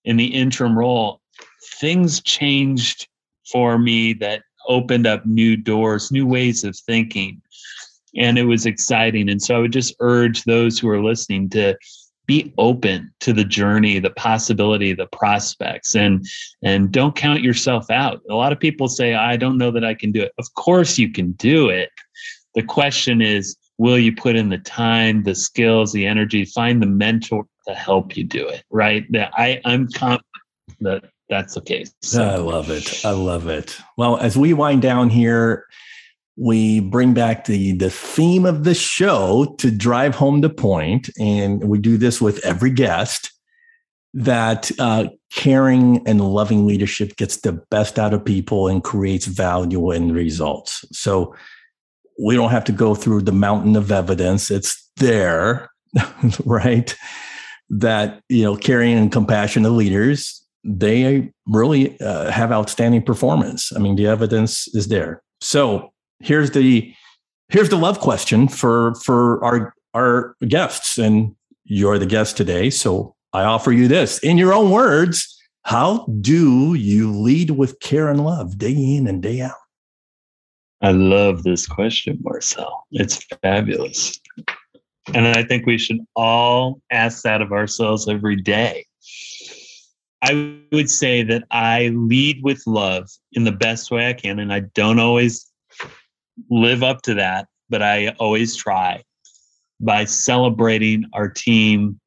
in 0.05 0.17
the 0.17 0.27
interim 0.27 0.79
role, 0.79 1.21
things 1.81 2.21
changed 2.23 3.09
for 3.51 3.79
me 3.79 4.13
that 4.15 4.43
opened 4.69 5.07
up 5.07 5.25
new 5.25 5.57
doors, 5.57 6.13
new 6.13 6.27
ways 6.27 6.65
of 6.65 6.77
thinking. 6.77 7.41
And 8.17 8.39
it 8.39 8.45
was 8.45 8.67
exciting. 8.67 9.29
And 9.31 9.41
so 9.41 9.57
I 9.57 9.59
would 9.61 9.73
just 9.73 9.95
urge 10.01 10.45
those 10.45 10.79
who 10.79 10.89
are 10.89 11.03
listening 11.03 11.49
to 11.51 11.77
be 12.29 12.53
open 12.59 13.11
to 13.21 13.33
the 13.33 13.43
journey 13.43 13.99
the 13.99 14.11
possibility 14.11 14.93
the 14.93 15.07
prospects 15.07 15.97
and 15.97 16.25
and 16.63 16.93
don't 16.93 17.17
count 17.17 17.43
yourself 17.43 17.91
out. 17.91 18.21
A 18.31 18.35
lot 18.35 18.53
of 18.53 18.61
people 18.61 18.87
say 18.87 19.15
i 19.15 19.37
don't 19.37 19.59
know 19.59 19.73
that 19.73 19.85
i 19.85 19.95
can 19.95 20.13
do 20.13 20.23
it. 20.23 20.33
Of 20.39 20.55
course 20.55 20.99
you 20.99 21.11
can 21.11 21.33
do 21.33 21.69
it. 21.69 21.91
The 22.55 22.63
question 22.63 23.21
is 23.21 23.57
will 23.79 23.99
you 23.99 24.15
put 24.15 24.37
in 24.37 24.51
the 24.51 24.59
time 24.59 25.25
the 25.25 25.35
skills 25.35 25.93
the 25.93 26.07
energy 26.07 26.45
find 26.45 26.83
the 26.83 26.87
mentor 26.87 27.47
to 27.67 27.75
help 27.75 28.17
you 28.17 28.25
do 28.25 28.47
it 28.47 28.63
right? 28.71 29.11
That 29.11 29.33
i 29.35 29.61
i'm 29.65 29.89
confident 29.89 30.27
that 30.81 31.05
that's 31.31 31.55
the 31.55 31.63
case. 31.63 31.93
So. 32.03 32.25
i 32.25 32.37
love 32.37 32.71
it. 32.71 33.05
I 33.05 33.11
love 33.11 33.49
it. 33.49 33.79
Well 33.97 34.19
as 34.19 34.37
we 34.37 34.53
wind 34.53 34.83
down 34.83 35.09
here 35.09 35.65
we 36.39 36.81
bring 36.81 37.15
back 37.15 37.47
the 37.47 37.73
the 37.73 37.91
theme 37.91 38.47
of 38.47 38.65
the 38.65 38.75
show 38.75 39.57
to 39.59 39.71
drive 39.71 40.15
home 40.15 40.41
the 40.41 40.51
point 40.51 41.11
and 41.19 41.65
we 41.65 41.79
do 41.79 41.97
this 41.97 42.21
with 42.21 42.45
every 42.45 42.71
guest 42.71 43.33
that 44.15 44.71
uh, 44.79 45.07
caring 45.33 46.07
and 46.07 46.21
loving 46.21 46.67
leadership 46.67 47.17
gets 47.17 47.39
the 47.39 47.53
best 47.71 47.99
out 47.99 48.15
of 48.15 48.25
people 48.25 48.67
and 48.67 48.83
creates 48.83 49.27
value 49.27 49.91
and 49.91 50.15
results. 50.15 50.85
So 50.93 51.35
we 52.19 52.35
don't 52.35 52.51
have 52.51 52.65
to 52.65 52.73
go 52.73 52.95
through 52.95 53.23
the 53.23 53.33
mountain 53.33 53.77
of 53.77 53.93
evidence. 53.93 54.51
It's 54.51 54.91
there 54.97 55.71
right? 56.45 56.95
That 57.71 58.23
you 58.29 58.45
know 58.45 58.57
caring 58.57 58.97
and 58.97 59.13
compassionate 59.13 59.73
leaders 59.73 60.45
they 60.65 61.33
really 61.47 61.99
uh, 62.01 62.31
have 62.31 62.53
outstanding 62.53 63.03
performance. 63.03 63.73
I 63.75 63.79
mean 63.79 63.97
the 63.97 64.07
evidence 64.07 64.69
is 64.75 64.89
there. 64.89 65.23
So 65.41 65.93
here's 66.21 66.51
the 66.53 66.93
here's 67.49 67.69
the 67.69 67.77
love 67.77 67.99
question 67.99 68.49
for 68.49 68.95
for 68.97 69.43
our 69.45 69.75
our 69.95 70.37
guests. 70.47 70.99
And 70.99 71.35
you're 71.65 71.99
the 71.99 72.07
guest 72.07 72.37
today. 72.37 72.71
So 72.71 73.15
i 73.33 73.45
offer 73.45 73.73
you 73.73 73.89
this. 73.89 74.19
In 74.21 74.39
your 74.39 74.53
own 74.53 74.71
words 74.71 75.35
how 75.65 76.07
do 76.23 76.73
you 76.75 77.13
lead 77.13 77.51
with 77.51 77.79
care 77.81 78.09
and 78.09 78.25
love 78.25 78.57
day 78.57 78.73
in 78.73 79.07
and 79.07 79.23
day 79.23 79.43
out? 79.43 79.53
I 80.81 80.93
love 80.93 81.43
this 81.43 81.67
question 81.67 82.19
marcel. 82.23 82.87
It's 82.93 83.23
fabulous. 83.43 84.19
And 85.15 85.27
i 85.27 85.43
think 85.43 85.67
we 85.67 85.79
should 85.79 86.01
all 86.17 86.81
ask 86.91 87.23
that 87.23 87.43
of 87.43 87.53
ourselves 87.53 88.09
every 88.09 88.37
day. 88.37 88.87
I 90.23 90.59
would 90.73 90.91
say 90.91 91.23
that 91.23 91.45
i 91.51 91.89
lead 91.95 92.43
with 92.43 92.67
love 92.67 93.09
in 93.33 93.45
the 93.45 93.53
best 93.53 93.91
way 93.91 94.09
i 94.09 94.13
can 94.13 94.39
and 94.39 94.53
i 94.53 94.61
don't 94.61 94.99
always 94.99 95.48
live 96.51 96.83
up 96.83 97.03
to 97.03 97.15
that, 97.15 97.49
but 97.69 97.83
I 97.83 98.09
always 98.19 98.57
try 98.57 99.03
by 99.81 100.05
celebrating 100.05 101.05
our 101.13 101.29
team 101.29 102.01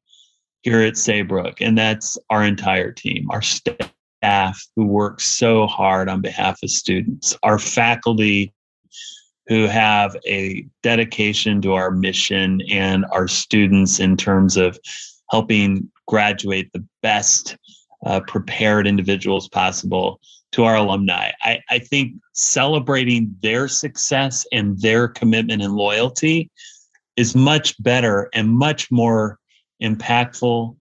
here 0.62 0.80
at 0.80 0.96
Saybrook. 0.96 1.60
And 1.60 1.76
that's 1.76 2.18
our 2.30 2.44
entire 2.44 2.92
team, 2.92 3.30
our 3.30 3.42
staff 3.42 4.66
who 4.76 4.86
work 4.86 5.20
so 5.20 5.66
hard 5.66 6.08
on 6.08 6.20
behalf 6.20 6.62
of 6.62 6.70
students, 6.70 7.36
our 7.42 7.58
faculty 7.58 8.52
who 9.48 9.66
have 9.66 10.16
a 10.26 10.64
dedication 10.82 11.60
to 11.62 11.72
our 11.74 11.90
mission, 11.90 12.60
and 12.70 13.04
our 13.10 13.26
students 13.26 13.98
in 13.98 14.16
terms 14.16 14.56
of 14.56 14.78
helping 15.30 15.90
graduate 16.06 16.70
the 16.72 16.84
best 17.02 17.56
uh, 18.06 18.20
prepared 18.20 18.86
individuals 18.86 19.48
possible 19.48 20.20
to 20.52 20.64
our 20.64 20.76
alumni. 20.76 21.32
I, 21.42 21.60
I 21.70 21.78
think 21.78 22.14
celebrating 22.34 23.34
their 23.42 23.68
success 23.68 24.46
and 24.52 24.80
their 24.80 25.08
commitment 25.08 25.62
and 25.62 25.74
loyalty 25.74 26.50
is 27.16 27.34
much 27.34 27.80
better 27.82 28.28
and 28.34 28.48
much 28.48 28.90
more 28.90 29.38
impactful 29.82 30.76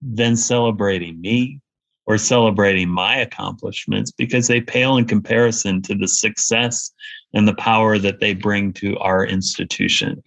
than 0.00 0.36
celebrating 0.36 1.20
me 1.20 1.60
or 2.06 2.16
celebrating 2.16 2.88
my 2.88 3.16
accomplishments 3.16 4.10
because 4.10 4.46
they 4.46 4.60
pale 4.60 4.96
in 4.96 5.04
comparison 5.04 5.82
to 5.82 5.94
the 5.94 6.08
success 6.08 6.90
and 7.34 7.46
the 7.46 7.54
power 7.54 7.98
that 7.98 8.20
they 8.20 8.32
bring 8.32 8.72
to 8.72 8.96
our 8.98 9.26
institution. 9.26 10.22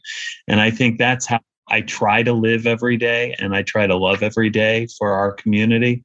And 0.47 0.61
I 0.61 0.69
think 0.69 0.99
that's 0.99 1.25
how 1.25 1.39
I 1.71 1.81
try 1.81 2.21
to 2.21 2.33
live 2.33 2.67
every 2.67 2.97
day 2.97 3.33
and 3.39 3.55
I 3.55 3.63
try 3.63 3.87
to 3.87 3.95
love 3.95 4.21
every 4.21 4.49
day 4.49 4.87
for 4.99 5.13
our 5.13 5.31
community 5.31 6.03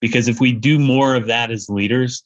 because 0.00 0.28
if 0.28 0.40
we 0.40 0.52
do 0.52 0.78
more 0.78 1.16
of 1.16 1.26
that 1.26 1.50
as 1.50 1.68
leaders, 1.68 2.22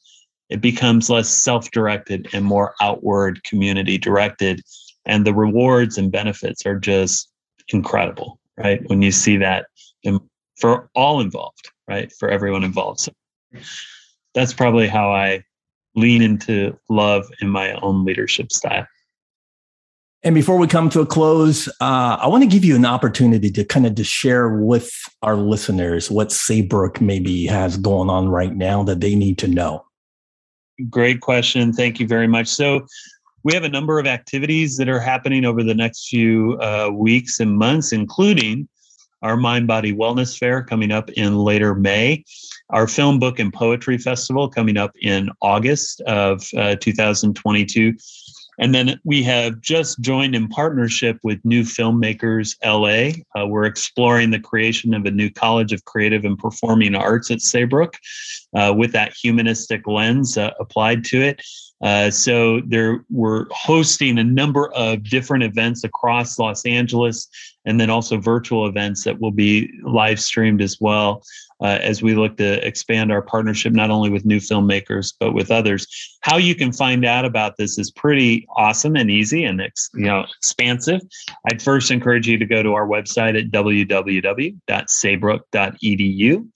it 0.49 0.61
becomes 0.61 1.09
less 1.09 1.27
self 1.27 1.71
directed 1.71 2.27
and 2.33 2.45
more 2.45 2.75
outward 2.81 3.43
community 3.43 3.97
directed. 3.97 4.61
And 5.05 5.25
the 5.25 5.33
rewards 5.33 5.97
and 5.97 6.11
benefits 6.11 6.65
are 6.65 6.79
just 6.79 7.29
incredible, 7.69 8.39
right? 8.57 8.87
When 8.87 9.01
you 9.01 9.11
see 9.11 9.37
that 9.37 9.65
for 10.59 10.89
all 10.93 11.19
involved, 11.19 11.71
right? 11.87 12.11
For 12.19 12.29
everyone 12.29 12.63
involved. 12.63 12.99
So 12.99 13.11
that's 14.33 14.53
probably 14.53 14.87
how 14.87 15.11
I 15.11 15.43
lean 15.95 16.21
into 16.21 16.77
love 16.89 17.25
in 17.41 17.49
my 17.49 17.73
own 17.81 18.05
leadership 18.05 18.51
style. 18.51 18.87
And 20.25 20.33
before 20.33 20.57
we 20.57 20.67
come 20.67 20.89
to 20.91 21.01
a 21.01 21.05
close, 21.05 21.67
uh, 21.81 22.17
I 22.19 22.27
want 22.27 22.43
to 22.43 22.49
give 22.49 22.63
you 22.63 22.77
an 22.77 22.85
opportunity 22.85 23.51
to 23.51 23.65
kind 23.65 23.85
of 23.85 23.95
to 23.95 24.05
share 24.05 24.49
with 24.49 24.89
our 25.21 25.35
listeners 25.35 26.09
what 26.09 26.31
Saybrook 26.31 27.01
maybe 27.01 27.45
has 27.47 27.75
going 27.75 28.09
on 28.09 28.29
right 28.29 28.55
now 28.55 28.83
that 28.83 29.01
they 29.01 29.15
need 29.15 29.37
to 29.39 29.49
know. 29.49 29.85
Great 30.89 31.19
question. 31.19 31.73
Thank 31.73 31.99
you 31.99 32.07
very 32.07 32.27
much. 32.27 32.47
So, 32.47 32.85
we 33.45 33.53
have 33.53 33.65
a 33.65 33.69
number 33.69 33.99
of 33.99 34.07
activities 34.07 34.77
that 34.77 34.87
are 34.87 35.01
happening 35.01 35.43
over 35.43 35.63
the 35.63 35.73
next 35.73 36.07
few 36.07 36.57
uh, 36.61 36.89
weeks 36.93 37.41
and 37.41 37.57
months, 37.57 37.91
including 37.91 38.69
our 39.21 39.35
Mind 39.35 39.67
Body 39.67 39.93
Wellness 39.93 40.37
Fair 40.37 40.63
coming 40.63 40.91
up 40.91 41.09
in 41.11 41.37
later 41.37 41.75
May, 41.75 42.23
our 42.69 42.87
Film, 42.87 43.19
Book, 43.19 43.39
and 43.39 43.51
Poetry 43.51 43.97
Festival 43.97 44.49
coming 44.49 44.77
up 44.77 44.91
in 45.01 45.29
August 45.41 45.99
of 46.01 46.47
uh, 46.55 46.77
2022 46.79 47.93
And 48.59 48.73
then 48.73 48.99
we 49.03 49.23
have 49.23 49.61
just 49.61 49.99
joined 49.99 50.35
in 50.35 50.47
partnership 50.47 51.17
with 51.23 51.43
New 51.43 51.63
Filmmakers 51.63 52.55
LA. 52.63 53.21
Uh, 53.39 53.47
we're 53.47 53.65
exploring 53.65 54.31
the 54.31 54.39
creation 54.39 54.93
of 54.93 55.05
a 55.05 55.11
new 55.11 55.29
College 55.29 55.73
of 55.73 55.85
Creative 55.85 56.23
and 56.25 56.37
Performing 56.37 56.95
Arts 56.95 57.31
at 57.31 57.41
Saybrook 57.41 57.97
uh, 58.55 58.73
with 58.75 58.91
that 58.91 59.13
humanistic 59.13 59.87
lens 59.87 60.37
uh, 60.37 60.51
applied 60.59 61.03
to 61.05 61.21
it. 61.21 61.41
Uh, 61.81 62.09
so 62.09 62.61
there, 62.61 63.03
we're 63.09 63.45
hosting 63.51 64.17
a 64.17 64.23
number 64.23 64.71
of 64.73 65.03
different 65.03 65.43
events 65.43 65.83
across 65.83 66.39
Los 66.39 66.65
Angeles, 66.65 67.27
and 67.65 67.79
then 67.79 67.89
also 67.89 68.17
virtual 68.17 68.67
events 68.67 69.03
that 69.03 69.19
will 69.19 69.31
be 69.31 69.69
live 69.83 70.19
streamed 70.19 70.61
as 70.61 70.79
well 70.79 71.23
uh, 71.63 71.79
as 71.81 72.03
we 72.03 72.13
look 72.13 72.37
to 72.37 72.65
expand 72.65 73.11
our 73.11 73.21
partnership 73.21 73.73
not 73.73 73.89
only 73.89 74.09
with 74.09 74.23
new 74.25 74.39
filmmakers 74.39 75.13
but 75.19 75.33
with 75.33 75.49
others. 75.49 75.87
How 76.21 76.37
you 76.37 76.53
can 76.55 76.71
find 76.71 77.03
out 77.05 77.25
about 77.25 77.57
this 77.57 77.79
is 77.79 77.91
pretty 77.91 78.45
awesome 78.55 78.95
and 78.95 79.09
easy 79.09 79.43
and 79.45 79.59
ex, 79.61 79.89
you 79.95 80.05
know 80.05 80.25
expansive. 80.37 81.01
I'd 81.49 81.61
first 81.61 81.91
encourage 81.91 82.27
you 82.27 82.37
to 82.37 82.45
go 82.45 82.61
to 82.61 82.73
our 82.73 82.85
website 82.87 83.39
at 83.39 83.51
www.saybrook.edu 83.51 86.47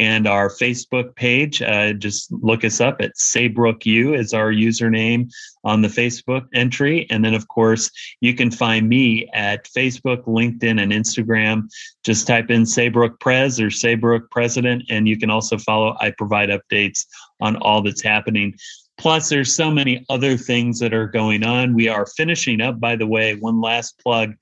and 0.00 0.26
our 0.26 0.48
Facebook 0.48 1.14
page. 1.14 1.60
Uh, 1.60 1.92
just 1.92 2.32
look 2.32 2.64
us 2.64 2.80
up 2.80 3.02
at 3.02 3.18
Saybrook 3.18 3.84
U 3.84 4.14
is 4.14 4.32
our 4.32 4.50
username 4.50 5.30
on 5.62 5.82
the 5.82 5.88
Facebook 5.88 6.46
entry, 6.54 7.06
and 7.10 7.22
then 7.22 7.34
of 7.34 7.48
course 7.48 7.90
you 8.22 8.32
can 8.34 8.50
find 8.50 8.88
me 8.88 9.28
at 9.34 9.66
Facebook, 9.66 10.24
LinkedIn, 10.24 10.82
and 10.82 10.90
Instagram. 10.90 11.68
Just 12.02 12.26
type 12.26 12.50
in 12.50 12.64
Saybrook 12.64 13.20
Pres 13.20 13.60
or 13.60 13.70
Saybrook 13.70 14.30
President, 14.30 14.84
and 14.88 15.06
you 15.06 15.18
can 15.18 15.28
also 15.28 15.58
follow. 15.58 15.94
I 16.00 16.12
provide 16.12 16.48
updates 16.48 17.04
on 17.42 17.56
all 17.56 17.82
that's 17.82 18.02
happening. 18.02 18.54
Plus, 18.96 19.28
there's 19.28 19.54
so 19.54 19.70
many 19.70 20.04
other 20.08 20.38
things 20.38 20.78
that 20.78 20.94
are 20.94 21.08
going 21.08 21.44
on. 21.44 21.74
We 21.74 21.88
are 21.88 22.06
finishing 22.16 22.62
up, 22.62 22.80
by 22.80 22.96
the 22.96 23.06
way, 23.06 23.34
one 23.34 23.60
last 23.60 23.98
plug 23.98 24.34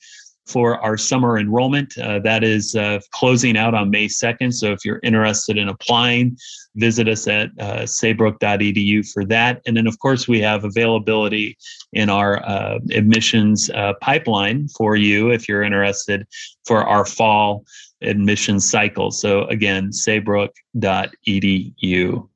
for 0.48 0.80
our 0.80 0.96
summer 0.96 1.38
enrollment. 1.38 1.96
Uh, 1.98 2.18
that 2.20 2.42
is 2.42 2.74
uh, 2.74 3.00
closing 3.12 3.56
out 3.56 3.74
on 3.74 3.90
May 3.90 4.06
2nd. 4.06 4.54
So 4.54 4.72
if 4.72 4.84
you're 4.84 5.00
interested 5.02 5.58
in 5.58 5.68
applying, 5.68 6.36
visit 6.76 7.08
us 7.08 7.28
at 7.28 7.50
uh, 7.60 7.82
saybrook.edu 7.82 9.12
for 9.12 9.24
that. 9.26 9.60
And 9.66 9.76
then, 9.76 9.86
of 9.86 9.98
course, 9.98 10.26
we 10.26 10.40
have 10.40 10.64
availability 10.64 11.58
in 11.92 12.08
our 12.08 12.42
uh, 12.44 12.78
admissions 12.92 13.68
uh, 13.70 13.92
pipeline 14.00 14.68
for 14.68 14.96
you 14.96 15.30
if 15.30 15.48
you're 15.48 15.62
interested 15.62 16.26
for 16.66 16.84
our 16.84 17.04
fall 17.04 17.64
admissions 18.02 18.68
cycle. 18.68 19.10
So 19.10 19.44
again, 19.44 19.90
saybrook.edu. 19.90 22.28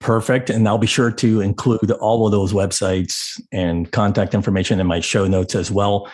Perfect. 0.00 0.48
And 0.48 0.68
I'll 0.68 0.78
be 0.78 0.86
sure 0.86 1.10
to 1.10 1.40
include 1.40 1.90
all 1.90 2.24
of 2.24 2.30
those 2.30 2.52
websites 2.52 3.40
and 3.50 3.90
contact 3.90 4.32
information 4.32 4.78
in 4.78 4.86
my 4.86 5.00
show 5.00 5.26
notes 5.26 5.56
as 5.56 5.72
well. 5.72 6.08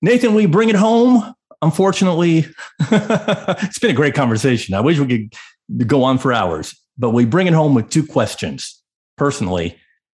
Nathan, 0.00 0.34
we 0.34 0.46
bring 0.46 0.68
it 0.68 0.76
home. 0.76 1.34
Unfortunately, 1.60 2.46
it's 2.80 3.78
been 3.78 3.90
a 3.90 3.94
great 3.94 4.14
conversation. 4.14 4.74
I 4.74 4.80
wish 4.80 4.98
we 4.98 5.30
could 5.76 5.88
go 5.88 6.04
on 6.04 6.18
for 6.18 6.32
hours, 6.32 6.78
but 6.96 7.10
we 7.10 7.24
bring 7.24 7.46
it 7.46 7.52
home 7.52 7.74
with 7.74 7.90
two 7.90 8.06
questions. 8.06 8.80
Personally, 9.16 9.76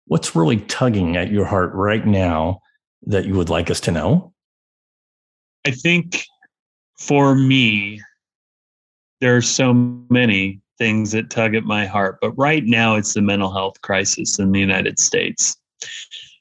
what's 0.06 0.34
really 0.34 0.58
tugging 0.62 1.16
at 1.16 1.30
your 1.30 1.44
heart 1.44 1.72
right 1.74 2.04
now 2.04 2.60
that 3.06 3.24
you 3.26 3.34
would 3.34 3.48
like 3.48 3.70
us 3.70 3.80
to 3.80 3.92
know? 3.92 4.32
I 5.64 5.70
think 5.70 6.24
for 6.98 7.34
me, 7.34 8.02
there 9.20 9.36
are 9.36 9.42
so 9.42 9.72
many 9.74 10.60
things 10.78 11.12
that 11.12 11.30
tug 11.30 11.54
at 11.54 11.64
my 11.64 11.86
heart, 11.86 12.18
but 12.20 12.32
right 12.32 12.64
now 12.64 12.96
it's 12.96 13.14
the 13.14 13.22
mental 13.22 13.52
health 13.52 13.80
crisis 13.82 14.38
in 14.38 14.52
the 14.52 14.60
United 14.60 14.98
States 14.98 15.56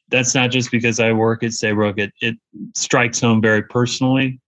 that's 0.10 0.34
not 0.34 0.52
just 0.52 0.72
because 0.72 1.00
I 1.00 1.12
work 1.12 1.44
at 1.44 1.54
Saybrook. 1.54 1.98
It, 2.00 2.14
it 2.22 2.36
strikes 2.76 3.20
home 3.20 3.42
very 3.42 3.64
personally. 3.64 4.40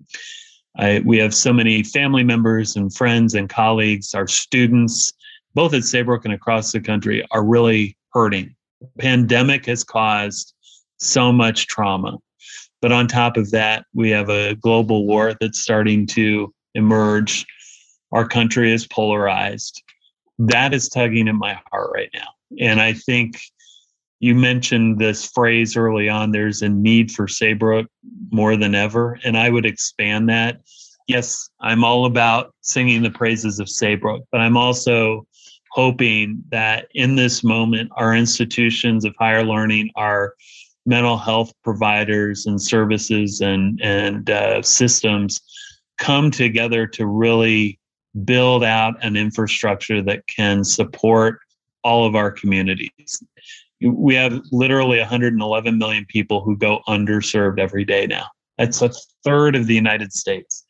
I, 0.78 1.02
we 1.06 1.18
have 1.18 1.34
so 1.34 1.52
many 1.52 1.84
family 1.84 2.24
members 2.24 2.76
and 2.76 2.94
friends 2.94 3.34
and 3.34 3.50
colleagues, 3.50 4.14
our 4.14 4.28
students, 4.28 5.12
both 5.54 5.74
at 5.74 5.84
Saybrook 5.84 6.26
and 6.26 6.34
across 6.34 6.72
the 6.72 6.80
country, 6.80 7.26
are 7.32 7.44
really 7.44 7.98
hurting. 8.14 8.56
Pandemic 9.00 9.66
has 9.66 9.84
caused 9.84 10.54
so 10.98 11.32
much 11.32 11.68
trauma. 11.68 12.18
But 12.82 12.94
on 12.94 13.08
top 13.08 13.36
of 13.36 13.52
that, 13.52 13.86
we 13.94 14.10
have 14.12 14.30
a 14.30 14.56
global 14.56 15.06
war 15.06 15.34
that's 15.40 15.60
starting 15.60 16.06
to 16.08 16.54
emerge. 16.76 17.46
Our 18.14 18.26
country 18.26 18.72
is 18.72 18.88
polarized. 18.88 19.84
That 20.38 20.74
is 20.74 20.88
tugging 20.88 21.28
at 21.28 21.36
my 21.36 21.60
heart 21.70 21.92
right 21.94 22.10
now. 22.14 22.28
And 22.58 22.80
I 22.80 22.94
think 22.94 23.42
you 24.20 24.36
mentioned 24.36 25.00
this 25.00 25.26
phrase 25.26 25.78
early 25.78 26.10
on 26.10 26.32
there's 26.32 26.62
a 26.62 26.70
need 26.70 27.12
for 27.12 27.28
Saybrook 27.28 27.88
more 28.32 28.58
than 28.58 28.76
ever. 28.76 29.18
And 29.24 29.38
I 29.38 29.50
would 29.50 29.66
expand 29.66 30.30
that. 30.30 30.60
Yes, 31.08 31.50
I'm 31.62 31.84
all 31.84 32.06
about 32.06 32.54
singing 32.62 33.02
the 33.02 33.10
praises 33.10 33.60
of 33.60 33.70
Saybrook, 33.70 34.24
but 34.32 34.42
I'm 34.42 34.58
also 34.58 35.26
hoping 35.72 36.44
that 36.50 36.88
in 36.94 37.16
this 37.16 37.44
moment, 37.44 37.92
our 37.96 38.14
institutions 38.14 39.06
of 39.06 39.16
higher 39.18 39.44
learning, 39.44 39.90
our 39.96 40.36
mental 40.86 41.18
health 41.18 41.54
providers 41.64 42.46
and 42.46 42.62
services 42.62 43.42
and, 43.42 43.80
and 43.82 44.30
uh, 44.30 44.62
systems 44.62 45.40
come 45.98 46.32
together 46.32 46.88
to 46.88 47.06
really 47.06 47.80
build 48.26 48.64
out 48.64 48.96
an 49.04 49.16
infrastructure 49.16 50.02
that 50.02 50.26
can 50.28 50.64
support 50.64 51.40
all 51.84 52.06
of 52.06 52.16
our 52.16 52.32
communities 52.32 53.24
we 53.82 54.16
have 54.16 54.42
literally 54.52 55.00
111 55.00 55.78
million 55.78 56.06
people 56.06 56.42
who 56.42 56.58
go 56.58 56.82
underserved 56.88 57.60
every 57.60 57.86
day 57.86 58.08
now. 58.08 58.26
That's 58.58 58.82
a 58.82 58.92
third 59.24 59.56
of 59.56 59.68
the 59.68 59.76
United 59.76 60.12
States. 60.12 60.66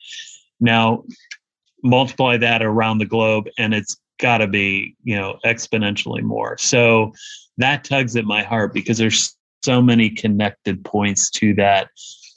Now, 0.60 1.04
multiply 1.84 2.38
that 2.38 2.62
around 2.62 3.00
the 3.00 3.06
globe, 3.06 3.48
and 3.58 3.74
it's 3.74 3.98
got 4.20 4.40
to 4.40 4.48
be, 4.48 4.96
you 5.04 5.16
know, 5.16 5.40
exponentially 5.46 6.22
more. 6.22 6.58
So 6.58 7.14
that 7.58 7.84
tugs 7.84 8.16
at 8.16 8.26
my 8.26 8.44
heart 8.44 8.74
because 8.74 8.98
there's 8.98 9.36
so 9.64 9.82
many 9.82 10.10
connected 10.10 10.84
points 10.86 11.30
to 11.32 11.54
that. 11.56 11.90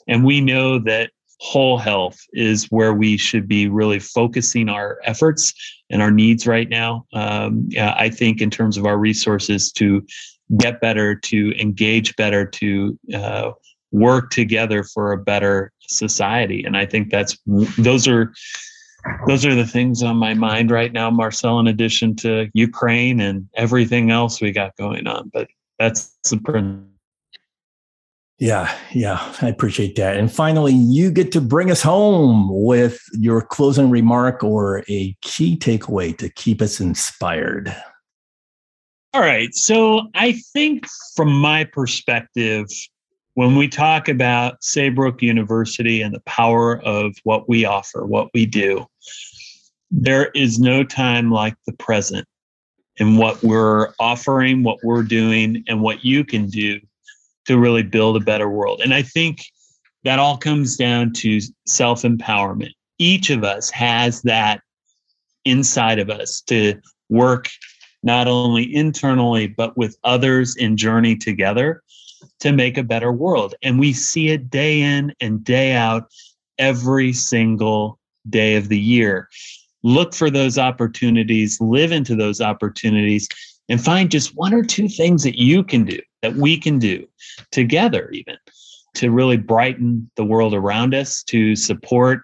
And 0.07 0.25
we 0.25 0.41
know 0.41 0.79
that 0.79 1.11
whole 1.39 1.77
health 1.77 2.19
is 2.31 2.65
where 2.71 2.93
we 2.93 3.17
should 3.17 3.47
be 3.47 3.67
really 3.67 3.99
focusing 3.99 4.69
our 4.69 4.99
efforts 5.03 5.53
and 5.89 6.01
our 6.01 6.11
needs 6.11 6.47
right 6.47 6.69
now. 6.69 7.05
Um, 7.13 7.69
I 7.77 8.09
think, 8.09 8.41
in 8.41 8.49
terms 8.49 8.77
of 8.77 8.85
our 8.85 8.97
resources 8.97 9.71
to 9.73 10.05
get 10.57 10.81
better, 10.81 11.15
to 11.15 11.59
engage 11.59 12.15
better, 12.15 12.45
to 12.45 12.97
uh, 13.13 13.51
work 13.91 14.31
together 14.31 14.83
for 14.83 15.11
a 15.11 15.17
better 15.17 15.71
society. 15.81 16.63
And 16.63 16.75
I 16.75 16.85
think 16.85 17.09
that's 17.09 17.37
those 17.77 18.07
are 18.07 18.33
those 19.27 19.45
are 19.45 19.55
the 19.55 19.67
things 19.67 20.01
on 20.01 20.17
my 20.17 20.33
mind 20.33 20.71
right 20.71 20.91
now, 20.91 21.09
Marcel. 21.09 21.59
In 21.59 21.67
addition 21.67 22.15
to 22.17 22.49
Ukraine 22.53 23.19
and 23.19 23.47
everything 23.55 24.11
else 24.11 24.41
we 24.41 24.51
got 24.51 24.75
going 24.77 25.07
on, 25.07 25.29
but 25.33 25.47
that's 25.79 26.15
the 26.29 26.37
principle. 26.37 26.89
Yeah, 28.39 28.75
yeah, 28.91 29.33
I 29.41 29.47
appreciate 29.47 29.95
that. 29.95 30.17
And 30.17 30.29
finally, 30.29 30.73
you 30.73 31.11
get 31.11 31.31
to 31.33 31.39
bring 31.39 31.71
us 31.71 31.81
home 31.81 32.49
with 32.51 32.99
your 33.13 33.41
closing 33.41 33.89
remark 33.89 34.43
or 34.43 34.83
a 34.89 35.15
key 35.21 35.55
takeaway 35.55 36.17
to 36.17 36.29
keep 36.29 36.61
us 36.61 36.81
inspired. 36.81 37.73
All 39.13 39.21
right. 39.21 39.53
So 39.53 40.07
I 40.15 40.31
think 40.53 40.87
from 41.15 41.31
my 41.31 41.65
perspective, 41.65 42.67
when 43.35 43.55
we 43.55 43.67
talk 43.67 44.09
about 44.09 44.63
Saybrook 44.63 45.21
University 45.21 46.01
and 46.01 46.15
the 46.15 46.21
power 46.21 46.81
of 46.81 47.15
what 47.23 47.47
we 47.47 47.63
offer, 47.63 48.05
what 48.05 48.29
we 48.33 48.47
do, 48.47 48.87
there 49.91 50.31
is 50.33 50.59
no 50.59 50.83
time 50.83 51.29
like 51.29 51.55
the 51.67 51.73
present 51.73 52.27
in 52.97 53.17
what 53.17 53.43
we're 53.43 53.93
offering, 53.99 54.63
what 54.63 54.79
we're 54.83 55.03
doing, 55.03 55.63
and 55.67 55.81
what 55.81 56.03
you 56.03 56.25
can 56.25 56.47
do 56.47 56.79
to 57.45 57.59
really 57.59 57.83
build 57.83 58.17
a 58.17 58.25
better 58.25 58.49
world. 58.49 58.81
And 58.83 58.95
I 58.95 59.03
think 59.03 59.43
that 60.05 60.17
all 60.17 60.37
comes 60.37 60.75
down 60.75 61.13
to 61.13 61.39
self 61.67 62.01
empowerment. 62.01 62.71
Each 62.97 63.29
of 63.29 63.43
us 63.43 63.69
has 63.69 64.23
that 64.23 64.61
inside 65.45 65.99
of 65.99 66.09
us 66.09 66.41
to 66.41 66.81
work 67.09 67.49
not 68.03 68.27
only 68.27 68.73
internally, 68.75 69.47
but 69.47 69.77
with 69.77 69.97
others 70.03 70.55
in 70.55 70.77
journey 70.77 71.15
together 71.15 71.81
to 72.39 72.51
make 72.51 72.77
a 72.77 72.83
better 72.83 73.11
world. 73.11 73.55
And 73.63 73.79
we 73.79 73.93
see 73.93 74.29
it 74.29 74.49
day 74.49 74.81
in 74.81 75.13
and 75.19 75.43
day 75.43 75.73
out 75.73 76.11
every 76.57 77.13
single 77.13 77.99
day 78.29 78.55
of 78.55 78.69
the 78.69 78.79
year. 78.79 79.29
Look 79.83 80.13
for 80.13 80.29
those 80.29 80.57
opportunities, 80.57 81.59
live 81.59 81.91
into 81.91 82.15
those 82.15 82.41
opportunities, 82.41 83.27
and 83.69 83.83
find 83.83 84.11
just 84.11 84.35
one 84.35 84.53
or 84.53 84.63
two 84.63 84.87
things 84.87 85.23
that 85.23 85.39
you 85.39 85.63
can 85.63 85.85
do, 85.85 85.99
that 86.21 86.35
we 86.35 86.57
can 86.57 86.79
do 86.79 87.07
together, 87.51 88.09
even 88.11 88.37
to 88.95 89.09
really 89.09 89.37
brighten 89.37 90.09
the 90.15 90.25
world 90.25 90.53
around 90.53 90.93
us, 90.93 91.23
to 91.23 91.55
support 91.55 92.21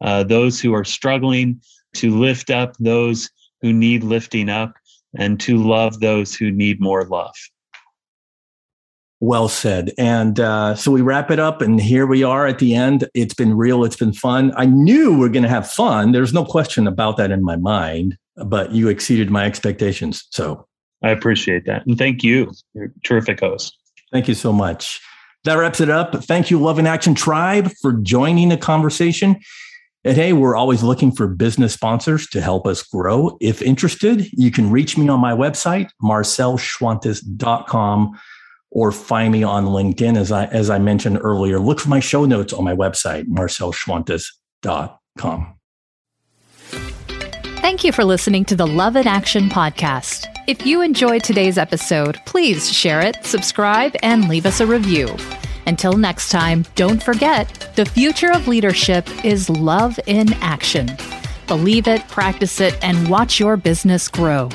uh, 0.00 0.22
those 0.22 0.60
who 0.60 0.74
are 0.74 0.84
struggling, 0.84 1.60
to 1.94 2.18
lift 2.18 2.50
up 2.50 2.76
those 2.78 3.30
who 3.60 3.72
need 3.72 4.04
lifting 4.04 4.48
up, 4.48 4.74
and 5.18 5.38
to 5.40 5.62
love 5.62 6.00
those 6.00 6.34
who 6.34 6.50
need 6.50 6.80
more 6.80 7.04
love. 7.04 7.34
Well 9.20 9.48
said. 9.48 9.92
And 9.98 10.40
uh, 10.40 10.74
so 10.74 10.90
we 10.90 11.00
wrap 11.00 11.30
it 11.30 11.38
up, 11.38 11.62
and 11.62 11.80
here 11.80 12.06
we 12.06 12.24
are 12.24 12.46
at 12.46 12.58
the 12.58 12.74
end. 12.74 13.08
It's 13.14 13.34
been 13.34 13.56
real. 13.56 13.84
It's 13.84 13.96
been 13.96 14.12
fun. 14.12 14.52
I 14.56 14.66
knew 14.66 15.16
we 15.16 15.26
are 15.26 15.30
going 15.30 15.44
to 15.44 15.48
have 15.48 15.70
fun. 15.70 16.10
There's 16.10 16.32
no 16.32 16.44
question 16.44 16.88
about 16.88 17.18
that 17.18 17.30
in 17.30 17.44
my 17.44 17.54
mind, 17.54 18.16
but 18.36 18.72
you 18.72 18.88
exceeded 18.88 19.30
my 19.30 19.44
expectations. 19.44 20.26
So 20.30 20.66
I 21.04 21.10
appreciate 21.10 21.66
that. 21.66 21.86
And 21.86 21.96
thank 21.96 22.24
you. 22.24 22.52
You're 22.74 22.92
terrific 23.04 23.38
host. 23.38 23.76
Thank 24.10 24.26
you 24.26 24.34
so 24.34 24.52
much. 24.52 25.00
That 25.44 25.54
wraps 25.54 25.80
it 25.80 25.90
up. 25.90 26.24
Thank 26.24 26.50
you, 26.50 26.60
Love 26.60 26.78
in 26.78 26.86
Action 26.86 27.14
Tribe, 27.14 27.70
for 27.80 27.92
joining 27.92 28.48
the 28.48 28.56
conversation. 28.56 29.40
And 30.04 30.16
hey, 30.16 30.32
we're 30.32 30.56
always 30.56 30.82
looking 30.82 31.12
for 31.12 31.28
business 31.28 31.74
sponsors 31.74 32.26
to 32.28 32.40
help 32.40 32.66
us 32.66 32.82
grow. 32.82 33.36
If 33.40 33.62
interested, 33.62 34.26
you 34.32 34.50
can 34.50 34.68
reach 34.70 34.98
me 34.98 35.08
on 35.08 35.20
my 35.20 35.32
website, 35.32 35.90
marcelschwantes.com 36.02 38.18
or 38.72 38.90
find 38.90 39.32
me 39.32 39.44
on 39.44 39.66
LinkedIn. 39.66 40.16
As 40.16 40.32
I, 40.32 40.46
as 40.46 40.70
I 40.70 40.78
mentioned 40.78 41.20
earlier, 41.22 41.60
look 41.60 41.78
for 41.78 41.90
my 41.90 42.00
show 42.00 42.24
notes 42.24 42.52
on 42.52 42.64
my 42.64 42.74
website, 42.74 43.28
marcelschwantes.com. 43.28 45.54
Thank 47.60 47.84
you 47.84 47.92
for 47.92 48.04
listening 48.04 48.44
to 48.46 48.56
the 48.56 48.66
Love 48.66 48.96
in 48.96 49.06
Action 49.06 49.48
podcast. 49.48 50.26
If 50.48 50.66
you 50.66 50.82
enjoyed 50.82 51.22
today's 51.22 51.58
episode, 51.58 52.18
please 52.26 52.68
share 52.72 53.00
it, 53.00 53.24
subscribe, 53.24 53.94
and 54.02 54.28
leave 54.28 54.46
us 54.46 54.58
a 54.58 54.66
review. 54.66 55.06
Until 55.66 55.94
next 55.94 56.30
time, 56.30 56.64
don't 56.74 57.02
forget 57.02 57.72
the 57.76 57.84
future 57.84 58.32
of 58.32 58.48
leadership 58.48 59.06
is 59.24 59.48
love 59.48 59.98
in 60.06 60.32
action. 60.34 60.90
Believe 61.46 61.86
it, 61.86 62.06
practice 62.08 62.60
it, 62.60 62.76
and 62.82 63.08
watch 63.08 63.38
your 63.38 63.56
business 63.56 64.08
grow. 64.08 64.48